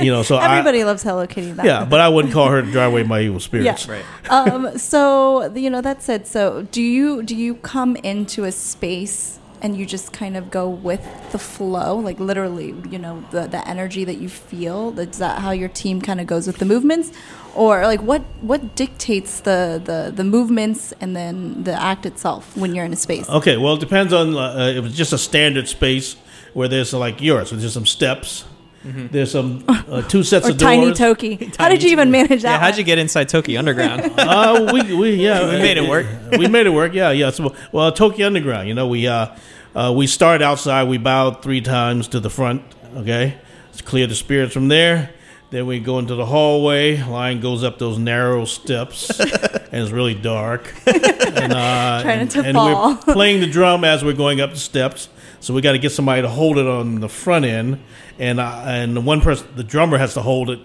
you 0.00 0.10
know, 0.10 0.22
so 0.22 0.36
I, 0.36 0.48
Everybody 0.58 0.84
loves 0.84 1.02
Hello 1.02 1.26
Kitty. 1.26 1.52
That 1.52 1.66
yeah, 1.66 1.84
but 1.84 2.00
I 2.00 2.08
wouldn't 2.08 2.32
call 2.32 2.48
her 2.48 2.62
to 2.62 2.70
drive 2.70 2.90
away 2.92 3.02
my 3.02 3.20
evil 3.20 3.40
spirits. 3.40 3.86
Yeah. 3.86 4.00
Right. 4.28 4.30
um, 4.30 4.78
so 4.78 5.52
you 5.54 5.68
know 5.68 5.82
that 5.82 6.02
said, 6.02 6.26
so 6.26 6.62
do 6.72 6.80
you 6.82 7.22
do 7.22 7.36
you 7.36 7.56
come 7.56 7.96
into 7.96 8.44
a 8.44 8.52
space 8.52 9.38
and 9.64 9.74
you 9.78 9.86
just 9.86 10.12
kind 10.12 10.36
of 10.36 10.50
go 10.50 10.68
with 10.68 11.02
the 11.32 11.38
flow, 11.38 11.96
like 11.96 12.20
literally, 12.20 12.74
you 12.90 12.98
know, 12.98 13.24
the 13.30 13.46
the 13.46 13.66
energy 13.66 14.04
that 14.04 14.18
you 14.18 14.28
feel? 14.28 14.96
Is 15.00 15.18
that 15.18 15.40
how 15.40 15.52
your 15.52 15.70
team 15.70 16.02
kind 16.02 16.20
of 16.20 16.26
goes 16.26 16.46
with 16.46 16.58
the 16.58 16.66
movements, 16.66 17.10
or 17.54 17.82
like 17.84 18.02
what 18.02 18.20
what 18.42 18.76
dictates 18.76 19.40
the 19.40 19.80
the 19.82 20.12
the 20.14 20.22
movements 20.22 20.92
and 21.00 21.16
then 21.16 21.64
the 21.64 21.72
act 21.72 22.04
itself 22.04 22.54
when 22.58 22.74
you're 22.74 22.84
in 22.84 22.92
a 22.92 22.96
space? 23.08 23.26
Okay, 23.28 23.56
well, 23.56 23.74
it 23.74 23.80
depends 23.80 24.12
on 24.12 24.36
uh, 24.36 24.74
if 24.76 24.84
it's 24.84 24.96
just 24.96 25.14
a 25.14 25.18
standard 25.18 25.66
space 25.66 26.16
where 26.52 26.68
there's 26.68 26.92
like 26.92 27.22
yours, 27.22 27.50
where 27.50 27.58
there's 27.58 27.72
some 27.72 27.86
steps, 27.86 28.44
there's 28.84 29.30
some 29.32 29.64
uh, 29.68 30.02
two 30.02 30.22
sets 30.30 30.46
Or 30.46 30.50
of 30.50 30.58
tiny 30.58 30.86
doors. 30.86 30.98
Toki. 30.98 31.50
How 31.58 31.68
did 31.68 31.82
you 31.82 31.90
even 31.90 32.10
manage 32.10 32.42
that? 32.42 32.52
Yeah, 32.52 32.58
how'd 32.58 32.76
you 32.76 32.84
get 32.84 32.98
inside 32.98 33.28
Toki 33.30 33.56
Underground? 33.56 34.02
uh, 34.18 34.70
we, 34.72 34.94
we 34.94 35.14
yeah 35.14 35.50
We 35.50 35.58
made 35.58 35.76
it 35.78 35.88
work. 35.88 36.06
we 36.38 36.48
made 36.48 36.66
it 36.66 36.70
work. 36.70 36.92
Yeah, 36.92 37.10
yeah. 37.10 37.30
So, 37.30 37.54
well, 37.72 37.90
Toki 37.92 38.22
Underground. 38.22 38.68
You 38.68 38.74
know, 38.74 38.86
we 38.86 39.06
uh, 39.06 39.34
uh, 39.74 39.92
we 39.96 40.06
start 40.06 40.42
outside. 40.42 40.88
We 40.88 40.98
bowed 40.98 41.42
three 41.42 41.60
times 41.62 42.08
to 42.08 42.20
the 42.20 42.30
front. 42.30 42.62
Okay, 42.96 43.36
let's 43.68 43.80
clear 43.80 44.06
the 44.06 44.14
spirits 44.14 44.52
from 44.52 44.68
there. 44.68 45.10
Then 45.50 45.66
we 45.66 45.78
go 45.78 45.98
into 45.98 46.14
the 46.16 46.26
hallway. 46.26 47.00
Line 47.02 47.40
goes 47.40 47.62
up 47.64 47.78
those 47.78 47.96
narrow 47.96 48.44
steps, 48.44 49.20
and 49.20 49.72
it's 49.82 49.92
really 49.92 50.14
dark. 50.14 50.72
And, 50.86 51.52
uh, 51.52 52.02
Trying 52.02 52.20
and, 52.20 52.30
to 52.32 52.40
and 52.40 52.54
fall. 52.56 52.94
we're 53.06 53.12
playing 53.14 53.40
the 53.40 53.46
drum 53.46 53.84
as 53.84 54.04
we're 54.04 54.14
going 54.14 54.40
up 54.40 54.50
the 54.50 54.56
steps. 54.56 55.08
So 55.44 55.52
we 55.52 55.60
got 55.60 55.72
to 55.72 55.78
get 55.78 55.92
somebody 55.92 56.22
to 56.22 56.28
hold 56.30 56.56
it 56.56 56.66
on 56.66 57.00
the 57.00 57.08
front 57.10 57.44
end, 57.44 57.78
and 58.18 58.40
uh, 58.40 58.62
and 58.64 58.96
the 58.96 59.02
one 59.02 59.20
person, 59.20 59.46
the 59.56 59.62
drummer, 59.62 59.98
has 59.98 60.14
to 60.14 60.22
hold 60.22 60.48
it 60.48 60.58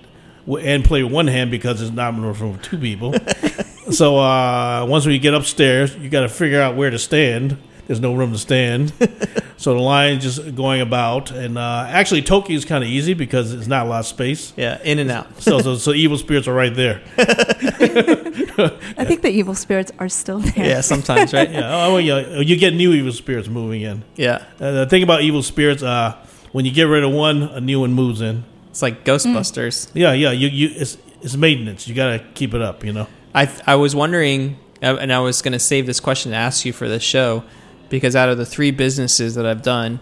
and 0.47 0.85
play 0.85 1.03
with 1.03 1.11
one 1.11 1.27
hand 1.27 1.51
because 1.51 1.81
it's 1.81 1.91
not 1.91 2.15
for 2.37 2.57
two 2.61 2.77
people. 2.77 3.13
so 3.91 4.17
uh, 4.17 4.85
once 4.87 5.05
we 5.05 5.19
get 5.19 5.33
upstairs, 5.33 5.93
you 5.97 6.09
got 6.09 6.21
to 6.21 6.29
figure 6.29 6.61
out 6.61 6.77
where 6.77 6.89
to 6.89 6.97
stand. 6.97 7.57
There's 7.89 7.99
no 7.99 8.13
room 8.13 8.33
to 8.33 8.37
stand, 8.37 8.93
so 9.57 9.73
the 9.73 9.79
line's 9.79 10.21
just 10.21 10.53
going 10.53 10.79
about. 10.79 11.31
And 11.31 11.57
uh, 11.57 11.87
actually, 11.89 12.21
Toki 12.21 12.53
is 12.53 12.63
kind 12.63 12.83
of 12.83 12.89
easy 12.91 13.15
because 13.15 13.51
it's 13.51 13.65
not 13.65 13.87
a 13.87 13.89
lot 13.89 14.01
of 14.01 14.05
space. 14.05 14.53
yeah, 14.55 14.79
in 14.83 14.99
and 14.99 15.09
out. 15.09 15.41
So, 15.41 15.59
so, 15.59 15.75
so 15.75 15.93
evil 15.93 16.19
spirits 16.19 16.47
are 16.47 16.53
right 16.53 16.71
there. 16.71 17.01
I 17.17 19.05
think 19.05 19.23
the 19.23 19.31
evil 19.31 19.55
spirits 19.55 19.91
are 19.97 20.07
still 20.07 20.37
there. 20.37 20.67
Yeah, 20.67 20.81
sometimes, 20.81 21.33
right? 21.33 21.49
Yeah, 21.49 21.87
oh, 21.87 21.97
yeah. 21.97 22.41
You 22.41 22.57
get 22.57 22.75
new 22.75 22.93
evil 22.93 23.11
spirits 23.11 23.47
moving 23.47 23.81
in. 23.81 24.03
Yeah. 24.15 24.45
Uh, 24.59 24.71
the 24.71 24.85
thing 24.85 25.01
about 25.01 25.23
evil 25.23 25.41
spirits, 25.41 25.81
uh, 25.81 26.15
when 26.51 26.65
you 26.65 26.71
get 26.71 26.83
rid 26.83 27.03
of 27.03 27.11
one, 27.11 27.41
a 27.41 27.59
new 27.59 27.79
one 27.79 27.93
moves 27.93 28.21
in. 28.21 28.43
It's 28.69 28.83
like 28.83 29.03
Ghostbusters. 29.03 29.89
Yeah, 29.95 30.13
yeah. 30.13 30.29
You, 30.29 30.47
you, 30.47 30.69
it's, 30.75 30.99
it's 31.23 31.35
maintenance. 31.35 31.87
You 31.87 31.95
got 31.95 32.11
to 32.11 32.23
keep 32.35 32.53
it 32.53 32.61
up. 32.61 32.85
You 32.85 32.93
know. 32.93 33.07
I 33.33 33.49
I 33.65 33.73
was 33.77 33.95
wondering, 33.95 34.59
uh, 34.83 34.97
and 35.01 35.11
I 35.11 35.21
was 35.21 35.41
going 35.41 35.53
to 35.53 35.59
save 35.59 35.87
this 35.87 35.99
question 35.99 36.33
to 36.33 36.37
ask 36.37 36.65
you 36.65 36.71
for 36.71 36.87
this 36.87 37.01
show, 37.01 37.43
because 37.89 38.15
out 38.15 38.29
of 38.29 38.37
the 38.37 38.45
three 38.45 38.71
businesses 38.71 39.35
that 39.35 39.45
I've 39.45 39.61
done, 39.61 39.99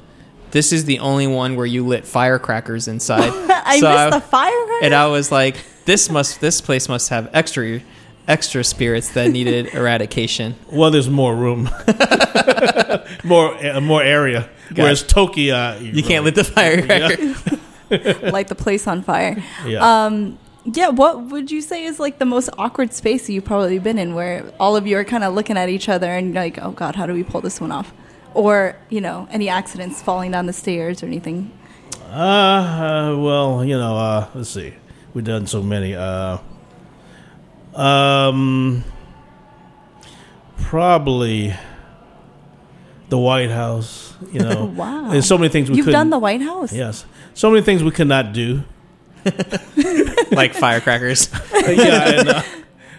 this 0.52 0.72
is 0.72 0.86
the 0.86 1.00
only 1.00 1.28
one 1.28 1.56
where 1.56 1.66
you 1.66 1.86
lit 1.86 2.06
firecrackers 2.06 2.88
inside. 2.88 3.32
I 3.66 3.80
So 3.80 3.90
missed 3.90 4.12
the 4.24 4.30
fire. 4.30 4.52
and 4.82 4.94
I 4.94 5.08
was 5.08 5.32
like, 5.32 5.58
this 5.86 6.10
must 6.10 6.40
this 6.42 6.62
place 6.62 6.88
must 6.90 7.10
have 7.10 7.30
extra 7.34 7.82
extra 8.28 8.64
spirits 8.64 9.12
that 9.14 9.30
needed 9.32 9.68
eradication. 9.74 10.56
Well, 10.72 10.92
there's 10.92 11.10
more 11.10 11.36
room, 11.36 11.70
more 13.24 13.56
uh, 13.66 13.82
more 13.82 14.04
area. 14.04 14.50
Got 14.70 14.84
Whereas 14.84 15.04
Toki, 15.04 15.52
uh, 15.52 15.80
You 15.80 16.04
can't 16.04 16.26
lit 16.26 16.36
the 16.36 16.44
firecracker. 16.44 18.32
light 18.32 18.48
the 18.50 18.56
place 18.56 18.86
on 18.88 19.02
fire. 19.02 19.42
Yeah. 19.66 20.06
Um, 20.06 20.38
yeah, 20.74 20.90
what 20.90 21.28
would 21.32 21.50
you 21.50 21.62
say 21.62 21.86
is 21.86 21.98
like 22.00 22.20
the 22.20 22.26
most 22.26 22.50
awkward 22.58 22.94
space 22.94 23.30
you've 23.30 23.46
probably 23.46 23.80
been 23.80 23.98
in 23.98 24.14
where 24.16 24.44
all 24.60 24.76
of 24.76 24.86
you 24.86 24.98
are 24.98 25.06
kind 25.06 25.24
of 25.24 25.34
looking 25.34 25.58
at 25.58 25.70
each 25.70 25.88
other 25.88 26.08
and 26.12 26.34
like, 26.34 26.58
oh 26.62 26.72
God, 26.72 26.96
how 26.96 27.06
do 27.06 27.14
we 27.14 27.24
pull 27.24 27.40
this 27.42 27.62
one 27.62 27.72
off? 27.72 27.94
Or, 28.34 28.76
you 28.90 29.00
know, 29.02 29.28
any 29.32 29.48
accidents 29.50 30.02
falling 30.02 30.32
down 30.32 30.46
the 30.46 30.54
stairs 30.54 31.02
or 31.02 31.06
anything? 31.06 31.52
Uh, 32.10 32.14
uh, 32.14 33.18
well, 33.18 33.64
you 33.64 33.78
know, 33.78 33.96
uh, 33.98 34.28
let's 34.36 34.50
see. 34.50 34.74
we've 35.14 35.24
done 35.24 35.48
so 35.48 35.64
many. 35.64 35.96
Uh, 35.96 36.38
um, 37.74 38.84
probably 40.58 41.54
the 43.10 43.18
White 43.18 43.52
House. 43.52 44.14
You 44.32 44.40
know, 44.48 44.66
Wow. 44.66 45.10
There's 45.12 45.26
so 45.26 45.38
many 45.38 45.50
things 45.50 45.70
we 45.70 45.78
You've 45.78 45.88
done 45.88 46.10
the 46.10 46.20
White 46.20 46.42
House. 46.42 46.74
yes, 46.74 47.06
so 47.34 47.50
many 47.50 47.62
things 47.64 47.84
we 47.84 47.92
could 47.92 48.08
not 48.08 48.34
do. 48.34 48.64
like 50.32 50.54
firecrackers. 50.54 51.30
yeah, 51.54 52.20
and, 52.20 52.30
uh, 52.30 52.44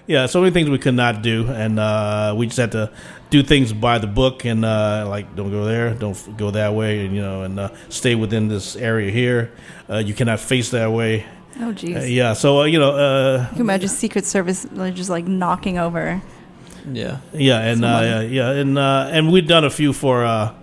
yeah, 0.07 0.27
so 0.27 0.41
many 0.41 0.53
things 0.53 0.71
we 0.71 0.79
could 0.79 0.95
not 0.95 1.23
do, 1.23 1.47
and 1.49 1.79
uh, 1.79 2.35
we 2.37 2.47
just 2.47 2.59
had 2.59 2.73
to 2.73 2.91
do 3.31 3.43
things 3.43 3.73
by 3.73 3.99
the 3.99 4.07
book, 4.07 4.45
and 4.45 4.65
uh, 4.65 5.05
like 5.09 5.37
don't 5.37 5.51
go 5.51 5.65
there, 5.65 5.93
don't 5.95 6.17
f- 6.17 6.29
go 6.37 6.51
that 6.51 6.75
way, 6.75 7.05
and 7.05 7.15
you 7.15 7.21
know, 7.21 7.43
and 7.43 7.61
uh, 7.61 7.71
stay 7.91 8.15
within 8.15 8.49
this 8.49 8.75
area 8.77 9.11
here. 9.11 9.53
Uh, 9.89 9.99
you 9.99 10.15
cannot 10.15 10.41
face 10.41 10.71
that 10.71 10.91
way. 10.91 11.27
Oh, 11.61 11.73
jeez. 11.73 11.97
Uh, 11.97 12.05
yeah, 12.05 12.33
so 12.33 12.61
uh, 12.61 12.65
you 12.65 12.79
know, 12.79 12.97
uh, 12.97 13.47
Can 13.49 13.57
you 13.57 13.63
imagine 13.63 13.89
Secret 13.89 14.25
Service 14.25 14.67
like, 14.73 14.95
just 14.95 15.11
like 15.11 15.27
knocking 15.27 15.79
over? 15.79 16.23
yeah. 16.91 17.19
yeah, 17.35 17.61
and 17.61 17.85
uh, 17.85 18.01
yeah, 18.03 18.21
yeah, 18.23 18.51
and 18.51 18.79
uh, 18.79 19.09
and 19.11 19.31
we've 19.31 19.47
done 19.47 19.65
a 19.65 19.71
few 19.71 19.93
for. 19.93 20.55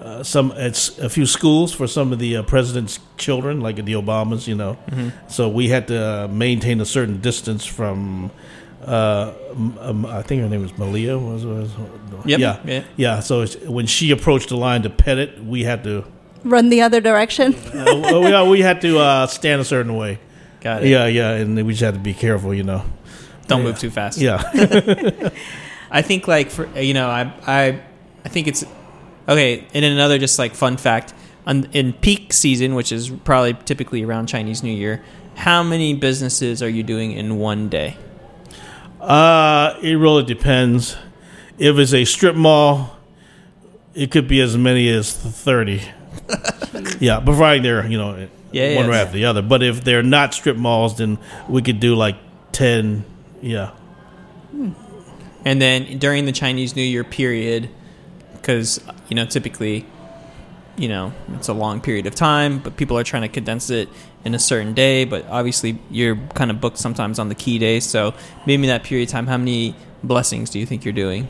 Uh, 0.00 0.22
some 0.22 0.52
it's 0.56 0.98
a 0.98 1.08
few 1.10 1.26
schools 1.26 1.72
for 1.74 1.86
some 1.86 2.12
of 2.12 2.18
the 2.18 2.36
uh, 2.38 2.42
president's 2.42 2.98
children, 3.18 3.60
like 3.60 3.76
the 3.76 3.92
Obamas, 3.94 4.46
you 4.48 4.54
know. 4.54 4.76
So 5.28 5.48
we 5.48 5.68
had 5.68 5.88
to 5.88 6.02
uh, 6.24 6.28
maintain 6.28 6.80
a 6.80 6.86
certain 6.86 7.20
distance 7.20 7.66
from. 7.66 8.30
Uh, 8.82 9.34
um, 9.80 10.06
I 10.06 10.22
think 10.22 10.40
her 10.40 10.48
name 10.48 10.62
was 10.62 10.76
Malia. 10.78 11.18
Was, 11.18 11.44
was 11.44 11.70
Yep. 12.24 12.40
yeah, 12.40 12.58
Yeah. 12.64 12.84
yeah. 12.96 13.20
So 13.20 13.42
it's, 13.42 13.56
when 13.66 13.86
she 13.86 14.10
approached 14.10 14.48
the 14.48 14.56
line 14.56 14.82
to 14.84 14.90
pet 14.90 15.18
it, 15.18 15.44
we 15.44 15.64
had 15.64 15.84
to. 15.84 16.04
Run 16.44 16.70
the 16.70 16.80
other 16.80 17.00
direction. 17.02 17.52
Uh, 17.74 17.84
well, 18.00 18.22
yeah, 18.30 18.48
we 18.48 18.62
had 18.62 18.80
to 18.80 18.98
uh, 18.98 19.26
stand 19.26 19.60
a 19.60 19.64
certain 19.64 19.96
way. 19.96 20.18
Got 20.62 20.82
it. 20.82 20.88
Yeah, 20.88 21.06
yeah, 21.06 21.32
and 21.32 21.56
we 21.66 21.72
just 21.74 21.82
had 21.82 21.92
to 21.94 22.00
be 22.00 22.14
careful, 22.14 22.54
you 22.54 22.62
know. 22.62 22.82
Don't 23.48 23.60
Yeah. 23.60 23.64
move 23.66 23.78
too 23.78 23.90
fast. 23.90 24.16
Yeah, 24.18 24.40
I 25.90 26.02
think 26.02 26.26
like 26.28 26.50
for 26.50 26.66
you 26.78 26.94
know 26.94 27.08
I 27.08 27.32
I 27.46 27.80
I 28.24 28.28
think 28.28 28.46
it's 28.46 28.64
okay. 29.28 29.66
And 29.74 29.84
another 29.84 30.18
just 30.18 30.38
like 30.38 30.54
fun 30.54 30.76
fact 30.76 31.14
on, 31.46 31.68
in 31.72 31.92
peak 31.92 32.32
season, 32.32 32.74
which 32.74 32.92
is 32.92 33.10
probably 33.10 33.54
typically 33.64 34.02
around 34.04 34.26
Chinese 34.26 34.62
New 34.62 34.72
Year, 34.72 35.02
how 35.36 35.62
many 35.62 35.94
businesses 35.94 36.62
are 36.62 36.68
you 36.68 36.82
doing 36.82 37.12
in 37.12 37.38
one 37.38 37.68
day? 37.68 37.96
uh, 39.00 39.78
it 39.82 39.94
really 39.94 40.22
depends. 40.24 40.96
If 41.58 41.78
it's 41.78 41.94
a 41.94 42.04
strip 42.04 42.36
mall, 42.36 42.96
it 43.94 44.10
could 44.10 44.28
be 44.28 44.40
as 44.40 44.56
many 44.56 44.88
as 44.88 45.12
thirty. 45.14 45.82
yeah, 47.00 47.20
providing 47.20 47.62
they're 47.62 47.86
you 47.86 47.96
know 47.98 48.28
Yeah, 48.52 48.76
one 48.76 48.84
yeah. 48.86 48.90
right 48.90 49.00
after 49.00 49.14
the 49.14 49.24
other. 49.24 49.42
But 49.42 49.62
if 49.62 49.82
they're 49.84 50.02
not 50.02 50.34
strip 50.34 50.56
malls, 50.56 50.98
then 50.98 51.18
we 51.48 51.62
could 51.62 51.80
do 51.80 51.94
like 51.94 52.16
ten. 52.52 53.04
Yeah, 53.42 53.70
And 55.46 55.62
then 55.62 55.98
during 55.98 56.26
the 56.26 56.32
Chinese 56.32 56.76
New 56.76 56.82
Year 56.82 57.04
period, 57.04 57.70
because 58.50 58.80
you 59.08 59.14
know 59.14 59.24
typically, 59.24 59.86
you 60.76 60.88
know 60.88 61.12
it's 61.34 61.48
a 61.48 61.52
long 61.52 61.80
period 61.80 62.06
of 62.06 62.14
time, 62.14 62.58
but 62.58 62.76
people 62.76 62.98
are 62.98 63.04
trying 63.04 63.22
to 63.22 63.28
condense 63.28 63.70
it 63.70 63.88
in 64.24 64.34
a 64.34 64.38
certain 64.38 64.74
day. 64.74 65.04
But 65.04 65.26
obviously, 65.28 65.78
you're 65.90 66.16
kind 66.34 66.50
of 66.50 66.60
booked 66.60 66.78
sometimes 66.78 67.18
on 67.18 67.28
the 67.28 67.34
key 67.34 67.58
days. 67.58 67.84
So 67.84 68.14
maybe 68.46 68.66
that 68.66 68.82
period 68.82 69.08
of 69.08 69.12
time, 69.12 69.26
how 69.26 69.36
many 69.36 69.74
blessings 70.02 70.50
do 70.50 70.58
you 70.58 70.66
think 70.66 70.84
you're 70.84 70.94
doing? 70.94 71.28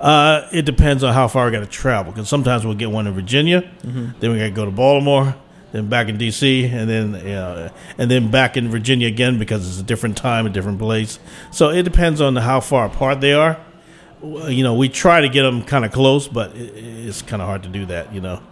uh, 0.00 0.48
it 0.52 0.64
depends 0.64 1.04
on 1.04 1.12
how 1.12 1.28
far 1.28 1.46
we 1.46 1.52
got 1.52 1.60
to 1.60 1.66
travel. 1.66 2.12
Because 2.12 2.28
sometimes 2.28 2.64
we'll 2.64 2.74
get 2.74 2.90
one 2.90 3.06
in 3.06 3.12
Virginia, 3.12 3.70
then 3.82 4.32
we 4.32 4.38
got 4.38 4.44
to 4.44 4.50
go 4.50 4.64
to 4.64 4.70
Baltimore, 4.70 5.36
then 5.72 5.88
back 5.88 6.08
in 6.08 6.16
D.C., 6.16 6.64
and 6.64 6.88
then 6.88 7.12
know, 7.12 7.70
and 7.98 8.10
then 8.10 8.30
back 8.30 8.56
in 8.56 8.70
Virginia 8.70 9.08
again 9.08 9.38
because 9.38 9.68
it's 9.68 9.78
a 9.78 9.82
different 9.82 10.16
time, 10.16 10.46
a 10.46 10.50
different 10.50 10.78
place. 10.78 11.18
So 11.52 11.68
it 11.68 11.82
depends 11.82 12.20
on 12.20 12.34
how 12.36 12.60
far 12.60 12.86
apart 12.86 13.20
they 13.20 13.34
are. 13.34 13.60
You 14.22 14.62
know, 14.62 14.74
we 14.74 14.88
try 14.88 15.22
to 15.22 15.28
get 15.28 15.42
them 15.42 15.62
kind 15.62 15.84
of 15.84 15.92
close, 15.92 16.28
but 16.28 16.54
it, 16.54 16.76
it's 16.76 17.22
kind 17.22 17.40
of 17.40 17.48
hard 17.48 17.62
to 17.62 17.68
do 17.68 17.86
that. 17.86 18.14
You 18.14 18.20
know, 18.20 18.42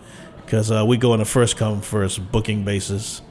because 0.44 0.70
uh, 0.70 0.84
we 0.86 0.96
go 0.96 1.12
on 1.12 1.20
a 1.20 1.24
first 1.24 1.56
come 1.56 1.80
first 1.80 2.32
booking 2.32 2.64
basis. 2.64 3.22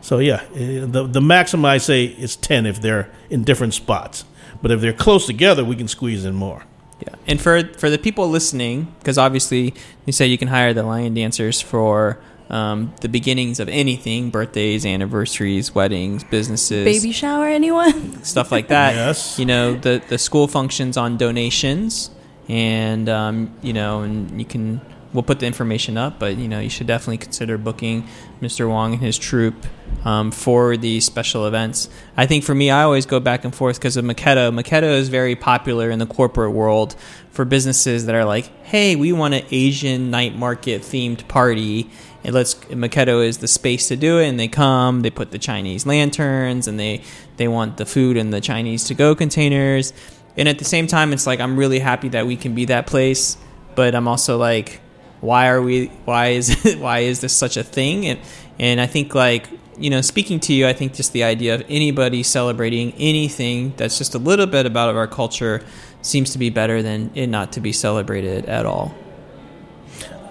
So 0.00 0.18
yeah, 0.18 0.44
the 0.54 1.06
the 1.06 1.20
maximum 1.20 1.64
I 1.66 1.78
say 1.78 2.04
is 2.04 2.36
ten 2.36 2.66
if 2.66 2.80
they're 2.80 3.10
in 3.28 3.44
different 3.44 3.74
spots. 3.74 4.24
But 4.62 4.70
if 4.70 4.80
they're 4.80 4.92
close 4.92 5.26
together, 5.26 5.64
we 5.64 5.76
can 5.76 5.88
squeeze 5.88 6.24
in 6.24 6.34
more. 6.34 6.64
Yeah, 7.00 7.14
and 7.26 7.40
for 7.40 7.64
for 7.78 7.90
the 7.90 7.98
people 7.98 8.28
listening, 8.28 8.94
because 8.98 9.18
obviously 9.18 9.74
you 10.06 10.12
say 10.12 10.26
you 10.26 10.38
can 10.38 10.48
hire 10.48 10.72
the 10.72 10.82
lion 10.82 11.14
dancers 11.14 11.60
for 11.60 12.18
um, 12.50 12.92
the 13.00 13.08
beginnings 13.08 13.60
of 13.60 13.68
anything, 13.68 14.30
birthdays, 14.30 14.84
anniversaries, 14.84 15.74
weddings, 15.74 16.24
businesses, 16.24 16.84
Baby 16.84 17.12
shower, 17.12 17.46
anyone? 17.46 18.22
stuff 18.24 18.50
like 18.50 18.68
that. 18.68 18.94
Yes. 18.94 19.38
You 19.38 19.46
know, 19.46 19.74
the 19.74 20.02
the 20.08 20.18
school 20.18 20.48
functions 20.48 20.96
on 20.96 21.16
donations, 21.16 22.10
and 22.48 23.08
um, 23.08 23.54
you 23.62 23.72
know, 23.72 24.02
and 24.02 24.38
you 24.38 24.44
can 24.44 24.80
we'll 25.12 25.22
put 25.22 25.40
the 25.40 25.46
information 25.46 25.96
up, 25.96 26.18
but 26.18 26.36
you 26.36 26.48
know, 26.48 26.60
you 26.60 26.70
should 26.70 26.86
definitely 26.86 27.18
consider 27.18 27.58
booking 27.58 28.06
Mr. 28.40 28.68
Wong 28.68 28.92
and 28.94 29.02
his 29.02 29.18
troupe 29.18 29.66
um, 30.04 30.30
for 30.30 30.76
these 30.76 31.04
special 31.04 31.46
events. 31.46 31.88
I 32.16 32.26
think 32.26 32.44
for 32.44 32.54
me, 32.54 32.70
I 32.70 32.82
always 32.82 33.06
go 33.06 33.20
back 33.20 33.44
and 33.44 33.54
forth 33.54 33.78
because 33.78 33.96
of 33.96 34.04
Maketto. 34.04 34.52
Maketto 34.54 34.84
is 34.94 35.08
very 35.08 35.34
popular 35.36 35.90
in 35.90 35.98
the 35.98 36.06
corporate 36.06 36.52
world 36.52 36.94
for 37.30 37.44
businesses 37.44 38.06
that 38.06 38.14
are 38.14 38.24
like, 38.24 38.46
hey, 38.64 38.96
we 38.96 39.12
want 39.12 39.34
an 39.34 39.44
Asian 39.50 40.10
night 40.10 40.36
market 40.36 40.82
themed 40.82 41.26
party. 41.28 41.90
And 42.22 42.34
let's 42.34 42.54
Maketto 42.54 43.24
is 43.24 43.38
the 43.38 43.48
space 43.48 43.88
to 43.88 43.96
do 43.96 44.18
it, 44.18 44.28
and 44.28 44.38
they 44.38 44.48
come. 44.48 45.00
They 45.00 45.10
put 45.10 45.30
the 45.30 45.38
Chinese 45.38 45.86
lanterns, 45.86 46.68
and 46.68 46.78
they 46.78 47.02
they 47.36 47.48
want 47.48 47.76
the 47.76 47.86
food 47.86 48.16
in 48.16 48.30
the 48.30 48.40
Chinese 48.40 48.84
to 48.84 48.94
go 48.94 49.14
containers. 49.14 49.92
And 50.36 50.48
at 50.48 50.58
the 50.58 50.64
same 50.64 50.86
time, 50.86 51.12
it's 51.12 51.26
like 51.26 51.40
I'm 51.40 51.56
really 51.56 51.78
happy 51.78 52.08
that 52.10 52.26
we 52.26 52.36
can 52.36 52.54
be 52.54 52.66
that 52.66 52.86
place, 52.86 53.36
but 53.74 53.94
I'm 53.94 54.06
also 54.06 54.36
like, 54.36 54.80
why 55.20 55.48
are 55.48 55.62
we? 55.62 55.86
Why 56.04 56.28
is 56.28 56.76
why 56.78 57.00
is 57.00 57.20
this 57.20 57.32
such 57.32 57.56
a 57.56 57.64
thing? 57.64 58.06
And 58.06 58.20
and 58.58 58.80
I 58.80 58.86
think 58.86 59.14
like 59.14 59.48
you 59.78 59.88
know, 59.88 60.02
speaking 60.02 60.40
to 60.40 60.52
you, 60.52 60.66
I 60.66 60.74
think 60.74 60.92
just 60.92 61.14
the 61.14 61.24
idea 61.24 61.54
of 61.54 61.64
anybody 61.68 62.22
celebrating 62.22 62.92
anything 62.98 63.72
that's 63.78 63.96
just 63.96 64.14
a 64.14 64.18
little 64.18 64.46
bit 64.46 64.66
about 64.66 64.94
our 64.94 65.06
culture 65.06 65.64
seems 66.02 66.32
to 66.32 66.38
be 66.38 66.50
better 66.50 66.82
than 66.82 67.10
it 67.14 67.28
not 67.28 67.52
to 67.52 67.60
be 67.60 67.72
celebrated 67.72 68.44
at 68.44 68.66
all. 68.66 68.94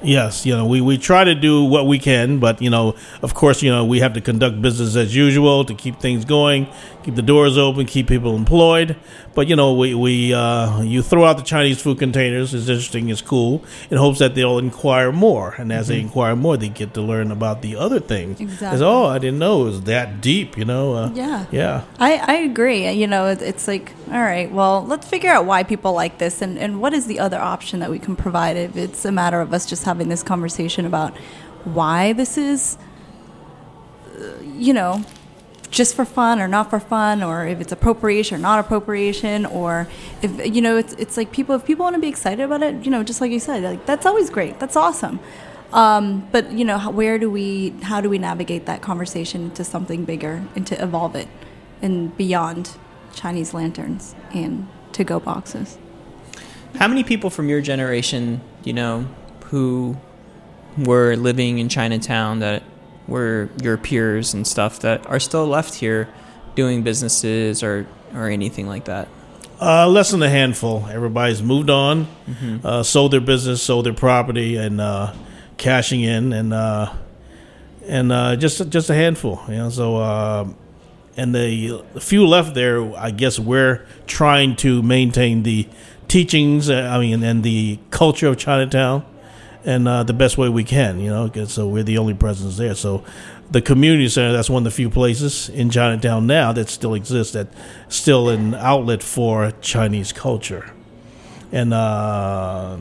Yes, 0.01 0.45
you 0.45 0.55
know, 0.55 0.65
we, 0.65 0.79
we 0.79 0.97
try 0.97 1.25
to 1.25 1.35
do 1.35 1.65
what 1.65 1.85
we 1.85 1.99
can, 1.99 2.39
but 2.39 2.62
you 2.62 2.69
know, 2.69 2.95
of 3.21 3.33
course, 3.33 3.62
you 3.62 3.69
know, 3.69 3.83
we 3.83 3.99
have 3.99 4.13
to 4.13 4.21
conduct 4.21 4.62
business 4.62 4.95
as 4.95 5.13
usual 5.13 5.65
to 5.65 5.73
keep 5.73 5.99
things 5.99 6.23
going, 6.23 6.67
keep 7.03 7.15
the 7.15 7.21
doors 7.21 7.57
open, 7.57 7.85
keep 7.85 8.07
people 8.07 8.33
employed. 8.35 8.95
But 9.35 9.47
you 9.47 9.55
know, 9.55 9.73
we 9.73 9.93
we 9.93 10.33
uh, 10.33 10.81
you 10.81 11.01
throw 11.01 11.25
out 11.25 11.37
the 11.37 11.43
Chinese 11.43 11.81
food 11.81 11.99
containers. 11.99 12.53
It's 12.53 12.67
interesting, 12.67 13.09
it's 13.09 13.21
cool, 13.21 13.63
in 13.89 13.97
hopes 13.97 14.19
that 14.19 14.35
they'll 14.35 14.57
inquire 14.57 15.11
more, 15.11 15.53
and 15.57 15.71
as 15.71 15.87
they 15.87 15.99
inquire 15.99 16.35
more, 16.35 16.57
they 16.57 16.69
get 16.69 16.93
to 16.95 17.01
learn 17.01 17.31
about 17.31 17.61
the 17.61 17.75
other 17.75 17.99
things. 17.99 18.39
Exactly. 18.41 18.75
It's, 18.75 18.81
oh, 18.81 19.05
I 19.05 19.19
didn't 19.19 19.39
know 19.39 19.61
it 19.61 19.65
was 19.65 19.81
that 19.83 20.21
deep. 20.21 20.57
You 20.57 20.65
know. 20.65 20.93
Uh, 20.93 21.11
Yeah. 21.13 21.45
Yeah. 21.51 21.83
I, 21.99 22.17
I 22.17 22.33
agree. 22.35 22.89
You 22.91 23.07
know, 23.07 23.27
it's 23.27 23.67
like, 23.67 23.93
all 24.11 24.21
right, 24.21 24.51
well, 24.51 24.85
let's 24.85 25.07
figure 25.07 25.29
out 25.29 25.45
why 25.45 25.63
people 25.63 25.93
like 25.93 26.17
this 26.17 26.41
and, 26.41 26.57
and 26.57 26.81
what 26.81 26.93
is 26.93 27.07
the 27.07 27.19
other 27.19 27.39
option 27.39 27.79
that 27.79 27.89
we 27.89 27.99
can 27.99 28.15
provide 28.15 28.57
if 28.57 28.75
it's 28.75 29.05
a 29.05 29.11
matter 29.11 29.41
of 29.41 29.53
us 29.53 29.65
just 29.65 29.83
having 29.83 30.09
this 30.09 30.23
conversation 30.23 30.85
about 30.85 31.15
why 31.65 32.13
this 32.13 32.37
is, 32.37 32.77
uh, 34.17 34.41
you 34.41 34.73
know, 34.73 35.03
just 35.71 35.95
for 35.95 36.05
fun 36.05 36.39
or 36.39 36.47
not 36.47 36.69
for 36.69 36.79
fun 36.79 37.21
or 37.21 37.45
if 37.45 37.62
it's 37.62 37.71
appropriation 37.71 38.36
or 38.36 38.39
not 38.39 38.60
appropriation 38.60 39.45
or 39.45 39.88
if 40.21 40.45
you 40.45 40.62
know 40.62 40.77
it's 40.77 40.93
it's 40.93 41.15
like 41.15 41.32
people 41.32 41.55
if 41.55 41.65
people 41.65 41.84
want 41.84 41.95
to 41.95 42.01
be 42.01 42.08
excited 42.08 42.43
about 42.43 42.63
it 42.63 42.84
you 42.84 42.91
know 42.91 43.03
just 43.03 43.21
like 43.21 43.32
you 43.32 43.39
said 43.39 43.63
like 43.63 43.86
that's 43.86 44.05
always 44.05 44.29
great 44.29 44.60
that's 44.60 44.75
awesome. 44.75 45.19
Um, 45.71 46.27
but 46.32 46.51
you 46.51 46.65
know 46.65 46.79
where 46.89 47.19
do 47.19 47.29
we 47.29 47.69
how 47.84 48.01
do 48.01 48.10
we 48.10 48.17
navigate 48.17 48.65
that 48.65 48.82
conversation 48.82 49.43
into 49.43 49.63
something 49.63 50.03
bigger 50.03 50.43
and 50.55 50.65
to 50.65 50.82
evolve 50.82 51.15
it 51.15 51.28
and 51.82 52.15
beyond 52.17 52.76
Chinese 53.13 53.53
lanterns 53.53 54.15
and 54.34 54.67
to 54.93 55.03
go 55.03 55.20
boxes? 55.20 55.78
How 56.76 56.88
many 56.88 57.03
people 57.03 57.30
from 57.30 57.49
your 57.49 57.61
generation, 57.61 58.41
you 58.63 58.74
know, 58.74 59.07
who 59.45 59.97
were 60.78 61.15
living 61.15 61.59
in 61.59 61.70
Chinatown 61.70 62.39
that 62.39 62.63
were 63.10 63.49
your 63.62 63.78
peers 63.78 64.34
and 64.34 64.45
stuff 64.47 64.80
that 64.80 65.05
are 65.07 65.20
still 65.20 65.45
left 65.45 65.76
here 65.76 66.07
doing 66.55 66.84
businesses 66.84 67.64
or 67.64 67.88
or 68.14 68.30
anything 68.30 68.68
like 68.68 68.86
that? 68.86 69.07
Uh, 69.62 69.88
less 69.88 70.12
than 70.12 70.24
a 70.24 70.30
handful. 70.30 70.88
Everybody's 70.89 71.43
moved 71.43 71.70
on, 71.70 72.07
uh, 72.64 72.82
sold 72.82 73.12
their 73.12 73.20
business, 73.20 73.62
sold 73.62 73.86
their 73.86 73.93
property, 73.93 74.55
and 74.55 74.80
uh, 74.80 75.14
cashing 75.57 76.01
in, 76.01 76.32
and 76.32 76.53
uh, 76.53 76.93
and 77.86 78.12
uh, 78.12 78.36
just 78.38 78.70
just 78.70 78.89
a 78.89 78.93
handful. 78.93 79.41
You 79.49 79.55
know, 79.55 79.70
so 79.70 79.97
uh, 79.97 80.47
and 81.18 81.36
the 81.36 81.84
few 81.99 82.26
left 82.26 82.53
there, 82.53 82.95
I 82.97 83.12
guess 83.12 83.38
we're 83.38 83.86
trying 84.07 84.55
to 84.57 84.82
maintain 84.82 85.43
the 85.43 85.68
teachings. 86.07 86.70
I 86.70 86.97
mean, 86.99 87.22
and 87.24 87.43
the 87.43 87.80
culture 87.91 88.28
of 88.28 88.38
Chinatown, 88.38 89.05
and 89.66 89.88
uh, 89.88 90.03
the 90.03 90.14
best 90.14 90.38
way 90.38 90.49
we 90.49 90.64
can. 90.64 90.99
You 90.99 91.10
know, 91.10 91.45
so 91.45 91.68
we're 91.68 91.84
the 91.84 91.97
only 91.97 92.14
presence 92.14 92.57
there. 92.57 92.76
So 92.76 93.03
the 93.51 93.62
community 93.62 94.07
center 94.10 94.32
that's 94.32 94.49
one 94.49 94.62
of 94.62 94.66
the 94.66 94.72
few 94.72 94.89
places 94.89 95.49
in 95.49 95.70
Chinatown 95.70 96.28
now 96.28 96.51
that 96.53 96.70
still 96.70 96.93
exists 96.93 97.34
that 97.34 97.47
still 97.88 98.30
an 98.30 98.53
outlet 98.55 99.01
for 99.01 99.51
Chinese 99.62 100.14
culture. 100.14 100.72
And 101.51 101.74
uh, 101.74 102.78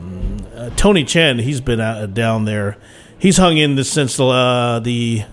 Tony 0.75 1.03
Chen, 1.03 1.39
he's 1.39 1.59
been 1.59 1.79
out, 1.81 2.13
down 2.13 2.45
there. 2.45 2.77
He's 3.17 3.37
hung 3.37 3.57
in 3.57 3.75
this 3.75 3.91
since 3.91 4.15
the 4.17 4.25
uh, 4.25 4.79
the 4.79 5.23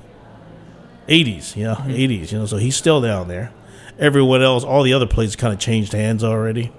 eighties, 1.09 1.55
you 1.57 1.65
know, 1.65 1.75
80s 1.75 2.33
You 2.33 2.39
know, 2.39 2.47
so 2.47 2.57
he's 2.57 2.77
still 2.77 3.01
down 3.01 3.29
there. 3.29 3.53
Everyone 3.99 4.43
else, 4.43 4.65
all 4.65 4.83
the 4.83 4.93
other 4.93 5.07
places, 5.07 5.37
kind 5.37 5.53
of 5.53 5.59
changed 5.61 5.93
hands 5.93 6.25
already. 6.25 6.73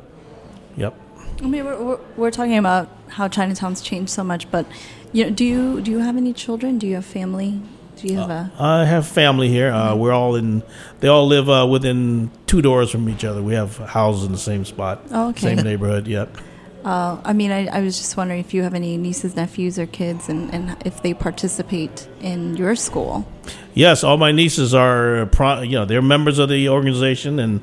Yep. 0.75 0.99
I 1.39 1.47
mean, 1.47 1.65
we're, 1.65 1.99
we're, 2.15 2.31
talking 2.31 2.57
about 2.57 2.89
how 3.09 3.27
Chinatown's 3.27 3.81
changed 3.81 4.09
so 4.09 4.23
much, 4.23 4.49
but 4.49 4.65
you 5.11 5.25
know, 5.25 5.29
do 5.29 5.45
you 5.45 5.81
do 5.81 5.91
you 5.91 5.99
have 5.99 6.17
any 6.17 6.33
children? 6.33 6.79
Do 6.79 6.87
you 6.87 6.95
have 6.95 7.05
family? 7.05 7.61
Do 7.97 8.07
you 8.07 8.17
have 8.17 8.29
a? 8.29 8.51
I 8.59 8.85
have 8.85 9.07
family 9.07 9.49
here. 9.49 9.71
Uh, 9.71 9.95
we're 9.95 10.13
all 10.13 10.35
in. 10.35 10.63
They 10.99 11.07
all 11.07 11.27
live 11.27 11.49
uh, 11.49 11.67
within 11.69 12.31
two 12.45 12.61
doors 12.61 12.91
from 12.91 13.07
each 13.09 13.23
other. 13.23 13.41
We 13.41 13.53
have 13.53 13.77
houses 13.77 14.25
in 14.25 14.31
the 14.31 14.37
same 14.37 14.65
spot, 14.65 15.01
Oh, 15.11 15.29
okay. 15.29 15.55
same 15.55 15.63
neighborhood. 15.63 16.07
Yep. 16.07 16.37
Uh, 16.85 17.19
I 17.25 17.33
mean, 17.33 17.51
I, 17.51 17.67
I 17.67 17.81
was 17.81 17.97
just 17.97 18.15
wondering 18.15 18.39
if 18.39 18.53
you 18.53 18.63
have 18.63 18.73
any 18.73 18.95
nieces, 18.95 19.35
nephews, 19.35 19.77
or 19.77 19.87
kids, 19.87 20.29
and, 20.29 20.53
and 20.53 20.77
if 20.85 21.01
they 21.01 21.13
participate 21.13 22.07
in 22.21 22.55
your 22.55 22.77
school. 22.77 23.29
Yes, 23.73 24.05
all 24.05 24.15
my 24.15 24.31
nieces 24.31 24.73
are. 24.73 25.25
Pro, 25.25 25.63
you 25.63 25.73
know, 25.73 25.83
they're 25.83 26.01
members 26.01 26.39
of 26.39 26.47
the 26.47 26.69
organization, 26.69 27.39
and 27.39 27.59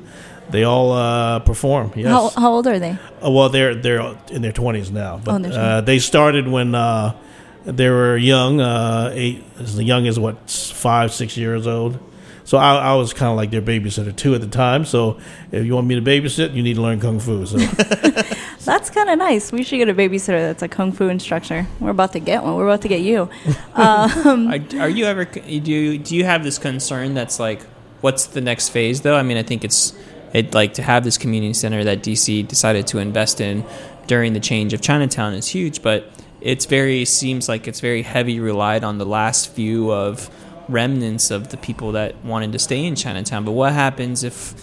they 0.49 0.63
all 0.63 0.91
uh, 0.91 1.39
perform. 1.39 1.91
Yes. 1.95 2.07
How, 2.07 2.29
how 2.29 2.51
old 2.51 2.67
are 2.67 2.79
they? 2.79 2.97
Uh, 3.23 3.31
well, 3.31 3.49
they're 3.49 3.75
they're 3.75 4.17
in 4.31 4.41
their 4.41 4.51
twenties 4.51 4.91
now, 4.91 5.19
but 5.23 5.45
Oh, 5.45 5.49
uh, 5.49 5.81
they 5.81 5.99
started 5.99 6.47
when 6.47 6.75
uh, 6.75 7.15
they 7.65 7.89
were 7.89 8.17
young, 8.17 8.61
uh, 8.61 9.11
eight 9.13 9.43
as 9.59 9.79
young 9.81 10.07
as 10.07 10.19
what 10.19 10.49
five, 10.49 11.13
six 11.13 11.37
years 11.37 11.67
old. 11.67 11.99
So 12.45 12.59
I, 12.59 12.75
I 12.75 12.93
was 12.93 13.11
kind 13.11 13.31
of 13.31 13.37
like 13.37 13.49
their 13.49 13.61
babysitter 13.61 14.15
too 14.15 14.35
at 14.35 14.41
the 14.41 14.47
time. 14.47 14.85
So 14.85 15.19
if 15.51 15.65
you 15.65 15.73
want 15.73 15.87
me 15.87 15.95
to 15.95 16.01
babysit, 16.01 16.53
you 16.53 16.61
need 16.61 16.75
to 16.75 16.81
learn 16.81 16.99
kung 16.99 17.19
fu. 17.19 17.43
So 17.45 17.57
That's 18.65 18.89
kind 18.91 19.09
of 19.09 19.17
nice. 19.17 19.51
We 19.51 19.63
should 19.63 19.77
get 19.77 19.89
a 19.89 19.95
babysitter 19.95 20.39
that's 20.39 20.61
a 20.61 20.67
kung 20.67 20.91
fu 20.91 21.07
instructor. 21.07 21.65
We're 21.79 21.89
about 21.89 22.13
to 22.13 22.19
get 22.19 22.43
one. 22.43 22.55
We're 22.55 22.67
about 22.67 22.81
to 22.83 22.87
get 22.87 23.01
you. 23.01 23.29
Um, 23.75 24.47
Are, 24.47 24.83
are 24.83 24.89
you 24.89 25.05
ever 25.05 25.25
do 25.25 25.41
you, 25.51 25.97
do 25.97 26.15
you 26.15 26.23
have 26.23 26.43
this 26.45 26.57
concern 26.57 27.13
that's 27.13 27.39
like 27.41 27.61
what's 27.99 28.27
the 28.27 28.39
next 28.39 28.69
phase 28.69 29.01
though? 29.01 29.17
I 29.17 29.23
mean, 29.23 29.35
I 29.37 29.43
think 29.43 29.65
it's 29.65 29.93
it 30.35 30.53
like 30.53 30.73
to 30.73 30.83
have 30.83 31.05
this 31.05 31.17
community 31.17 31.53
center 31.53 31.85
that 31.85 32.03
DC 32.03 32.45
decided 32.45 32.85
to 32.87 32.97
invest 32.99 33.39
in 33.39 33.63
during 34.05 34.33
the 34.33 34.39
change 34.41 34.73
of 34.73 34.81
Chinatown 34.81 35.33
is 35.33 35.47
huge, 35.47 35.81
but 35.81 36.11
it's 36.41 36.65
very 36.65 37.05
seems 37.05 37.47
like 37.47 37.69
it's 37.69 37.79
very 37.79 38.01
heavy 38.01 38.41
relied 38.41 38.83
on 38.83 38.97
the 38.97 39.05
last 39.05 39.49
few 39.53 39.93
of 39.93 40.29
remnants 40.67 41.31
of 41.31 41.49
the 41.49 41.57
people 41.57 41.93
that 41.93 42.15
wanted 42.25 42.51
to 42.51 42.59
stay 42.59 42.83
in 42.83 42.95
Chinatown. 42.95 43.45
But 43.45 43.53
what 43.53 43.71
happens 43.71 44.25
if 44.25 44.53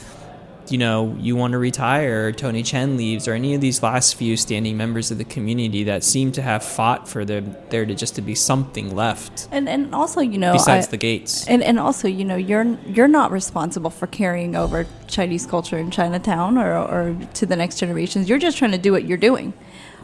you 0.70 0.78
know, 0.78 1.16
you 1.18 1.34
want 1.34 1.52
to 1.52 1.58
retire, 1.58 2.28
or 2.28 2.32
Tony 2.32 2.62
Chen 2.62 2.96
leaves, 2.96 3.26
or 3.26 3.32
any 3.32 3.54
of 3.54 3.60
these 3.60 3.82
last 3.82 4.14
few 4.14 4.36
standing 4.36 4.76
members 4.76 5.10
of 5.10 5.18
the 5.18 5.24
community 5.24 5.84
that 5.84 6.04
seem 6.04 6.30
to 6.32 6.42
have 6.42 6.62
fought 6.62 7.08
for 7.08 7.24
there, 7.24 7.40
there 7.70 7.84
to 7.86 7.94
just 7.94 8.14
to 8.16 8.22
be 8.22 8.34
something 8.34 8.94
left 8.94 9.48
and 9.50 9.68
and 9.68 9.94
also, 9.94 10.20
you 10.20 10.38
know, 10.38 10.52
besides 10.52 10.86
I- 10.86 10.90
the 10.90 10.96
gates. 10.98 11.48
And 11.48 11.62
and 11.62 11.78
also, 11.78 12.06
you 12.08 12.24
know, 12.24 12.36
you're 12.36 12.78
you're 12.86 13.08
not 13.08 13.32
responsible 13.32 13.90
for 13.90 14.06
carrying 14.06 14.54
over 14.54 14.86
Chinese 15.08 15.46
culture 15.46 15.78
in 15.78 15.90
Chinatown 15.90 16.58
or 16.58 16.76
or 16.76 17.16
to 17.34 17.46
the 17.46 17.56
next 17.56 17.78
generations. 17.78 18.28
You're 18.28 18.38
just 18.38 18.56
trying 18.58 18.72
to 18.72 18.78
do 18.78 18.92
what 18.92 19.04
you're 19.04 19.18
doing. 19.18 19.52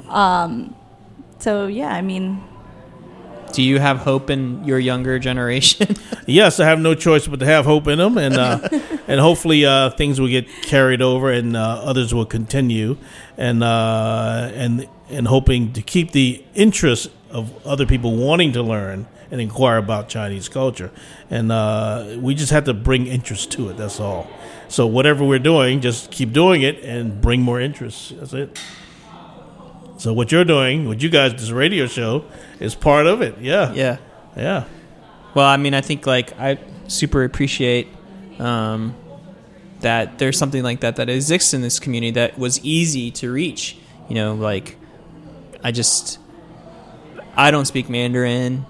Um, 0.09 0.75
so 1.39 1.67
yeah, 1.67 1.89
I 1.93 2.01
mean, 2.03 2.43
Do 3.53 3.63
you 3.63 3.79
have 3.79 3.99
hope 3.99 4.31
in 4.31 4.65
your 4.65 4.79
younger 4.79 5.19
generation? 5.19 5.97
yes, 6.27 6.61
I 6.61 6.67
have 6.67 6.79
no 6.81 6.95
choice 6.95 7.27
but 7.27 7.41
to 7.41 7.47
have 7.47 7.65
hope 7.65 7.89
in 7.89 7.99
them, 7.99 8.19
and 8.19 8.37
uh, 8.37 8.69
and 9.09 9.21
hopefully 9.21 9.65
uh, 9.65 9.91
things 9.91 10.21
will 10.21 10.29
get 10.29 10.47
carried 10.63 11.03
over, 11.03 11.31
and 11.31 11.57
uh, 11.57 11.81
others 11.83 12.15
will 12.15 12.27
continue, 12.27 12.97
and 13.37 13.63
uh, 13.63 14.51
and 14.55 14.89
and 15.11 15.27
hoping 15.27 15.73
to 15.73 15.83
keep 15.83 16.13
the 16.13 16.45
interest 16.55 17.11
of 17.31 17.67
other 17.67 17.87
people 17.87 18.17
wanting 18.17 18.53
to 18.53 18.63
learn 18.63 19.07
and 19.31 19.41
inquire 19.41 19.77
about 19.77 20.09
Chinese 20.09 20.49
culture, 20.49 20.91
and 21.31 21.51
uh, 21.51 22.17
we 22.21 22.35
just 22.35 22.53
have 22.53 22.65
to 22.65 22.75
bring 22.75 23.07
interest 23.07 23.51
to 23.53 23.69
it. 23.71 23.77
That's 23.77 24.01
all. 24.01 24.29
So 24.69 24.87
whatever 24.87 25.25
we're 25.25 25.39
doing, 25.39 25.81
just 25.81 26.11
keep 26.11 26.33
doing 26.33 26.63
it 26.63 26.83
and 26.85 27.21
bring 27.21 27.43
more 27.43 27.61
interest. 27.61 28.19
That's 28.19 28.35
it. 28.35 28.59
So 29.99 30.13
what 30.13 30.31
you're 30.31 30.45
doing, 30.45 30.87
what 30.87 31.03
you 31.03 31.09
guys, 31.09 31.33
this 31.33 31.51
radio 31.51 31.87
show, 31.87 32.25
is 32.61 32.75
part 32.75 33.07
of 33.07 33.23
it. 33.23 33.39
Yeah, 33.39 33.73
yeah. 33.73 33.97
yeah. 34.37 34.65
Well, 35.35 35.47
I 35.47 35.57
mean, 35.57 35.75
I 35.75 35.81
think 35.81 36.07
like 36.07 36.39
I 36.39 36.59
super 36.89 37.25
appreciate 37.25 37.89
um, 38.39 38.95
that 39.81 40.19
there's 40.19 40.39
something 40.39 40.63
like 40.63 40.81
that 40.81 40.97
that 40.97 41.09
exists 41.09 41.55
in 41.55 41.61
this 41.63 41.79
community 41.79 42.13
that 42.13 42.39
was 42.39 42.63
easy 42.65 43.11
to 43.13 43.31
reach. 43.33 43.77
You 44.09 44.15
know, 44.15 44.35
like 44.35 44.77
I 45.63 45.71
just 45.73 46.19
I 47.37 47.51
don't 47.51 47.67
speak 47.67 47.89
Mandarin, 47.89 48.65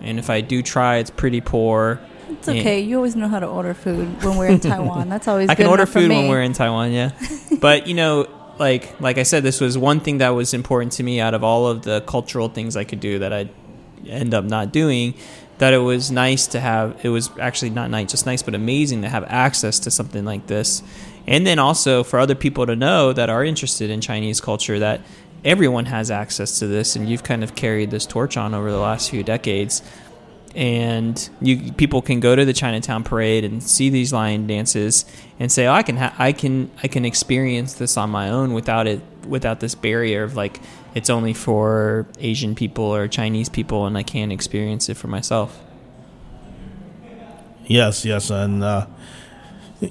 and 0.00 0.18
if 0.18 0.30
I 0.30 0.40
do 0.42 0.62
try, 0.62 0.96
it's 0.98 1.10
pretty 1.10 1.40
poor. 1.40 1.98
it's 2.28 2.46
Yeah. 2.48 2.60
okay. 2.60 2.80
You 2.80 2.96
always 2.96 3.16
know 3.16 3.28
how 3.28 3.40
to 3.40 3.46
order 3.46 3.74
food 3.74 4.22
when 4.22 4.36
we're 4.36 4.48
in 4.48 4.60
Taiwan. 4.70 5.08
That's 5.08 5.26
always 5.28 5.46
good. 5.48 5.52
I 5.52 5.54
can 5.56 5.66
order 5.66 5.86
food 5.86 6.10
when 6.10 6.28
we're 6.28 6.42
in 6.42 6.52
Taiwan, 6.52 6.92
yeah. 6.92 7.12
but 7.60 7.86
you 7.86 7.94
know, 7.94 8.28
like 8.58 9.00
like 9.00 9.18
I 9.18 9.22
said, 9.22 9.42
this 9.42 9.60
was 9.60 9.76
one 9.76 10.00
thing 10.00 10.18
that 10.18 10.30
was 10.30 10.54
important 10.54 10.92
to 10.92 11.02
me 11.02 11.20
out 11.20 11.34
of 11.34 11.44
all 11.44 11.66
of 11.66 11.82
the 11.82 12.00
cultural 12.02 12.48
things 12.48 12.76
I 12.76 12.84
could 12.84 13.00
do 13.00 13.18
that 13.18 13.32
I 13.32 13.48
end 14.06 14.34
up 14.34 14.44
not 14.44 14.72
doing. 14.72 15.14
That 15.58 15.72
it 15.72 15.78
was 15.78 16.10
nice 16.10 16.46
to 16.48 16.60
have. 16.60 17.02
It 17.02 17.08
was 17.08 17.30
actually 17.40 17.70
not 17.70 17.90
nice, 17.90 18.10
just 18.10 18.26
nice, 18.26 18.42
but 18.42 18.54
amazing 18.54 19.02
to 19.02 19.08
have 19.08 19.24
access 19.24 19.78
to 19.80 19.90
something 19.90 20.24
like 20.24 20.46
this, 20.48 20.82
and 21.26 21.46
then 21.46 21.58
also 21.58 22.04
for 22.04 22.18
other 22.18 22.34
people 22.34 22.66
to 22.66 22.76
know 22.76 23.12
that 23.14 23.30
are 23.30 23.42
interested 23.42 23.88
in 23.88 24.02
Chinese 24.02 24.40
culture 24.40 24.78
that 24.78 25.00
everyone 25.46 25.86
has 25.86 26.10
access 26.10 26.58
to 26.58 26.66
this, 26.66 26.94
and 26.94 27.08
you've 27.08 27.22
kind 27.22 27.42
of 27.42 27.54
carried 27.54 27.90
this 27.90 28.04
torch 28.04 28.36
on 28.36 28.52
over 28.52 28.70
the 28.70 28.78
last 28.78 29.10
few 29.10 29.22
decades 29.22 29.82
and 30.56 31.28
you 31.42 31.70
people 31.74 32.00
can 32.00 32.18
go 32.18 32.34
to 32.34 32.44
the 32.46 32.54
Chinatown 32.54 33.04
parade 33.04 33.44
and 33.44 33.62
see 33.62 33.90
these 33.90 34.10
lion 34.10 34.46
dances 34.46 35.04
and 35.38 35.52
say, 35.52 35.66
"Oh, 35.66 35.72
I 35.72 35.82
can 35.82 35.98
I 35.98 36.32
can 36.32 36.70
I 36.82 36.88
can 36.88 37.04
experience 37.04 37.74
this 37.74 37.98
on 37.98 38.08
my 38.08 38.30
own 38.30 38.54
without 38.54 38.86
it 38.86 39.02
without 39.28 39.60
this 39.60 39.74
barrier 39.74 40.22
of 40.22 40.34
like 40.34 40.60
it's 40.94 41.10
only 41.10 41.34
for 41.34 42.06
Asian 42.18 42.54
people 42.54 42.84
or 42.84 43.06
Chinese 43.06 43.50
people 43.50 43.84
and 43.84 43.98
I 43.98 44.02
can't 44.02 44.32
experience 44.32 44.88
it 44.88 44.96
for 44.96 45.08
myself." 45.08 45.62
Yes, 47.66 48.04
yes, 48.04 48.30
and 48.30 48.64
uh, 48.64 48.86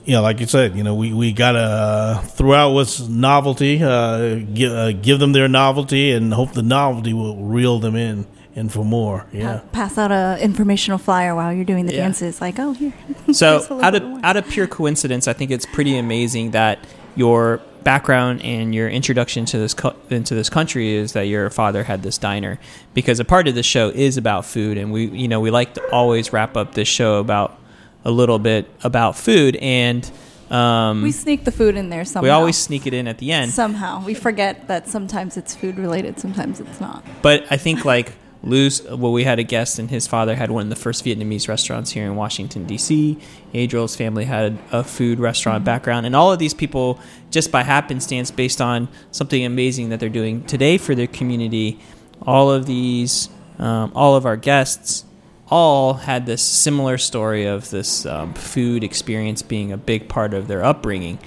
yeah, 0.06 0.20
like 0.20 0.40
you 0.40 0.48
said, 0.48 0.76
you 0.76 0.84
know, 0.84 0.96
we 0.96 1.14
we 1.14 1.32
gotta 1.32 1.60
uh, 1.60 2.22
throughout 2.22 2.72
what's 2.72 3.02
novelty, 3.02 3.84
uh, 3.84 4.38
give, 4.52 4.72
uh, 4.72 4.94
give 4.94 5.20
them 5.20 5.34
their 5.34 5.48
novelty, 5.48 6.12
and 6.12 6.34
hope 6.34 6.54
the 6.54 6.64
novelty 6.64 7.14
will 7.14 7.44
reel 7.44 7.78
them 7.78 7.96
in 7.96 8.26
in 8.56 8.70
for 8.70 8.84
more. 8.86 9.26
Yeah, 9.32 9.60
Pa- 9.60 9.68
Pass 9.72 9.98
out 9.98 10.12
a 10.12 10.38
informational 10.42 10.98
flyer 10.98 11.36
while 11.36 11.54
you're 11.54 11.66
doing 11.66 11.86
the 11.86 11.94
Yeah. 11.94 12.02
dances. 12.04 12.42
Like, 12.42 12.58
oh, 12.58 12.72
here. 12.74 12.94
So 13.34 13.58
Just 13.58 13.70
a 13.70 13.74
little 13.76 13.86
out 13.86 13.96
of 13.96 14.04
more. 14.04 14.20
out 14.24 14.38
of 14.38 14.48
pure 14.48 14.68
coincidence, 14.68 15.28
I 15.28 15.34
think 15.34 15.52
it's 15.52 15.66
pretty 15.66 15.98
amazing 15.98 16.52
that 16.52 16.80
your 17.16 17.60
background 17.84 18.42
and 18.44 18.74
your 18.74 18.90
introduction 18.90 19.46
to 19.46 19.58
this 19.60 19.74
co- 19.76 19.96
into 20.10 20.34
this 20.34 20.50
country 20.50 20.94
is 20.96 21.14
that 21.14 21.24
your 21.24 21.50
father 21.52 21.84
had 21.84 22.02
this 22.02 22.18
diner 22.18 22.60
because 22.96 23.20
a 23.20 23.26
part 23.26 23.48
of 23.48 23.54
the 23.54 23.62
show 23.62 23.90
is 23.90 24.18
about 24.18 24.44
food 24.44 24.76
and 24.76 24.92
we 24.92 25.06
you 25.06 25.28
know 25.28 25.40
we 25.40 25.52
like 25.52 25.76
to 25.76 25.82
always 25.92 26.34
wrap 26.34 26.58
up 26.58 26.74
this 26.74 26.88
show 26.88 27.20
about 27.20 27.60
a 28.04 28.10
little 28.10 28.40
bit 28.40 28.68
about 28.84 29.16
food 29.16 29.56
and 29.58 30.10
um, 30.50 30.98
we 31.02 31.10
we, 31.10 31.12
sneak 31.12 31.44
the 31.46 31.52
food 31.52 31.76
in 31.76 31.90
there 31.90 32.06
somehow. 32.06 32.24
We 32.24 32.30
always 32.32 32.58
sneak 32.58 32.88
it 32.88 32.94
in 32.96 33.08
at 33.08 33.20
the 33.20 33.32
end 33.32 33.52
somehow 33.52 34.04
we 34.04 34.16
forget 34.16 34.68
that 34.68 34.88
sometimes 34.88 35.38
it's 35.38 35.54
food 35.56 35.78
related, 35.78 36.20
sometimes 36.20 36.60
it's 36.60 36.82
not. 36.82 37.04
But 37.22 37.46
I 37.52 37.58
think 37.58 37.86
like 37.86 38.14
Lou's, 38.46 38.84
well, 38.84 39.12
we 39.12 39.24
had 39.24 39.40
a 39.40 39.44
guest, 39.44 39.80
and 39.80 39.90
his 39.90 40.06
father 40.06 40.36
had 40.36 40.52
one 40.52 40.64
of 40.64 40.70
the 40.70 40.76
first 40.76 41.04
Vietnamese 41.04 41.48
restaurants 41.48 41.92
here 41.92 42.06
in 42.06 42.16
Washington 42.16 42.66
D.C. 42.66 43.18
Adriel's 43.56 43.96
family 43.96 44.26
had 44.26 44.60
a 44.72 44.84
food 44.84 45.20
restaurant 45.20 45.66
background, 45.66 46.06
and 46.06 46.16
all 46.16 46.32
of 46.32 46.38
these 46.38 46.54
people, 46.54 47.00
just 47.32 47.52
by 47.52 47.64
happenstance, 47.64 48.30
based 48.30 48.62
on 48.62 48.88
something 49.12 49.44
amazing 49.44 49.90
that 49.90 50.00
they're 50.00 50.10
doing 50.10 50.44
today 50.44 50.78
for 50.78 50.94
their 50.94 51.08
community, 51.08 51.80
all 52.22 52.52
of 52.52 52.68
these, 52.68 53.30
um, 53.58 53.92
all 53.96 54.16
of 54.16 54.26
our 54.26 54.38
guests. 54.38 55.04
All 55.48 55.94
had 55.94 56.26
this 56.26 56.42
similar 56.42 56.98
story 56.98 57.46
of 57.46 57.70
this 57.70 58.08
um, 58.08 58.34
food 58.34 58.84
experience 58.84 59.44
being 59.44 59.72
a 59.72 59.78
big 59.78 60.10
part 60.10 60.34
of 60.34 60.48
their 60.48 60.64
upbringing, 60.64 61.20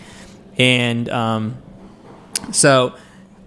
and 0.56 1.08
um, 1.08 1.56
so 2.50 2.94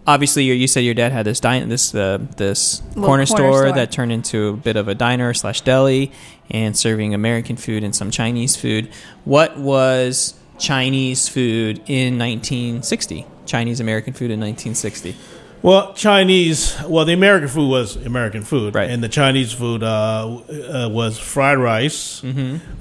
obviously 0.07 0.43
you, 0.43 0.53
you 0.53 0.67
said 0.67 0.81
your 0.81 0.93
dad 0.93 1.11
had 1.11 1.25
this 1.25 1.39
dine 1.39 1.69
this 1.69 1.93
uh, 1.95 2.17
this 2.37 2.81
corner, 2.93 3.05
corner 3.07 3.25
store, 3.25 3.37
store. 3.59 3.71
that 3.73 3.91
turned 3.91 4.11
into 4.11 4.49
a 4.49 4.53
bit 4.53 4.75
of 4.75 4.87
a 4.87 4.95
diner 4.95 5.33
slash 5.33 5.61
deli 5.61 6.11
and 6.49 6.75
serving 6.77 7.13
American 7.13 7.55
food 7.55 7.83
and 7.83 7.95
some 7.95 8.11
Chinese 8.11 8.55
food. 8.55 8.89
What 9.25 9.57
was 9.57 10.35
Chinese 10.59 11.27
food 11.29 11.77
in 11.87 12.17
1960? 12.19 13.25
Chinese 13.45 13.79
American 13.79 14.13
food 14.13 14.31
in 14.31 14.39
1960. 14.39 15.15
Well, 15.63 15.93
Chinese. 15.93 16.75
Well, 16.87 17.05
the 17.05 17.13
American 17.13 17.47
food 17.47 17.69
was 17.69 17.95
American 17.95 18.43
food, 18.43 18.73
Right. 18.73 18.89
And 18.89 19.03
the 19.03 19.09
Chinese 19.09 19.53
food 19.53 19.83
uh, 19.83 19.87
uh, 20.27 20.89
was 20.91 21.19
fried 21.19 21.59
rice, 21.59 22.23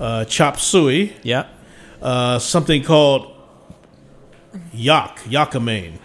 uh, 0.00 0.24
chop 0.24 0.58
suey, 0.58 1.12
Yeah. 1.22 1.44
uh, 2.00 2.38
something 2.38 2.82
called 2.82 3.34
yak, 4.72 5.18
yakame, 5.28 5.98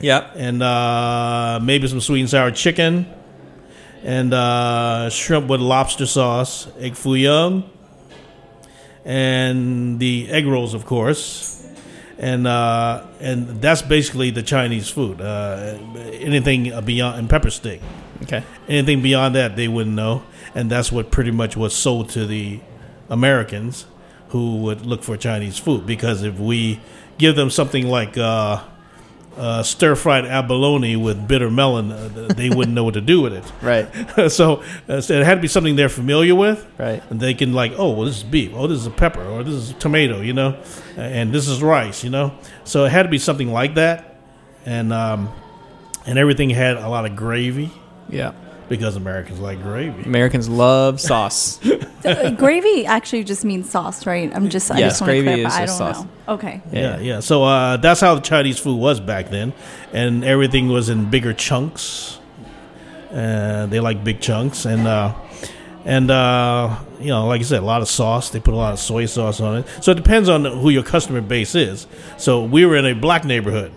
Yep. 0.00 0.32
and 0.36 0.62
uh, 0.62 1.60
maybe 1.62 1.86
some 1.88 2.00
sweet 2.00 2.20
and 2.20 2.30
sour 2.30 2.50
chicken, 2.50 3.06
and 4.02 4.34
uh, 4.34 5.08
shrimp 5.10 5.48
with 5.48 5.60
lobster 5.60 6.06
sauce, 6.06 6.68
egg 6.78 6.94
foo 6.94 7.14
young, 7.14 7.70
and 9.04 9.98
the 10.00 10.28
egg 10.30 10.46
rolls, 10.46 10.74
of 10.74 10.84
course, 10.86 11.66
and 12.18 12.46
uh, 12.46 13.04
and 13.20 13.60
that's 13.60 13.82
basically 13.82 14.30
the 14.30 14.42
Chinese 14.42 14.88
food. 14.88 15.20
Uh, 15.20 15.78
anything 16.12 16.72
beyond 16.84 17.18
and 17.18 17.30
pepper 17.30 17.50
steak, 17.50 17.80
Okay. 18.22 18.42
anything 18.68 19.02
beyond 19.02 19.34
that 19.34 19.56
they 19.56 19.68
wouldn't 19.68 19.94
know, 19.96 20.22
and 20.54 20.70
that's 20.70 20.90
what 20.90 21.10
pretty 21.10 21.30
much 21.30 21.56
was 21.56 21.74
sold 21.74 22.08
to 22.10 22.26
the 22.26 22.60
Americans 23.08 23.86
who 24.28 24.56
would 24.62 24.84
look 24.84 25.02
for 25.04 25.16
Chinese 25.16 25.58
food 25.58 25.86
because 25.86 26.22
if 26.24 26.38
we 26.40 26.80
give 27.18 27.36
them 27.36 27.50
something 27.50 27.86
like 27.86 28.18
uh, 28.18 28.60
uh, 29.36 29.62
stir 29.62 29.94
fried 29.94 30.24
abalone 30.26 30.96
with 30.96 31.26
bitter 31.26 31.50
melon, 31.50 31.90
uh, 31.92 32.28
they 32.36 32.48
wouldn't 32.50 32.74
know 32.74 32.84
what 32.84 32.94
to 32.94 33.00
do 33.00 33.20
with 33.20 33.32
it. 33.32 33.44
Right. 33.62 34.30
so, 34.30 34.62
uh, 34.88 35.00
so 35.00 35.14
it 35.14 35.24
had 35.24 35.34
to 35.36 35.40
be 35.40 35.48
something 35.48 35.74
they're 35.76 35.88
familiar 35.88 36.34
with, 36.34 36.66
Right. 36.78 37.02
and 37.10 37.18
they 37.20 37.34
can 37.34 37.52
like, 37.52 37.72
oh, 37.78 37.90
well, 37.92 38.06
this 38.06 38.18
is 38.18 38.22
beef, 38.24 38.52
oh, 38.54 38.66
this 38.66 38.78
is 38.78 38.86
a 38.86 38.90
pepper, 38.90 39.22
or 39.24 39.42
this 39.42 39.54
is 39.54 39.72
tomato, 39.78 40.20
you 40.20 40.32
know, 40.32 40.56
and 40.96 41.32
this 41.32 41.48
is 41.48 41.62
rice, 41.62 42.04
you 42.04 42.10
know. 42.10 42.32
So 42.64 42.84
it 42.84 42.90
had 42.92 43.04
to 43.04 43.08
be 43.08 43.18
something 43.18 43.50
like 43.52 43.74
that, 43.74 44.16
and 44.66 44.92
um, 44.92 45.28
and 46.06 46.18
everything 46.18 46.50
had 46.50 46.76
a 46.76 46.88
lot 46.88 47.04
of 47.06 47.16
gravy 47.16 47.70
Yeah. 48.08 48.32
Because 48.68 48.96
Americans 48.96 49.40
like 49.40 49.62
gravy. 49.62 50.02
Americans 50.04 50.48
love 50.48 51.00
sauce. 51.00 51.60
Uh, 52.04 52.28
gravy 52.32 52.84
actually 52.84 53.24
just 53.24 53.46
means 53.46 53.70
sauce, 53.70 54.04
right? 54.04 54.30
I'm 54.36 54.50
just 54.50 54.70
I 54.70 54.76
Yes, 54.78 54.92
just 54.92 55.00
want 55.00 55.12
to 55.12 55.22
gravy 55.22 55.40
clarify. 55.40 55.48
is 55.48 55.54
I 55.62 55.64
don't 55.66 55.94
sauce. 55.94 56.04
know. 56.04 56.34
Okay. 56.34 56.60
Yeah, 56.70 56.98
yeah. 56.98 57.20
So 57.20 57.44
uh, 57.44 57.78
that's 57.78 58.02
how 58.02 58.14
the 58.14 58.20
Chinese 58.20 58.58
food 58.58 58.76
was 58.78 59.00
back 59.00 59.30
then, 59.30 59.54
and 59.90 60.22
everything 60.22 60.68
was 60.68 60.90
in 60.90 61.08
bigger 61.08 61.32
chunks. 61.32 62.18
Uh, 63.10 63.64
they 63.66 63.80
like 63.80 64.04
big 64.04 64.20
chunks, 64.20 64.66
and 64.66 64.86
uh, 64.86 65.14
and 65.86 66.10
uh, 66.10 66.76
you 67.00 67.06
know, 67.08 67.26
like 67.26 67.40
I 67.40 67.44
said, 67.44 67.62
a 67.62 67.66
lot 67.66 67.80
of 67.80 67.88
sauce. 67.88 68.28
They 68.28 68.38
put 68.40 68.52
a 68.52 68.56
lot 68.58 68.74
of 68.74 68.80
soy 68.80 69.06
sauce 69.06 69.40
on 69.40 69.56
it. 69.60 69.66
So 69.80 69.92
it 69.92 69.94
depends 69.94 70.28
on 70.28 70.44
who 70.44 70.68
your 70.68 70.82
customer 70.82 71.22
base 71.22 71.54
is. 71.54 71.86
So 72.18 72.44
we 72.44 72.66
were 72.66 72.76
in 72.76 72.84
a 72.84 72.92
black 72.92 73.24
neighborhood, 73.24 73.72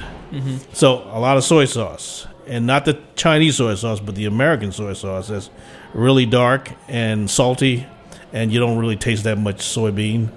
so 0.73 0.95
a 1.13 1.19
lot 1.21 1.37
of 1.37 1.45
soy 1.45 1.63
sauce, 1.63 2.27
and 2.47 2.65
not 2.65 2.85
the 2.85 2.99
Chinese 3.15 3.57
soy 3.57 3.75
sauce, 3.75 3.99
but 3.99 4.15
the 4.15 4.25
American 4.25 4.71
soy 4.71 4.93
sauce. 4.93 5.27
That's 5.27 5.49
really 5.93 6.25
dark 6.25 6.71
and 6.87 7.29
salty, 7.29 7.85
and 8.33 8.51
you 8.51 8.59
don't 8.59 8.77
really 8.77 8.95
taste 8.97 9.23
that 9.25 9.37
much 9.37 9.57
soybean. 9.57 10.29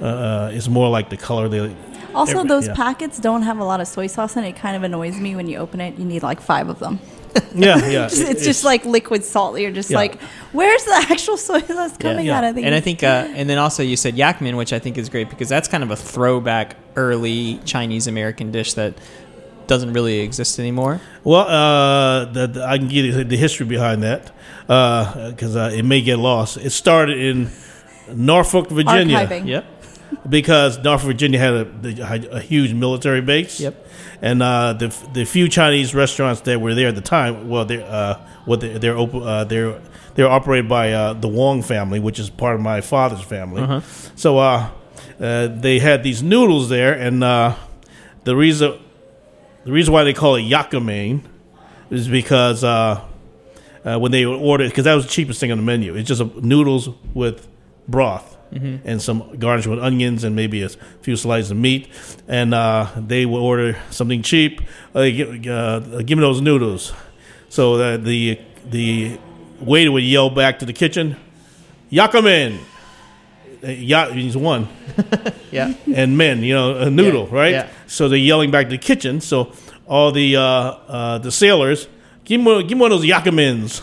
Uh, 0.00 0.50
it's 0.52 0.68
more 0.68 0.88
like 0.88 1.10
the 1.10 1.16
color 1.16 1.48
they 1.48 1.74
Also, 2.14 2.38
Every- 2.38 2.48
those 2.48 2.66
yeah. 2.68 2.74
packets 2.74 3.18
don't 3.18 3.42
have 3.42 3.58
a 3.58 3.64
lot 3.64 3.80
of 3.80 3.88
soy 3.88 4.06
sauce 4.06 4.36
in 4.36 4.44
it. 4.44 4.50
It 4.50 4.56
kind 4.56 4.76
of 4.76 4.82
annoys 4.82 5.18
me 5.18 5.34
when 5.36 5.46
you 5.48 5.58
open 5.58 5.80
it. 5.80 5.98
You 5.98 6.04
need 6.04 6.22
like 6.22 6.40
five 6.40 6.68
of 6.68 6.78
them. 6.78 7.00
Yeah, 7.54 7.76
yeah. 7.88 8.06
It's, 8.06 8.18
it's 8.32 8.44
just 8.44 8.64
like 8.64 8.84
liquid 8.86 9.22
salt. 9.24 9.58
You're 9.60 9.70
just 9.70 9.90
Yeah. 9.90 9.98
like, 9.98 10.20
where's 10.52 10.84
the 10.84 10.94
actual 11.10 11.36
soy 11.36 11.60
sauce 11.60 11.96
coming 11.96 12.26
Yeah. 12.26 12.38
out 12.38 12.44
of 12.44 12.54
these? 12.54 12.64
And 12.64 12.74
I 12.74 12.80
think, 12.80 13.02
uh, 13.02 13.28
and 13.34 13.48
then 13.50 13.58
also 13.58 13.82
you 13.82 13.96
said 13.96 14.14
yakman, 14.16 14.56
which 14.56 14.72
I 14.72 14.78
think 14.78 14.96
is 14.98 15.08
great 15.08 15.28
because 15.30 15.48
that's 15.48 15.68
kind 15.68 15.82
of 15.84 15.90
a 15.90 15.96
throwback 15.96 16.76
early 16.96 17.60
Chinese 17.64 18.06
American 18.06 18.50
dish 18.50 18.72
that 18.74 18.94
doesn't 19.68 19.92
really 19.92 20.20
exist 20.20 20.58
anymore. 20.58 21.00
well, 21.24 21.46
uh, 21.46 22.24
the, 22.32 22.46
the- 22.48 22.64
I 22.64 22.78
can 22.78 22.88
get 22.88 23.04
you 23.04 23.24
the 23.24 23.36
history 23.36 23.66
behind 23.66 24.02
that 24.02 24.32
because 24.66 25.56
uh, 25.56 25.70
it 25.72 25.84
may 25.84 26.00
get 26.02 26.18
lost. 26.18 26.56
It 26.56 26.70
started 26.70 27.18
in 27.18 27.50
Norfolk, 28.12 28.68
Virginia, 28.70 29.18
Archiving. 29.18 29.46
Yep. 29.46 29.64
because 30.28 30.78
Norfolk, 30.78 31.06
Virginia 31.08 31.38
had 31.38 31.52
a, 31.54 32.36
a 32.36 32.40
huge 32.40 32.72
military 32.74 33.20
base. 33.20 33.60
Yep. 33.60 33.86
And 34.20 34.42
uh, 34.42 34.72
the 34.72 34.88
the 35.12 35.24
few 35.24 35.48
Chinese 35.48 35.94
restaurants 35.94 36.40
that 36.42 36.60
were 36.60 36.74
there 36.74 36.88
at 36.88 36.94
the 36.96 37.00
time, 37.00 37.48
well, 37.48 37.64
they're 37.64 37.84
uh, 37.86 38.18
what 38.46 38.60
they, 38.60 38.76
they're 38.78 38.96
open, 38.96 39.22
uh, 39.22 39.44
they're 39.44 39.80
they're 40.14 40.28
operated 40.28 40.68
by 40.68 40.92
uh, 40.92 41.12
the 41.12 41.28
Wong 41.28 41.62
family, 41.62 42.00
which 42.00 42.18
is 42.18 42.28
part 42.30 42.56
of 42.56 42.60
my 42.60 42.80
father's 42.80 43.22
family. 43.22 43.82
So 44.16 44.38
uh, 44.38 44.70
uh, 45.20 45.46
they 45.48 45.78
had 45.78 46.02
these 46.02 46.22
noodles 46.22 46.68
there, 46.68 46.92
and 46.94 47.22
uh, 47.22 47.54
the 48.24 48.34
reason 48.34 48.78
the 49.68 49.74
reason 49.74 49.92
why 49.92 50.02
they 50.02 50.14
call 50.14 50.36
it 50.36 50.44
yakame 50.44 51.20
is 51.90 52.08
because 52.08 52.64
uh, 52.64 53.04
uh, 53.84 53.98
when 53.98 54.10
they 54.12 54.24
order 54.24 54.66
because 54.66 54.84
that 54.84 54.94
was 54.94 55.04
the 55.04 55.10
cheapest 55.10 55.40
thing 55.40 55.52
on 55.52 55.58
the 55.58 55.62
menu. 55.62 55.94
It's 55.94 56.08
just 56.08 56.22
a, 56.22 56.24
noodles 56.40 56.88
with 57.12 57.46
broth 57.86 58.38
and 58.50 59.02
some 59.02 59.38
garnish 59.38 59.66
with 59.66 59.78
onions 59.78 60.24
and 60.24 60.34
maybe 60.34 60.62
a 60.62 60.70
few 61.02 61.16
slices 61.16 61.50
of 61.50 61.58
meat. 61.58 61.86
And 62.26 62.54
uh, 62.54 62.88
they 62.96 63.26
would 63.26 63.40
order 63.40 63.78
something 63.90 64.22
cheap. 64.22 64.62
Uh, 64.94 65.02
give, 65.10 65.46
uh, 65.46 65.80
give 66.00 66.16
me 66.16 66.22
those 66.22 66.40
noodles. 66.40 66.94
So 67.50 67.76
that 67.76 68.04
the 68.04 68.40
the 68.64 69.20
waiter 69.60 69.92
would 69.92 70.02
yell 70.02 70.30
back 70.30 70.60
to 70.60 70.64
the 70.64 70.72
kitchen, 70.72 71.16
"Yakamen." 71.92 72.58
Uh, 73.62 73.68
Ya 73.68 74.08
means 74.14 74.36
one 74.36 74.68
Yeah. 75.50 75.74
and 75.94 76.16
men, 76.16 76.42
you 76.42 76.54
know, 76.54 76.76
a 76.76 76.90
noodle, 76.90 77.28
Yeah, 77.30 77.34
right? 77.38 77.52
yeah. 77.52 77.68
So 77.86 78.08
they're 78.08 78.18
yelling 78.18 78.50
back 78.50 78.66
to 78.66 78.70
the 78.70 78.78
kitchen. 78.78 79.20
So 79.20 79.52
all 79.86 80.12
the 80.12 80.36
uh, 80.36 80.42
uh, 80.42 81.18
the 81.18 81.30
sailors 81.32 81.88
give 82.24 82.40
me 82.40 82.46
one, 82.46 82.66
give 82.66 82.76
me 82.78 82.82
one 82.82 82.92
of 82.92 83.00
those 83.00 83.08
yakamins. 83.08 83.82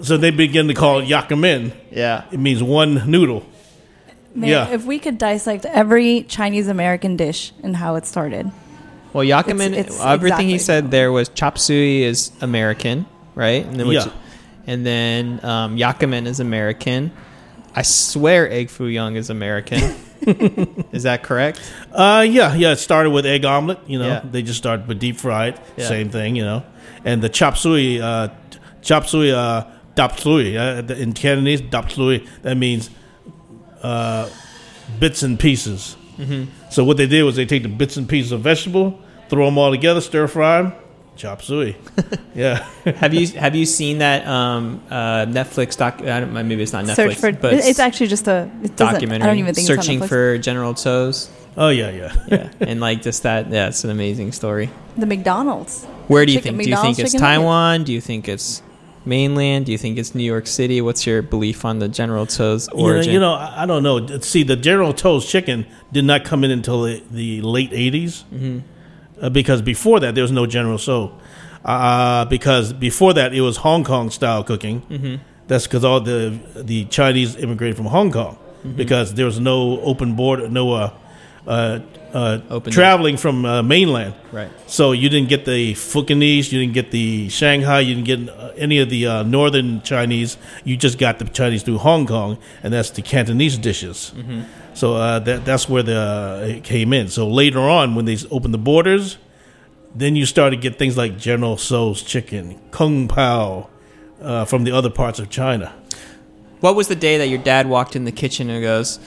so 0.04 0.16
they 0.16 0.30
begin 0.30 0.68
to 0.68 0.74
call 0.74 1.00
it 1.00 1.08
yakamin. 1.08 1.72
Yeah. 1.90 2.24
It 2.32 2.38
means 2.40 2.62
one 2.62 3.10
noodle. 3.10 3.44
Man, 4.34 4.48
yeah. 4.50 4.68
If 4.68 4.84
we 4.84 4.98
could 4.98 5.18
dissect 5.18 5.64
every 5.66 6.22
Chinese 6.22 6.68
American 6.68 7.16
dish 7.16 7.52
and 7.62 7.76
how 7.76 7.94
it 7.96 8.04
started. 8.06 8.50
Well, 9.12 9.24
Yakiman, 9.24 9.72
It's- 9.78 9.86
it's 9.94 10.00
everything 10.04 10.48
he 10.48 10.54
exactly- 10.54 10.58
said 10.58 10.90
there 10.90 11.12
was 11.12 11.28
chop 11.28 11.56
suey 11.56 12.02
is 12.02 12.32
American, 12.40 13.06
right? 13.36 13.64
And 13.64 13.78
then, 13.78 13.86
which, 13.86 14.04
Yeah. 14.04 14.10
and 14.66 14.84
then 14.84 15.38
um, 15.44 15.76
Yakiman 15.76 16.26
is 16.26 16.40
American. 16.40 17.12
I 17.74 17.82
swear 17.82 18.50
Egg 18.50 18.70
Foo 18.70 18.86
Young 18.86 19.16
is 19.16 19.30
American. 19.30 19.80
is 20.92 21.02
that 21.02 21.22
correct? 21.22 21.60
Uh, 21.92 22.24
yeah, 22.28 22.54
yeah. 22.54 22.72
It 22.72 22.76
started 22.76 23.10
with 23.10 23.26
egg 23.26 23.44
omelet. 23.44 23.78
You 23.86 23.98
know, 23.98 24.06
Yeah. 24.06 24.22
they 24.24 24.42
just 24.42 24.58
started 24.58 24.86
with 24.86 24.98
deep 25.00 25.16
fried. 25.16 25.60
Yeah. 25.76 25.88
Same 25.88 26.08
thing. 26.08 26.36
You 26.36 26.44
know, 26.44 26.62
and 27.04 27.20
the 27.22 27.28
chop 27.28 27.56
suey, 27.58 28.00
uh, 28.00 28.28
chop 28.80 29.06
suey, 29.06 29.32
uh, 29.32 29.64
dap 29.96 30.18
suey. 30.18 30.56
Uh, 30.56 30.82
in 30.94 31.12
Cantonese, 31.12 31.60
dap 31.62 31.90
suey. 31.90 32.26
That 32.42 32.56
means 32.56 32.90
uh, 33.82 34.28
bits 34.98 35.22
and 35.22 35.38
pieces. 35.38 35.96
Mm-hmm. 36.16 36.44
So 36.70 36.84
what 36.84 36.96
they 36.96 37.06
did 37.06 37.24
was 37.24 37.36
they 37.36 37.46
take 37.46 37.64
the 37.64 37.68
bits 37.68 37.96
and 37.96 38.08
pieces 38.08 38.32
of 38.32 38.40
vegetable, 38.40 39.00
throw 39.28 39.46
them 39.46 39.58
all 39.58 39.70
together, 39.72 40.00
stir 40.00 40.26
fry 40.28 40.62
them, 40.62 40.72
chop 41.16 41.42
suey. 41.42 41.76
yeah. 42.34 42.66
have 42.84 43.14
you 43.14 43.26
have 43.38 43.54
you 43.54 43.66
seen 43.66 43.98
that 43.98 44.26
um, 44.26 44.82
uh, 44.90 45.26
Netflix 45.26 45.76
doc? 45.76 46.00
I 46.00 46.20
don't, 46.20 46.32
maybe 46.32 46.62
it's 46.62 46.72
not 46.72 46.84
Netflix, 46.84 46.94
Search 46.96 47.14
for 47.16 47.32
but 47.32 47.54
it's 47.54 47.78
actually 47.78 48.08
just 48.08 48.26
a 48.28 48.50
it 48.62 48.76
documentary. 48.76 49.24
I 49.24 49.26
don't 49.30 49.38
even 49.38 49.54
think 49.54 49.66
searching 49.66 49.96
it's 49.96 50.02
on 50.02 50.08
for 50.08 50.38
General 50.38 50.74
Tso's. 50.74 51.30
Oh 51.56 51.68
yeah, 51.68 51.90
yeah. 51.90 52.12
Yeah, 52.28 52.50
and 52.60 52.80
like 52.80 53.02
just 53.02 53.22
that. 53.22 53.50
Yeah, 53.50 53.68
it's 53.68 53.84
an 53.84 53.90
amazing 53.90 54.32
story. 54.32 54.70
the 54.96 55.06
McDonald's. 55.06 55.84
Where 56.08 56.26
do 56.26 56.32
you 56.32 56.38
Chicken- 56.38 56.56
think? 56.56 56.64
Do 56.64 56.70
you 56.70 56.76
think 56.76 56.98
McDonald's 56.98 56.98
it's 56.98 57.12
chicken 57.12 57.22
nuggets. 57.22 57.38
Taiwan? 57.40 57.84
Do 57.84 57.92
you 57.92 58.00
think 58.00 58.28
it's 58.28 58.62
mainland? 59.06 59.66
Do 59.66 59.72
you 59.72 59.78
think 59.78 59.96
it's 59.98 60.14
New 60.14 60.24
York 60.24 60.46
City? 60.46 60.80
What's 60.80 61.06
your 61.06 61.22
belief 61.22 61.64
on 61.64 61.78
the 61.78 61.88
General 61.88 62.26
Tso's 62.26 62.68
You 62.72 62.78
know, 62.78 62.84
origin? 62.84 63.12
you 63.12 63.20
know, 63.20 63.34
I 63.34 63.62
I 63.62 63.66
don't 63.66 63.82
know. 63.82 64.04
See, 64.20 64.42
the 64.42 64.56
General 64.56 64.92
Tso's 64.92 65.24
chicken 65.30 65.66
did 65.92 66.04
not 66.04 66.24
come 66.24 66.42
in 66.44 66.50
until 66.50 66.82
the, 66.82 67.02
the 67.10 67.40
late 67.42 67.70
80s. 67.70 68.24
Mm-hmm. 68.24 68.58
Uh, 69.20 69.30
because 69.30 69.62
before 69.62 70.00
that, 70.00 70.14
there 70.14 70.22
was 70.22 70.32
no 70.32 70.46
General 70.46 70.78
Tso. 70.78 71.12
Uh, 71.64 72.24
because 72.26 72.72
before 72.72 73.14
that, 73.14 73.32
it 73.34 73.40
was 73.40 73.56
Hong 73.58 73.84
Kong 73.84 74.10
style 74.10 74.44
cooking. 74.44 74.82
Mm-hmm. 74.82 75.14
That's 75.46 75.66
because 75.66 75.84
all 75.84 76.00
the 76.00 76.38
the 76.56 76.84
Chinese 76.86 77.36
immigrated 77.36 77.76
from 77.76 77.86
Hong 77.86 78.10
Kong. 78.10 78.36
Mm-hmm. 78.36 78.76
Because 78.76 79.14
there 79.14 79.26
was 79.26 79.38
no 79.40 79.80
open 79.80 80.14
border, 80.14 80.48
no 80.48 80.72
uh, 80.72 80.90
uh, 81.46 81.80
uh, 82.14 82.40
Open- 82.50 82.72
traveling 82.72 83.16
from 83.16 83.44
uh, 83.44 83.62
mainland. 83.62 84.14
right. 84.32 84.50
So 84.66 84.92
you 84.92 85.08
didn't 85.08 85.28
get 85.28 85.44
the 85.44 85.74
Fukienese, 85.74 86.52
you 86.52 86.60
didn't 86.60 86.72
get 86.74 86.90
the 86.90 87.28
Shanghai, 87.28 87.80
you 87.80 87.94
didn't 87.94 88.06
get 88.06 88.28
uh, 88.34 88.52
any 88.56 88.78
of 88.78 88.88
the 88.88 89.06
uh, 89.06 89.22
northern 89.24 89.82
Chinese. 89.82 90.38
You 90.64 90.76
just 90.76 90.96
got 90.98 91.18
the 91.18 91.24
Chinese 91.26 91.62
through 91.64 91.78
Hong 91.78 92.06
Kong, 92.06 92.38
and 92.62 92.72
that's 92.72 92.90
the 92.90 93.02
Cantonese 93.02 93.58
dishes. 93.58 94.12
So 94.74 94.96
uh, 94.96 95.18
that 95.20 95.44
that's 95.44 95.68
where 95.68 95.82
the 95.82 95.96
uh, 95.96 96.46
it 96.46 96.64
came 96.64 96.92
in. 96.92 97.08
So 97.08 97.28
later 97.28 97.60
on, 97.60 97.94
when 97.94 98.04
they 98.04 98.18
opened 98.30 98.52
the 98.52 98.58
borders, 98.58 99.18
then 99.94 100.16
you 100.16 100.26
started 100.26 100.56
to 100.56 100.62
get 100.62 100.78
things 100.78 100.96
like 100.96 101.16
General 101.16 101.56
Tso's 101.56 102.02
chicken, 102.02 102.60
Kung 102.70 103.08
Pao, 103.08 103.70
uh, 104.20 104.44
from 104.44 104.64
the 104.64 104.72
other 104.72 104.90
parts 104.90 105.18
of 105.18 105.30
China. 105.30 105.72
What 106.60 106.74
was 106.74 106.88
the 106.88 106.96
day 106.96 107.18
that 107.18 107.28
your 107.28 107.38
dad 107.38 107.68
walked 107.68 107.94
in 107.94 108.04
the 108.04 108.12
kitchen 108.12 108.50
and 108.50 108.62
goes, 108.62 108.98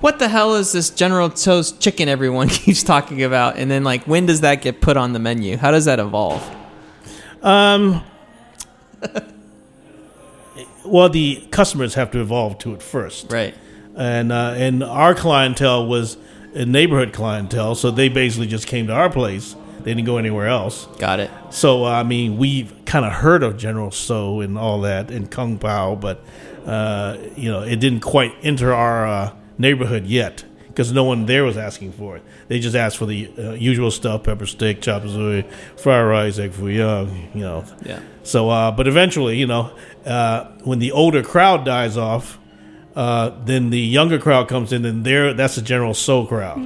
what 0.00 0.18
the 0.18 0.28
hell 0.28 0.56
is 0.56 0.72
this 0.72 0.90
General 0.90 1.30
Tso's 1.30 1.72
chicken 1.72 2.08
everyone 2.08 2.48
keeps 2.50 2.82
talking 2.82 3.22
about? 3.22 3.56
And 3.56 3.70
then, 3.70 3.84
like, 3.84 4.04
when 4.04 4.26
does 4.26 4.42
that 4.42 4.60
get 4.60 4.80
put 4.80 4.96
on 4.96 5.12
the 5.12 5.18
menu? 5.18 5.56
How 5.56 5.70
does 5.70 5.86
that 5.86 5.98
evolve? 5.98 6.44
Um, 7.42 8.02
well, 10.84 11.08
the 11.08 11.46
customers 11.50 11.94
have 11.94 12.10
to 12.10 12.20
evolve 12.20 12.58
to 12.58 12.74
it 12.74 12.82
first, 12.82 13.32
Right. 13.32 13.54
And 13.96 14.32
uh, 14.32 14.54
and 14.56 14.82
our 14.82 15.14
clientele 15.14 15.86
was 15.86 16.16
a 16.54 16.64
neighborhood 16.64 17.12
clientele, 17.12 17.74
so 17.74 17.90
they 17.90 18.08
basically 18.08 18.46
just 18.46 18.66
came 18.66 18.86
to 18.88 18.92
our 18.92 19.10
place. 19.10 19.56
They 19.78 19.92
didn't 19.92 20.06
go 20.06 20.16
anywhere 20.16 20.48
else. 20.48 20.86
Got 20.98 21.20
it. 21.20 21.30
So 21.50 21.84
I 21.84 22.02
mean, 22.02 22.36
we've 22.36 22.72
kind 22.86 23.04
of 23.04 23.12
heard 23.12 23.42
of 23.42 23.56
General 23.56 23.90
Tso 23.90 24.40
and 24.40 24.58
all 24.58 24.80
that 24.82 25.10
and 25.10 25.30
Kung 25.30 25.58
Pao, 25.58 25.94
but 25.94 26.24
uh, 26.66 27.18
you 27.36 27.50
know, 27.50 27.62
it 27.62 27.76
didn't 27.80 28.00
quite 28.00 28.34
enter 28.42 28.72
our 28.72 29.06
uh, 29.06 29.32
neighborhood 29.58 30.06
yet 30.06 30.44
because 30.68 30.90
no 30.92 31.04
one 31.04 31.26
there 31.26 31.44
was 31.44 31.56
asking 31.56 31.92
for 31.92 32.16
it. 32.16 32.22
They 32.48 32.58
just 32.58 32.74
asked 32.74 32.96
for 32.96 33.06
the 33.06 33.30
uh, 33.38 33.52
usual 33.52 33.90
stuff: 33.90 34.24
pepper 34.24 34.46
steak, 34.46 34.80
chop 34.80 35.02
suey, 35.02 35.44
fried 35.76 36.06
rice, 36.06 36.38
egg 36.38 36.52
foo 36.52 36.68
young. 36.68 37.28
You 37.34 37.40
know. 37.40 37.64
Yeah. 37.84 38.00
So, 38.22 38.50
uh, 38.50 38.72
but 38.72 38.88
eventually, 38.88 39.36
you 39.38 39.46
know, 39.46 39.76
uh, 40.04 40.46
when 40.64 40.78
the 40.78 40.92
older 40.92 41.22
crowd 41.22 41.64
dies 41.64 41.96
off, 41.96 42.38
uh, 42.96 43.30
then 43.44 43.70
the 43.70 43.80
younger 43.80 44.18
crowd 44.18 44.48
comes 44.48 44.72
in, 44.72 44.84
and 44.84 45.04
there 45.04 45.34
that's 45.34 45.56
the 45.56 45.62
General 45.62 45.94
Tso 45.94 46.26
crowd, 46.26 46.58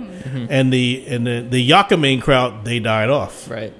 and 0.50 0.72
the 0.72 1.04
and 1.06 1.26
the, 1.26 1.40
the 1.48 1.70
Yakamane 1.70 2.20
crowd 2.22 2.64
they 2.64 2.78
died 2.80 3.10
off. 3.10 3.50
Right. 3.50 3.72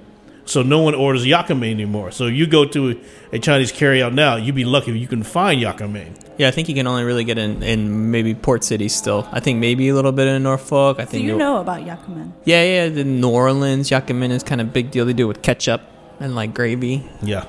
So 0.45 0.63
no 0.63 0.79
one 0.81 0.95
orders 0.95 1.25
yakame 1.27 1.69
anymore. 1.69 2.09
So 2.09 2.25
you 2.25 2.47
go 2.47 2.65
to 2.65 2.99
a 3.31 3.37
Chinese 3.37 3.71
carryout 3.71 4.15
now, 4.15 4.35
you'd 4.35 4.55
be 4.55 4.65
lucky 4.65 4.89
if 4.89 4.97
you 4.97 5.05
can 5.07 5.21
find 5.21 5.61
yakame. 5.61 6.19
Yeah, 6.39 6.47
I 6.47 6.51
think 6.51 6.67
you 6.67 6.73
can 6.73 6.87
only 6.87 7.03
really 7.03 7.23
get 7.23 7.37
in, 7.37 7.61
in 7.61 8.09
maybe 8.09 8.33
port 8.33 8.63
cities 8.63 8.95
still. 8.95 9.27
I 9.31 9.41
think 9.41 9.59
maybe 9.59 9.89
a 9.89 9.93
little 9.93 10.11
bit 10.11 10.27
in 10.27 10.41
Norfolk. 10.41 10.99
I 10.99 11.05
think 11.05 11.21
you 11.21 11.29
you'll- 11.29 11.37
know 11.37 11.57
about 11.57 11.81
Yakuman. 11.81 12.31
Yeah, 12.45 12.63
yeah. 12.63 12.89
The 12.89 13.03
New 13.03 13.29
Orleans 13.29 13.91
yakimen 13.91 14.31
is 14.31 14.41
kind 14.41 14.59
of 14.59 14.73
big 14.73 14.89
deal. 14.89 15.05
They 15.05 15.13
do 15.13 15.25
it 15.25 15.27
with 15.27 15.43
ketchup 15.43 15.81
and 16.19 16.33
like 16.33 16.55
gravy. 16.55 17.07
Yeah. 17.21 17.45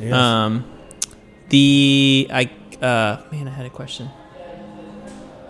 Yes. 0.00 0.12
Um, 0.12 0.64
the 1.48 2.28
I 2.32 2.44
uh 2.82 3.22
man, 3.32 3.48
I 3.48 3.50
had 3.50 3.66
a 3.66 3.70
question. 3.70 4.10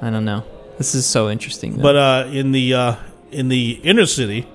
I 0.02 0.10
don't 0.10 0.24
know. 0.24 0.44
This 0.78 0.94
is 0.94 1.06
so 1.06 1.30
interesting. 1.30 1.76
though. 1.76 1.82
but 1.82 1.96
uh, 1.96 2.28
in 2.30 2.52
the 2.52 2.74
uh, 2.74 2.96
in 3.30 3.48
the 3.48 3.80
inner 3.82 4.06
city, 4.06 4.46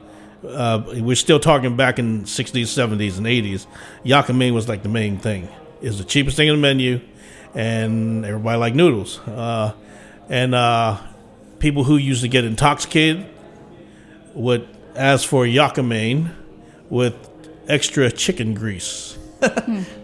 uh, 0.47 0.83
we're 0.87 1.15
still 1.15 1.39
talking 1.39 1.75
back 1.75 1.97
in 1.99 2.25
sixties, 2.25 2.69
seventies, 2.69 3.17
and 3.17 3.25
eighties. 3.25 3.65
Yakame 4.05 4.53
was 4.53 4.69
like 4.69 4.83
the 4.83 4.89
main 4.89 5.17
thing. 5.17 5.47
It 5.81 5.87
was 5.87 5.97
the 5.97 6.03
cheapest 6.03 6.37
thing 6.37 6.49
on 6.49 6.57
the 6.57 6.61
menu, 6.61 7.01
and 7.55 8.23
everybody 8.23 8.57
liked 8.59 8.75
noodles. 8.75 9.19
Uh, 9.19 9.73
and 10.29 10.53
uh, 10.53 11.01
people 11.59 11.83
who 11.83 11.97
used 11.97 12.21
to 12.21 12.27
get 12.27 12.45
intoxicated 12.45 13.25
would 14.35 14.67
ask 14.95 15.27
for 15.27 15.45
yakame 15.45 16.31
with 16.89 17.15
extra 17.67 18.11
chicken 18.11 18.53
grease. 18.53 19.17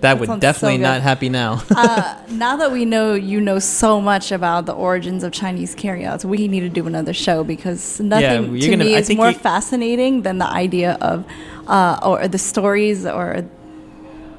That 0.01 0.19
would 0.19 0.39
definitely 0.39 0.77
so 0.77 0.81
not 0.83 0.95
good. 0.97 1.03
happy 1.03 1.29
now. 1.29 1.61
Now 2.29 2.57
that 2.57 2.71
we 2.71 2.85
know 2.85 3.13
you 3.13 3.39
know 3.41 3.59
so 3.59 4.01
much 4.01 4.31
about 4.31 4.65
the 4.65 4.73
origins 4.73 5.23
of 5.23 5.31
Chinese 5.31 5.73
carryouts, 5.75 6.25
we 6.25 6.47
need 6.47 6.61
to 6.61 6.69
do 6.69 6.85
another 6.87 7.13
show 7.13 7.43
because 7.43 7.99
nothing 7.99 8.55
you're 8.55 8.61
to 8.61 8.69
gonna- 8.71 8.85
me 8.85 8.95
I 8.95 8.99
is 8.99 9.09
more 9.15 9.31
you- 9.31 9.37
fascinating 9.37 10.21
than 10.23 10.37
the 10.39 10.47
idea 10.47 10.97
of 11.01 11.25
uh, 11.67 11.99
or 12.03 12.27
the 12.27 12.37
stories 12.37 13.05
or 13.05 13.45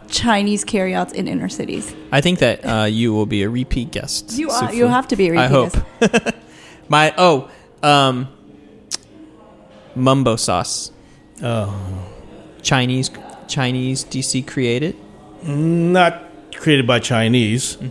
Chinese 0.09 0.65
carryouts 0.65 1.13
in 1.13 1.29
inner 1.29 1.49
cities. 1.49 1.95
I 2.13 2.21
think 2.21 2.39
that 2.41 2.65
uh, 2.65 2.85
you 2.85 3.13
will 3.13 3.27
be 3.27 3.43
a 3.43 3.49
repeat 3.51 3.91
guest. 3.91 4.33
You 4.33 4.51
are, 4.51 4.69
Sifu. 4.69 4.75
you 4.75 4.87
have 4.87 5.07
to 5.09 5.17
be 5.17 5.29
a 5.29 5.33
repeat 5.33 5.43
I 5.45 5.49
hope. 5.49 5.73
guest. 6.01 6.35
My 6.89 7.13
oh, 7.19 7.51
um, 7.83 8.29
mumbo 9.95 10.37
sauce. 10.37 10.91
Oh. 11.43 11.75
Chinese 12.63 13.11
Chinese 13.49 14.05
DC 14.05 14.47
created. 14.47 14.97
not 15.43 16.25
created 16.55 16.87
by 16.87 16.99
Chinese. 16.99 17.77
Uh, 17.81 17.85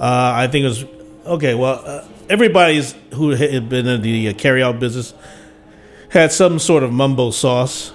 I 0.00 0.46
think 0.48 0.64
it 0.64 0.68
was 0.68 0.84
okay. 1.26 1.54
Well, 1.54 1.82
uh, 1.84 2.04
everybody's 2.28 2.94
who 3.14 3.30
had 3.30 3.68
been 3.68 3.86
in 3.86 4.02
the 4.02 4.28
uh, 4.28 4.32
carry-out 4.34 4.80
business 4.80 5.12
had 6.08 6.32
some 6.32 6.58
sort 6.58 6.82
of 6.82 6.92
mumbo 6.92 7.30
sauce, 7.30 7.92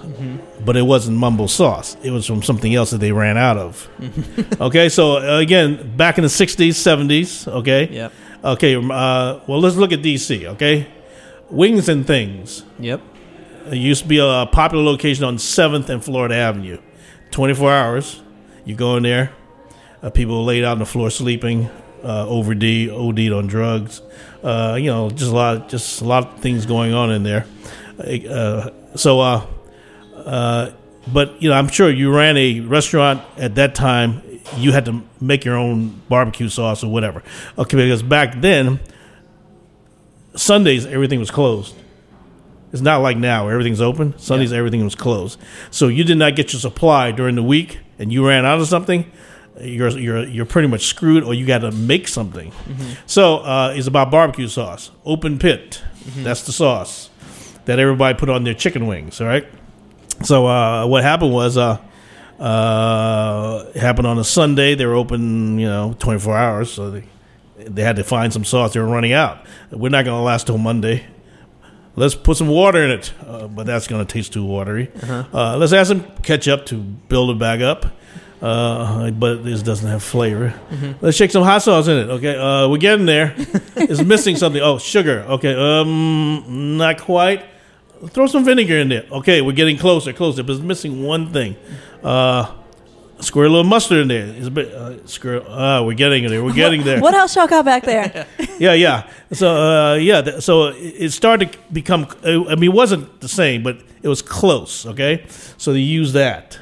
but 0.63 0.75
it 0.77 0.83
wasn't 0.83 1.17
mumbo 1.17 1.47
sauce. 1.47 1.95
It 2.03 2.11
was 2.11 2.25
from 2.27 2.43
something 2.43 2.73
else 2.75 2.91
that 2.91 2.99
they 2.99 3.11
ran 3.11 3.37
out 3.37 3.57
of. 3.57 3.89
okay, 4.61 4.89
so 4.89 5.17
uh, 5.17 5.39
again, 5.39 5.95
back 5.97 6.17
in 6.17 6.23
the 6.23 6.27
'60s, 6.29 6.69
'70s. 6.69 7.47
Okay. 7.47 7.87
Yep. 7.89 8.13
Okay. 8.43 8.75
Uh, 8.75 9.39
well, 9.47 9.59
let's 9.59 9.75
look 9.75 9.91
at 9.91 10.01
DC. 10.01 10.45
Okay. 10.45 10.87
Wings 11.49 11.89
and 11.89 12.05
things. 12.05 12.63
Yep. 12.79 13.01
It 13.67 13.75
used 13.77 14.03
to 14.03 14.07
be 14.07 14.19
a 14.19 14.47
popular 14.51 14.83
location 14.83 15.23
on 15.23 15.37
7th 15.37 15.89
and 15.89 16.03
Florida 16.03 16.35
Avenue. 16.35 16.79
24 17.31 17.71
hours. 17.71 18.21
You 18.65 18.75
go 18.75 18.97
in 18.97 19.03
there. 19.03 19.33
Uh, 20.03 20.09
people 20.09 20.43
laid 20.43 20.63
out 20.63 20.73
on 20.73 20.79
the 20.79 20.85
floor 20.85 21.09
sleeping, 21.09 21.69
uh, 22.03 22.25
OVD, 22.25 22.89
OD'd 22.89 23.33
on 23.33 23.47
drugs. 23.47 24.01
Uh, 24.43 24.77
you 24.79 24.87
know, 24.87 25.09
just 25.09 25.31
a 25.31 25.35
lot, 25.35 25.69
just 25.69 26.01
a 26.01 26.05
lot 26.05 26.27
of 26.27 26.39
things 26.39 26.65
going 26.65 26.93
on 26.93 27.11
in 27.11 27.23
there. 27.23 27.45
Uh, 27.99 28.69
so, 28.95 29.19
uh, 29.19 29.45
uh, 30.15 30.71
but 31.11 31.41
you 31.41 31.49
know, 31.49 31.55
I'm 31.55 31.67
sure 31.67 31.89
you 31.89 32.13
ran 32.13 32.37
a 32.37 32.59
restaurant 32.61 33.21
at 33.37 33.55
that 33.55 33.75
time. 33.75 34.21
You 34.57 34.71
had 34.71 34.85
to 34.85 35.01
make 35.19 35.45
your 35.45 35.55
own 35.55 36.01
barbecue 36.09 36.49
sauce 36.49 36.83
or 36.83 36.91
whatever. 36.91 37.23
Okay, 37.57 37.77
because 37.77 38.03
back 38.03 38.41
then, 38.41 38.79
Sundays 40.35 40.85
everything 40.85 41.19
was 41.19 41.31
closed. 41.31 41.75
It's 42.71 42.81
not 42.81 43.01
like 43.01 43.17
now 43.17 43.45
where 43.45 43.53
everything's 43.53 43.81
open. 43.81 44.17
Sundays 44.17 44.53
everything 44.53 44.83
was 44.83 44.95
closed. 44.95 45.39
So 45.71 45.87
you 45.89 46.03
did 46.03 46.17
not 46.17 46.35
get 46.35 46.53
your 46.53 46.59
supply 46.59 47.11
during 47.11 47.35
the 47.35 47.43
week, 47.43 47.79
and 47.99 48.11
you 48.13 48.25
ran 48.27 48.45
out 48.45 48.59
of 48.59 48.67
something. 48.67 49.11
You're 49.59 49.89
you're 49.89 50.23
you're 50.25 50.45
pretty 50.45 50.67
much 50.69 50.85
screwed, 50.85 51.23
or 51.23 51.33
you 51.33 51.45
got 51.45 51.59
to 51.59 51.71
make 51.71 52.07
something. 52.07 52.51
So 53.05 53.39
uh, 53.39 53.73
it's 53.75 53.87
about 53.87 54.09
barbecue 54.09 54.47
sauce, 54.47 54.91
open 55.05 55.37
pit. 55.37 55.81
That's 56.17 56.43
the 56.45 56.51
sauce 56.53 57.09
that 57.65 57.77
everybody 57.77 58.17
put 58.17 58.29
on 58.29 58.43
their 58.43 58.53
chicken 58.55 58.87
wings. 58.87 59.19
All 59.21 59.27
right. 59.27 59.45
So 60.23 60.47
uh, 60.47 60.87
what 60.87 61.03
happened 61.03 61.33
was 61.33 61.57
uh, 61.57 61.77
uh, 62.39 63.65
it 63.75 63.79
happened 63.79 64.07
on 64.07 64.17
a 64.17 64.23
Sunday. 64.23 64.75
They 64.75 64.85
were 64.85 64.95
open, 64.95 65.59
you 65.59 65.67
know, 65.67 65.95
24 65.99 66.37
hours. 66.37 66.71
So 66.71 66.89
they 66.91 67.03
they 67.57 67.83
had 67.83 67.97
to 67.97 68.03
find 68.03 68.33
some 68.33 68.43
sauce. 68.45 68.73
They 68.73 68.79
were 68.79 68.87
running 68.87 69.13
out. 69.13 69.45
We're 69.69 69.89
not 69.89 70.05
going 70.05 70.17
to 70.17 70.23
last 70.23 70.47
till 70.47 70.57
Monday. 70.57 71.05
Let's 71.95 72.15
put 72.15 72.37
some 72.37 72.47
water 72.47 72.83
in 72.83 72.91
it, 72.91 73.13
uh, 73.27 73.47
but 73.47 73.65
that's 73.65 73.87
going 73.87 74.05
to 74.05 74.11
taste 74.11 74.33
too 74.33 74.45
watery. 74.45 74.89
uh 75.33 75.57
let's 75.57 75.73
add 75.73 75.87
some 75.87 76.03
ketchup 76.23 76.65
to 76.67 76.77
build 76.77 77.31
it 77.31 77.37
back 77.39 77.59
up, 77.59 77.85
uh, 78.41 79.11
but 79.11 79.43
this 79.43 79.61
doesn't 79.61 79.89
have 79.89 80.01
flavor. 80.01 80.53
Let's 81.01 81.17
shake 81.17 81.31
some 81.31 81.43
hot 81.43 81.63
sauce 81.63 81.87
in 81.87 81.97
it. 81.97 82.09
Okay, 82.09 82.35
uh, 82.37 82.69
we're 82.69 82.77
getting 82.77 83.05
there. 83.05 83.35
it's 83.75 84.01
missing 84.01 84.37
something. 84.37 84.61
Oh, 84.61 84.77
sugar. 84.79 85.25
Okay, 85.27 85.53
um, 85.53 86.77
not 86.77 86.97
quite. 87.01 87.45
Throw 88.09 88.25
some 88.25 88.45
vinegar 88.45 88.77
in 88.77 88.89
there. 88.89 89.05
Okay, 89.11 89.41
we're 89.41 89.51
getting 89.51 89.77
closer, 89.77 90.11
closer, 90.13 90.43
but 90.43 90.53
it's 90.53 90.61
missing 90.63 91.03
one 91.03 91.31
thing. 91.33 91.55
Uh, 92.03 92.51
squirt 93.21 93.47
a 93.47 93.49
little 93.49 93.63
mustard 93.63 93.99
in 93.99 94.07
there. 94.07 94.27
It's 94.27 94.47
a 94.47 94.51
bit. 94.51 94.73
Uh, 94.73 95.05
squirt. 95.07 95.43
Uh, 95.47 95.83
we're 95.85 95.93
getting 95.95 96.27
there. 96.29 96.43
We're 96.43 96.53
getting 96.53 96.83
there. 96.83 96.99
What 97.05 97.13
else 97.13 97.35
y'all 97.35 97.47
got 97.47 97.65
back 97.65 97.83
there? 97.83 98.25
Yeah, 98.59 98.73
yeah. 98.73 99.09
So, 99.31 99.47
uh, 99.49 99.95
yeah. 99.95 100.21
th- 100.21 100.41
So 100.43 100.67
it 100.67 100.75
it 101.05 101.11
started 101.11 101.51
to 101.53 101.57
become. 101.73 102.05
uh, 102.23 102.45
I 102.51 102.55
mean, 102.55 102.71
it 102.71 102.75
wasn't 102.75 103.19
the 103.21 103.27
same, 103.27 103.63
but 103.63 103.77
it 104.03 104.07
was 104.07 104.21
close. 104.21 104.85
Okay, 104.85 105.25
so 105.57 105.73
they 105.73 105.79
used 105.79 106.13
that 106.13 106.59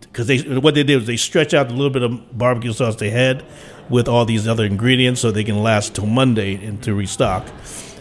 because 0.00 0.26
they 0.26 0.38
what 0.60 0.74
they 0.74 0.82
did 0.84 0.96
was 0.96 1.06
they 1.06 1.16
stretch 1.16 1.54
out 1.54 1.70
a 1.70 1.74
little 1.74 1.90
bit 1.92 2.02
of 2.02 2.36
barbecue 2.36 2.72
sauce 2.72 2.96
they 2.96 3.10
had 3.10 3.44
with 3.88 4.08
all 4.08 4.24
these 4.24 4.48
other 4.48 4.64
ingredients, 4.66 5.20
so 5.20 5.30
they 5.30 5.44
can 5.44 5.62
last 5.62 5.94
till 5.94 6.06
Monday 6.06 6.54
and 6.66 6.82
to 6.82 6.92
restock. 6.94 7.46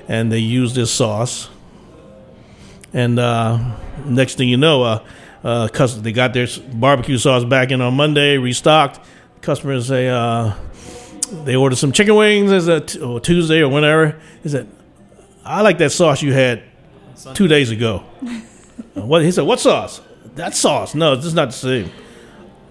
And 0.09 0.31
they 0.31 0.39
used 0.39 0.73
this 0.75 0.89
sauce, 0.91 1.49
and 2.93 3.19
uh, 3.19 3.57
next 4.05 4.35
thing 4.37 4.49
you 4.49 4.57
know, 4.57 4.83
uh, 4.83 4.99
uh, 5.47 5.87
they 6.01 6.11
got 6.11 6.33
their 6.33 6.47
barbecue 6.73 7.17
sauce 7.17 7.45
back 7.45 7.71
in 7.71 7.79
on 7.79 7.93
Monday, 7.93 8.37
restocked. 8.37 8.99
Customers 9.41 9.87
say. 9.87 10.09
Uh, 10.09 10.53
they 11.43 11.55
ordered 11.55 11.75
some 11.77 11.91
chicken 11.91 12.15
wings 12.15 12.51
as 12.51 12.67
a 12.67 12.81
t- 12.81 12.99
or 12.99 13.19
Tuesday 13.19 13.61
or 13.61 13.69
whenever. 13.69 14.19
He 14.43 14.49
said, 14.49 14.67
"I 15.45 15.61
like 15.61 15.77
that 15.77 15.91
sauce 15.91 16.21
you 16.21 16.33
had 16.33 16.63
two 17.33 17.47
days 17.47 17.71
ago." 17.71 18.03
Uh, 18.95 19.05
what 19.05 19.21
he 19.21 19.31
said? 19.31 19.45
What 19.45 19.59
sauce? 19.59 20.01
That 20.35 20.55
sauce? 20.55 20.93
No, 20.93 21.15
this 21.15 21.25
is 21.25 21.33
not 21.33 21.49
the 21.49 21.53
same. 21.53 21.91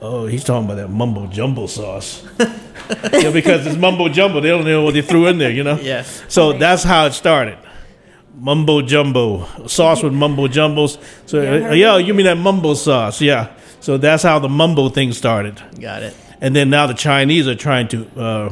Oh, 0.00 0.26
he's 0.26 0.44
talking 0.44 0.66
about 0.66 0.76
that 0.76 0.88
mumbo 0.88 1.26
jumbo 1.26 1.66
sauce. 1.66 2.26
yeah, 2.38 3.30
because 3.30 3.66
it's 3.66 3.76
mumbo 3.76 4.08
jumbo. 4.08 4.40
They 4.40 4.50
don't 4.50 4.64
know 4.64 4.82
what 4.82 4.92
they 4.94 5.02
threw 5.02 5.26
in 5.26 5.38
there, 5.38 5.50
you 5.50 5.64
know. 5.64 5.78
Yeah. 5.80 6.02
So 6.28 6.52
that's 6.52 6.82
how 6.82 7.06
it 7.06 7.12
started. 7.12 7.58
Mumbo 8.38 8.82
jumbo 8.82 9.46
sauce 9.66 10.02
with 10.02 10.12
mumbo 10.12 10.46
jumbos. 10.46 10.98
So 11.26 11.40
Yeah, 11.40 11.70
uh, 11.70 11.72
yeah, 11.72 11.92
that. 11.96 12.04
you 12.04 12.12
mean 12.14 12.26
that 12.26 12.36
mumbo 12.36 12.74
sauce? 12.74 13.20
Yeah. 13.22 13.48
So 13.80 13.96
that's 13.98 14.22
how 14.22 14.38
the 14.38 14.48
mumbo 14.48 14.88
thing 14.90 15.12
started 15.12 15.60
Got 15.80 16.02
it. 16.02 16.14
and 16.40 16.54
then 16.54 16.68
now 16.70 16.86
the 16.86 16.94
Chinese 16.94 17.48
are 17.48 17.54
trying 17.54 17.88
to 17.88 18.06
uh, 18.16 18.50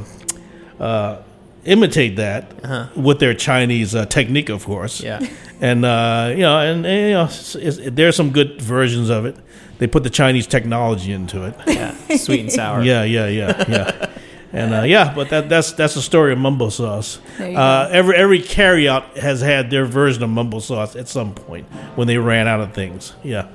uh, 0.83 1.23
imitate 1.65 2.17
that 2.17 2.45
Uh-huh. 2.63 2.87
with 2.97 3.19
their 3.19 3.35
Chinese 3.35 3.95
uh, 3.95 4.07
technique, 4.07 4.49
of 4.49 4.65
course. 4.65 5.03
Yeah. 5.03 5.21
and 5.61 5.85
uh, 5.85 6.29
you 6.31 6.39
know, 6.43 6.59
and, 6.61 6.87
and, 6.87 7.03
you 7.09 7.15
know, 7.15 7.25
it's, 7.25 7.55
it's, 7.55 7.79
there's 7.95 8.17
some 8.17 8.31
good 8.31 8.63
versions 8.63 9.11
of 9.11 9.27
it. 9.27 9.37
They 9.79 9.87
put 9.87 10.03
the 10.03 10.11
Chinese 10.11 10.47
technology 10.47 11.13
into 11.13 11.45
it. 11.45 11.55
Yeah. 11.67 11.95
Sweet 12.17 12.41
and 12.41 12.53
sour. 12.53 12.83
Yeah, 12.91 13.03
yeah, 13.05 13.27
yeah, 13.27 13.65
yeah. 13.69 14.09
And 14.55 14.73
uh, 14.73 14.83
yeah, 14.83 15.13
but 15.13 15.31
that, 15.31 15.49
that's 15.49 15.73
that's 15.73 15.95
the 15.95 16.01
story 16.03 16.33
of 16.33 16.39
mumbo 16.39 16.69
sauce. 16.69 17.19
Uh, 17.41 17.89
every 17.91 18.15
every 18.15 18.41
carryout 18.41 19.17
has 19.17 19.41
had 19.41 19.69
their 19.69 19.85
version 19.85 20.23
of 20.23 20.31
mumbo 20.31 20.61
sauce 20.61 20.95
at 20.95 21.09
some 21.09 21.35
point 21.35 21.67
when 21.97 22.07
they 22.07 22.19
ran 22.19 22.47
out 22.47 22.61
of 22.61 22.73
things. 22.73 23.15
Yeah. 23.25 23.49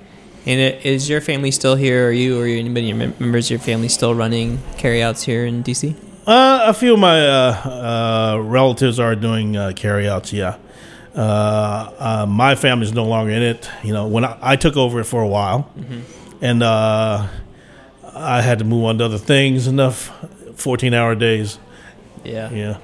And 0.46 0.60
it, 0.60 0.86
is 0.86 1.08
your 1.10 1.22
family 1.22 1.52
still 1.52 1.76
here? 1.76 2.10
Are 2.10 2.12
you 2.12 2.42
or 2.42 2.46
anybody 2.46 2.92
mem- 2.92 3.16
members 3.18 3.48
of 3.48 3.52
your 3.52 3.60
family 3.60 3.88
still 3.88 4.14
running 4.14 4.60
carryouts 4.78 5.24
here 5.24 5.46
in 5.46 5.64
DC? 5.64 5.96
Uh, 6.28 6.64
a 6.66 6.74
few 6.74 6.94
of 6.96 7.00
my 7.00 7.26
uh, 7.26 8.36
uh, 8.36 8.40
relatives 8.42 9.00
are 9.00 9.16
doing 9.16 9.56
uh, 9.56 9.72
carryouts. 9.76 10.34
Yeah, 10.34 10.58
uh, 11.16 11.20
uh, 11.20 12.26
my 12.28 12.56
family's 12.56 12.92
no 12.94 13.06
longer 13.06 13.32
in 13.32 13.42
it. 13.42 13.70
You 13.84 13.94
know, 13.94 14.08
when 14.08 14.26
I, 14.26 14.38
I 14.42 14.56
took 14.58 14.76
over 14.76 15.00
it 15.00 15.06
for 15.06 15.22
a 15.22 15.28
while, 15.28 15.72
and 16.42 16.62
uh, 16.62 17.26
I 18.04 18.42
had 18.42 18.60
to 18.60 18.66
move 18.66 18.84
on 18.84 18.98
to 18.98 19.06
other 19.06 19.18
things. 19.18 19.66
Enough 19.66 20.12
fourteen-hour 20.60 21.16
days. 21.16 21.58
Yeah. 22.24 22.52
Yeah. 22.52 22.78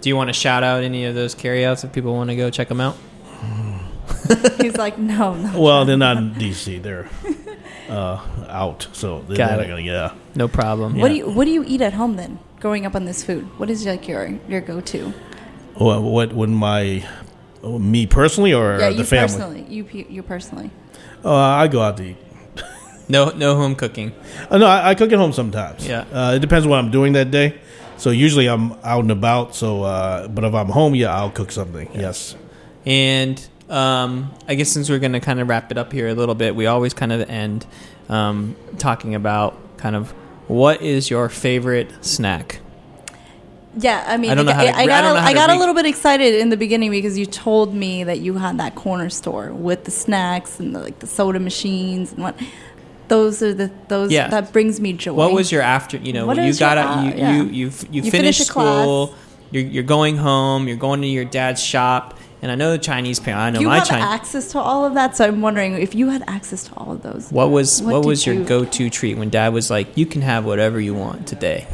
Do 0.00 0.08
you 0.08 0.16
want 0.16 0.28
to 0.28 0.32
shout 0.34 0.62
out 0.64 0.82
any 0.82 1.04
of 1.04 1.14
those 1.14 1.34
carryouts 1.34 1.84
if 1.84 1.92
people 1.92 2.14
want 2.14 2.30
to 2.30 2.36
go 2.36 2.50
check 2.50 2.68
them 2.68 2.80
out? 2.80 2.96
He's 4.60 4.76
like, 4.76 4.98
no, 4.98 5.34
no. 5.34 5.60
Well, 5.60 5.84
they're 5.84 5.96
not 5.96 6.16
in 6.16 6.34
DC. 6.34 6.82
They're 6.82 7.08
uh, 7.88 8.20
out, 8.48 8.88
so 8.92 9.20
they're 9.28 9.36
Got 9.36 9.52
not 9.52 9.60
it. 9.60 9.68
gonna. 9.68 9.80
Yeah. 9.82 10.14
No 10.34 10.48
problem. 10.48 10.96
What 10.98 11.08
do 11.08 11.14
you 11.14 11.30
What 11.30 11.44
do 11.44 11.50
you 11.50 11.64
eat 11.66 11.80
at 11.80 11.92
home 11.94 12.16
then? 12.16 12.38
Growing 12.60 12.86
up 12.86 12.94
on 12.94 13.04
this 13.04 13.24
food, 13.24 13.44
what 13.58 13.70
is 13.70 13.84
like 13.86 14.06
your 14.08 14.38
your 14.48 14.60
go 14.60 14.80
to? 14.80 15.12
What? 15.74 16.02
What? 16.02 16.32
When 16.32 16.54
my 16.54 17.04
me 17.62 18.06
personally 18.06 18.52
or 18.52 18.78
Yeah, 18.78 18.90
the 18.90 18.96
you 18.96 19.04
family? 19.04 19.26
personally. 19.34 19.66
You 19.68 20.06
you 20.08 20.22
personally. 20.22 20.70
Uh, 21.24 21.34
I 21.34 21.68
go 21.68 21.80
out 21.82 21.96
to 21.98 22.04
eat. 22.10 22.16
No, 23.12 23.28
no 23.30 23.54
home 23.56 23.74
cooking. 23.74 24.12
Uh, 24.50 24.56
no, 24.56 24.66
I, 24.66 24.90
I 24.90 24.94
cook 24.94 25.12
at 25.12 25.18
home 25.18 25.32
sometimes. 25.34 25.86
Yeah. 25.86 26.06
uh, 26.12 26.32
it 26.36 26.38
depends 26.40 26.66
what 26.66 26.78
I'm 26.78 26.90
doing 26.90 27.12
that 27.12 27.30
day. 27.30 27.60
So 27.98 28.08
usually 28.10 28.46
I'm 28.48 28.72
out 28.82 29.02
and 29.02 29.10
about. 29.10 29.54
So, 29.54 29.82
uh, 29.82 30.28
but 30.28 30.44
if 30.44 30.54
I'm 30.54 30.68
home, 30.68 30.94
yeah, 30.94 31.14
I'll 31.14 31.30
cook 31.30 31.52
something. 31.52 31.90
Yes. 31.94 32.34
And 32.86 33.36
um, 33.68 34.32
I 34.48 34.54
guess 34.54 34.70
since 34.70 34.88
we're 34.88 34.98
going 34.98 35.12
to 35.12 35.20
kind 35.20 35.40
of 35.40 35.48
wrap 35.48 35.70
it 35.70 35.76
up 35.76 35.92
here 35.92 36.08
a 36.08 36.14
little 36.14 36.34
bit, 36.34 36.56
we 36.56 36.66
always 36.66 36.94
kind 36.94 37.12
of 37.12 37.28
end 37.28 37.66
um, 38.08 38.56
talking 38.78 39.14
about 39.14 39.58
kind 39.76 39.94
of 39.94 40.10
what 40.48 40.80
is 40.80 41.10
your 41.10 41.28
favorite 41.28 41.90
snack? 42.04 42.60
Yeah, 43.78 44.04
I 44.06 44.16
mean, 44.18 44.30
I 44.30 44.34
don't 44.34 44.44
know 44.46 44.52
how 44.52 44.64
to- 44.64 44.76
I, 44.76 44.80
I 44.82 44.86
got 44.86 45.00
don't 45.02 45.14
know 45.14 45.18
a, 45.18 45.20
how 45.20 45.28
I 45.28 45.32
to 45.32 45.38
got 45.38 45.50
a 45.50 45.58
little 45.58 45.74
bit 45.74 45.86
excited 45.86 46.34
in 46.34 46.48
the 46.50 46.56
beginning 46.58 46.90
because 46.90 47.16
you 47.18 47.24
told 47.26 47.74
me 47.74 48.04
that 48.04 48.20
you 48.20 48.34
had 48.34 48.58
that 48.58 48.74
corner 48.74 49.08
store 49.08 49.50
with 49.52 49.84
the 49.84 49.90
snacks 49.90 50.60
and 50.60 50.74
the, 50.74 50.80
like 50.80 50.98
the 50.98 51.06
soda 51.06 51.38
machines 51.40 52.12
and 52.12 52.22
what. 52.22 52.34
Those 53.14 53.42
are 53.42 53.54
the 53.54 53.70
those 53.88 54.10
Yeah. 54.10 54.28
that 54.28 54.52
brings 54.52 54.80
me 54.80 54.90
joy. 54.94 55.12
What 55.12 55.32
was 55.32 55.52
your 55.54 55.62
after? 55.62 55.96
You 55.98 56.12
know, 56.16 56.26
What 56.26 56.36
you 56.38 56.54
got 56.54 56.76
your, 56.78 56.86
out, 56.86 56.98
uh, 56.98 57.02
you, 57.02 57.10
yeah. 57.14 57.32
you 57.36 57.42
you 57.44 57.50
you, 57.50 58.02
You 58.04 58.10
finished 58.10 58.12
finish 58.12 58.40
a 58.48 58.52
class. 58.52 58.82
school. 58.84 59.14
You're, 59.52 59.64
you're 59.74 59.90
going 59.98 60.16
home. 60.16 60.66
You're 60.68 60.78
going 60.88 61.00
to 61.02 61.06
your 61.18 61.26
dad's 61.26 61.62
shop. 61.62 62.18
And 62.40 62.50
I 62.50 62.56
know 62.56 62.70
the 62.72 62.78
Chinese 62.78 63.20
parent. 63.20 63.40
I 63.40 63.50
know 63.50 63.60
you 63.60 63.68
my 63.68 63.78
have 63.78 63.86
Chinese. 63.86 64.04
access 64.18 64.44
to 64.52 64.58
all 64.58 64.84
of 64.84 64.94
that, 64.94 65.14
so 65.16 65.24
I'm 65.26 65.40
wondering 65.42 65.74
if 65.74 65.94
you 65.94 66.08
had 66.08 66.24
access 66.26 66.64
to 66.68 66.74
all 66.76 66.90
of 66.90 67.02
those. 67.02 67.30
What 67.30 67.50
was 67.50 67.80
What 67.82 67.92
what, 67.96 68.04
was 68.06 68.26
your 68.26 68.34
you- 68.34 68.44
go-to 68.44 68.90
treat 68.90 69.16
when 69.18 69.28
dad 69.30 69.52
was 69.52 69.70
like, 69.70 69.86
"You 69.96 70.06
can 70.06 70.22
have 70.22 70.44
whatever 70.44 70.80
you 70.80 70.94
want 70.94 71.28
today"? 71.28 71.66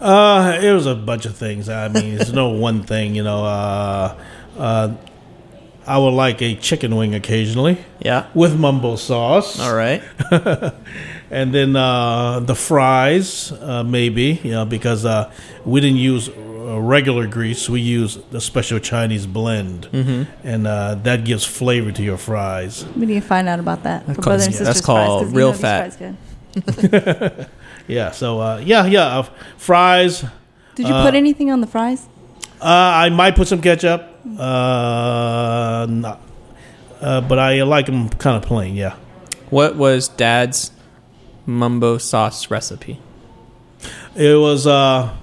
Uh, 0.00 0.58
it 0.62 0.72
was 0.72 0.86
a 0.86 0.94
bunch 0.94 1.26
of 1.26 1.36
things. 1.36 1.68
I 1.68 1.88
mean, 1.88 2.18
it's 2.20 2.32
no 2.32 2.48
one 2.68 2.82
thing. 2.82 3.14
You 3.14 3.22
know, 3.22 3.44
uh, 3.44 4.16
uh, 4.58 4.94
I 5.86 5.98
would 5.98 6.12
like 6.14 6.40
a 6.42 6.54
chicken 6.56 6.94
wing 6.96 7.14
occasionally 7.14 7.78
Yeah. 8.00 8.26
with 8.34 8.58
mumbo 8.58 8.96
sauce. 8.96 9.58
All 9.58 9.74
right. 9.74 10.02
and 11.30 11.52
then 11.54 11.74
uh, 11.74 12.40
the 12.40 12.54
fries, 12.54 13.50
uh, 13.52 13.82
maybe, 13.82 14.40
you 14.44 14.50
know, 14.52 14.64
because 14.64 15.04
uh, 15.04 15.30
we 15.64 15.80
didn't 15.80 15.96
use 15.98 16.28
uh, 16.28 16.78
regular 16.78 17.26
grease. 17.26 17.68
We 17.68 17.80
use 17.80 18.18
the 18.30 18.40
special 18.40 18.78
Chinese 18.78 19.26
blend, 19.26 19.88
mm-hmm. 19.90 20.30
and 20.46 20.66
uh, 20.66 20.94
that 21.02 21.24
gives 21.24 21.44
flavor 21.44 21.90
to 21.92 22.02
your 22.02 22.18
fries. 22.18 22.84
We 22.96 23.06
need 23.06 23.14
to 23.22 23.26
find 23.26 23.48
out 23.48 23.58
about 23.58 23.82
that. 23.84 24.04
For 24.04 24.12
That's 24.12 24.24
called- 24.24 24.34
and 24.34 24.42
sisters 24.44 24.66
that's 24.66 24.80
called 24.80 25.28
you 25.28 25.34
real 25.34 25.52
know 25.52 25.58
fat. 25.58 25.96
Yeah, 27.88 28.12
so 28.12 28.38
uh, 28.40 28.62
yeah, 28.64 28.86
yeah, 28.86 29.18
uh, 29.18 29.22
fries. 29.56 30.24
Did 30.76 30.86
you 30.86 30.94
Uh, 30.94 31.04
put 31.04 31.14
anything 31.16 31.50
on 31.50 31.60
the 31.60 31.66
fries? 31.66 32.06
Uh, 32.60 32.66
I 33.06 33.08
might 33.08 33.34
put 33.34 33.48
some 33.48 33.60
ketchup, 33.60 34.06
uh, 34.38 35.86
not, 35.88 36.20
uh, 37.00 37.20
but 37.22 37.38
I 37.38 37.62
like 37.62 37.86
them 37.86 38.08
kind 38.10 38.36
of 38.36 38.42
plain. 38.48 38.74
Yeah, 38.74 38.96
What 39.50 39.76
was 39.76 40.08
dad's 40.08 40.70
mumbo 41.46 41.98
sauce 41.98 42.50
recipe? 42.50 43.00
it 44.16 44.38
was 44.38 44.66
uh, 44.66 45.14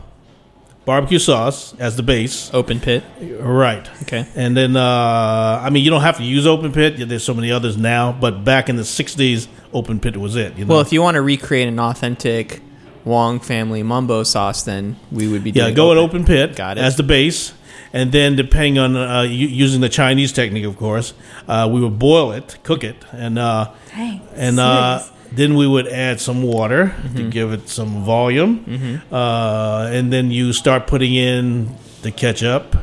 barbecue 0.85 1.19
sauce 1.19 1.75
as 1.79 1.95
the 1.97 2.03
base, 2.03 2.51
Open 2.53 2.79
pit. 2.79 3.03
right? 3.39 3.87
Okay. 4.03 4.25
And 4.35 4.55
then, 4.57 4.75
uh, 4.75 5.61
I 5.63 5.69
mean, 5.69 5.83
you 5.83 5.91
don't 5.91 6.01
have 6.01 6.17
to 6.17 6.23
use 6.23 6.47
open 6.47 6.71
pit. 6.71 6.95
There's 7.07 7.23
so 7.23 7.33
many 7.33 7.51
others 7.51 7.77
now, 7.77 8.11
but 8.13 8.43
back 8.43 8.69
in 8.69 8.75
the 8.77 8.83
'60s, 8.83 9.47
open 9.73 9.99
pit 9.99 10.17
was 10.17 10.35
it. 10.35 10.57
You 10.57 10.65
know? 10.65 10.73
Well, 10.75 10.81
if 10.81 10.91
you 10.91 11.01
want 11.01 11.15
to 11.15 11.21
recreate 11.21 11.67
an 11.67 11.79
authentic 11.79 12.61
Wong 13.05 13.39
family 13.39 13.83
mumbo 13.83 14.23
sauce, 14.23 14.63
then 14.63 14.95
we 15.11 15.27
would 15.27 15.43
be 15.43 15.51
yeah, 15.51 15.71
go 15.71 15.89
with 15.89 15.97
open 15.97 16.25
pit 16.25 16.55
Got 16.55 16.77
it. 16.77 16.81
as 16.83 16.95
the 16.97 17.03
base, 17.03 17.53
and 17.93 18.11
then 18.11 18.35
depending 18.35 18.77
on 18.77 18.95
uh, 18.95 19.21
u- 19.21 19.47
using 19.47 19.81
the 19.81 19.89
Chinese 19.89 20.31
technique, 20.31 20.65
of 20.65 20.77
course, 20.77 21.13
uh, 21.47 21.69
we 21.71 21.79
would 21.81 21.97
boil 21.99 22.31
it, 22.31 22.57
cook 22.63 22.83
it, 22.83 22.95
and 23.11 23.37
uh, 23.39 23.71
Dang. 23.95 24.21
and 24.35 24.59
uh, 24.59 24.99
serious. 24.99 25.35
then 25.35 25.55
we 25.55 25.67
would 25.67 25.87
add 25.87 26.19
some 26.19 26.43
water 26.43 26.85
Mm-hmm. 26.97 27.15
to 27.17 27.29
give 27.29 27.53
it 27.53 27.69
some 27.69 28.03
volume, 28.03 29.01
uh, 29.11 29.89
and 29.91 30.11
then 30.11 30.31
you 30.31 30.53
start 30.53 30.87
putting 30.87 31.13
in 31.15 31.75
the 32.01 32.11
ketchup, 32.11 32.75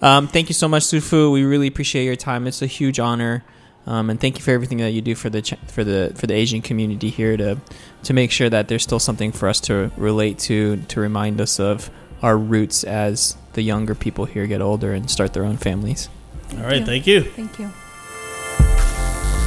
Um, 0.02 0.28
thank 0.28 0.48
you 0.48 0.54
so 0.54 0.68
much, 0.68 0.84
Sifu. 0.84 1.32
We 1.32 1.44
really 1.44 1.68
appreciate 1.68 2.04
your 2.04 2.16
time. 2.16 2.46
It's 2.46 2.60
a 2.60 2.66
huge 2.66 2.98
honor, 2.98 3.44
um, 3.86 4.10
and 4.10 4.20
thank 4.20 4.36
you 4.36 4.42
for 4.42 4.50
everything 4.50 4.78
that 4.78 4.90
you 4.90 5.00
do 5.00 5.14
for 5.14 5.30
the 5.30 5.42
Ch- 5.42 5.54
for 5.68 5.84
the 5.84 6.12
for 6.16 6.26
the 6.26 6.34
Asian 6.34 6.60
community 6.60 7.08
here 7.08 7.36
to 7.36 7.58
to 8.02 8.12
make 8.12 8.30
sure 8.30 8.50
that 8.50 8.68
there's 8.68 8.82
still 8.82 8.98
something 8.98 9.32
for 9.32 9.48
us 9.48 9.60
to 9.60 9.90
relate 9.96 10.38
to, 10.38 10.76
to 10.88 11.00
remind 11.00 11.40
us 11.40 11.58
of 11.58 11.90
our 12.22 12.36
roots 12.36 12.84
as 12.84 13.36
the 13.54 13.62
younger 13.62 13.94
people 13.94 14.24
here 14.26 14.46
get 14.46 14.60
older 14.60 14.92
and 14.92 15.10
start 15.10 15.32
their 15.32 15.44
own 15.44 15.56
families. 15.56 16.08
All 16.52 16.64
right, 16.64 16.80
you. 16.80 16.86
thank 16.86 17.06
you. 17.06 17.22
Thank 17.22 17.58
you. 17.58 17.70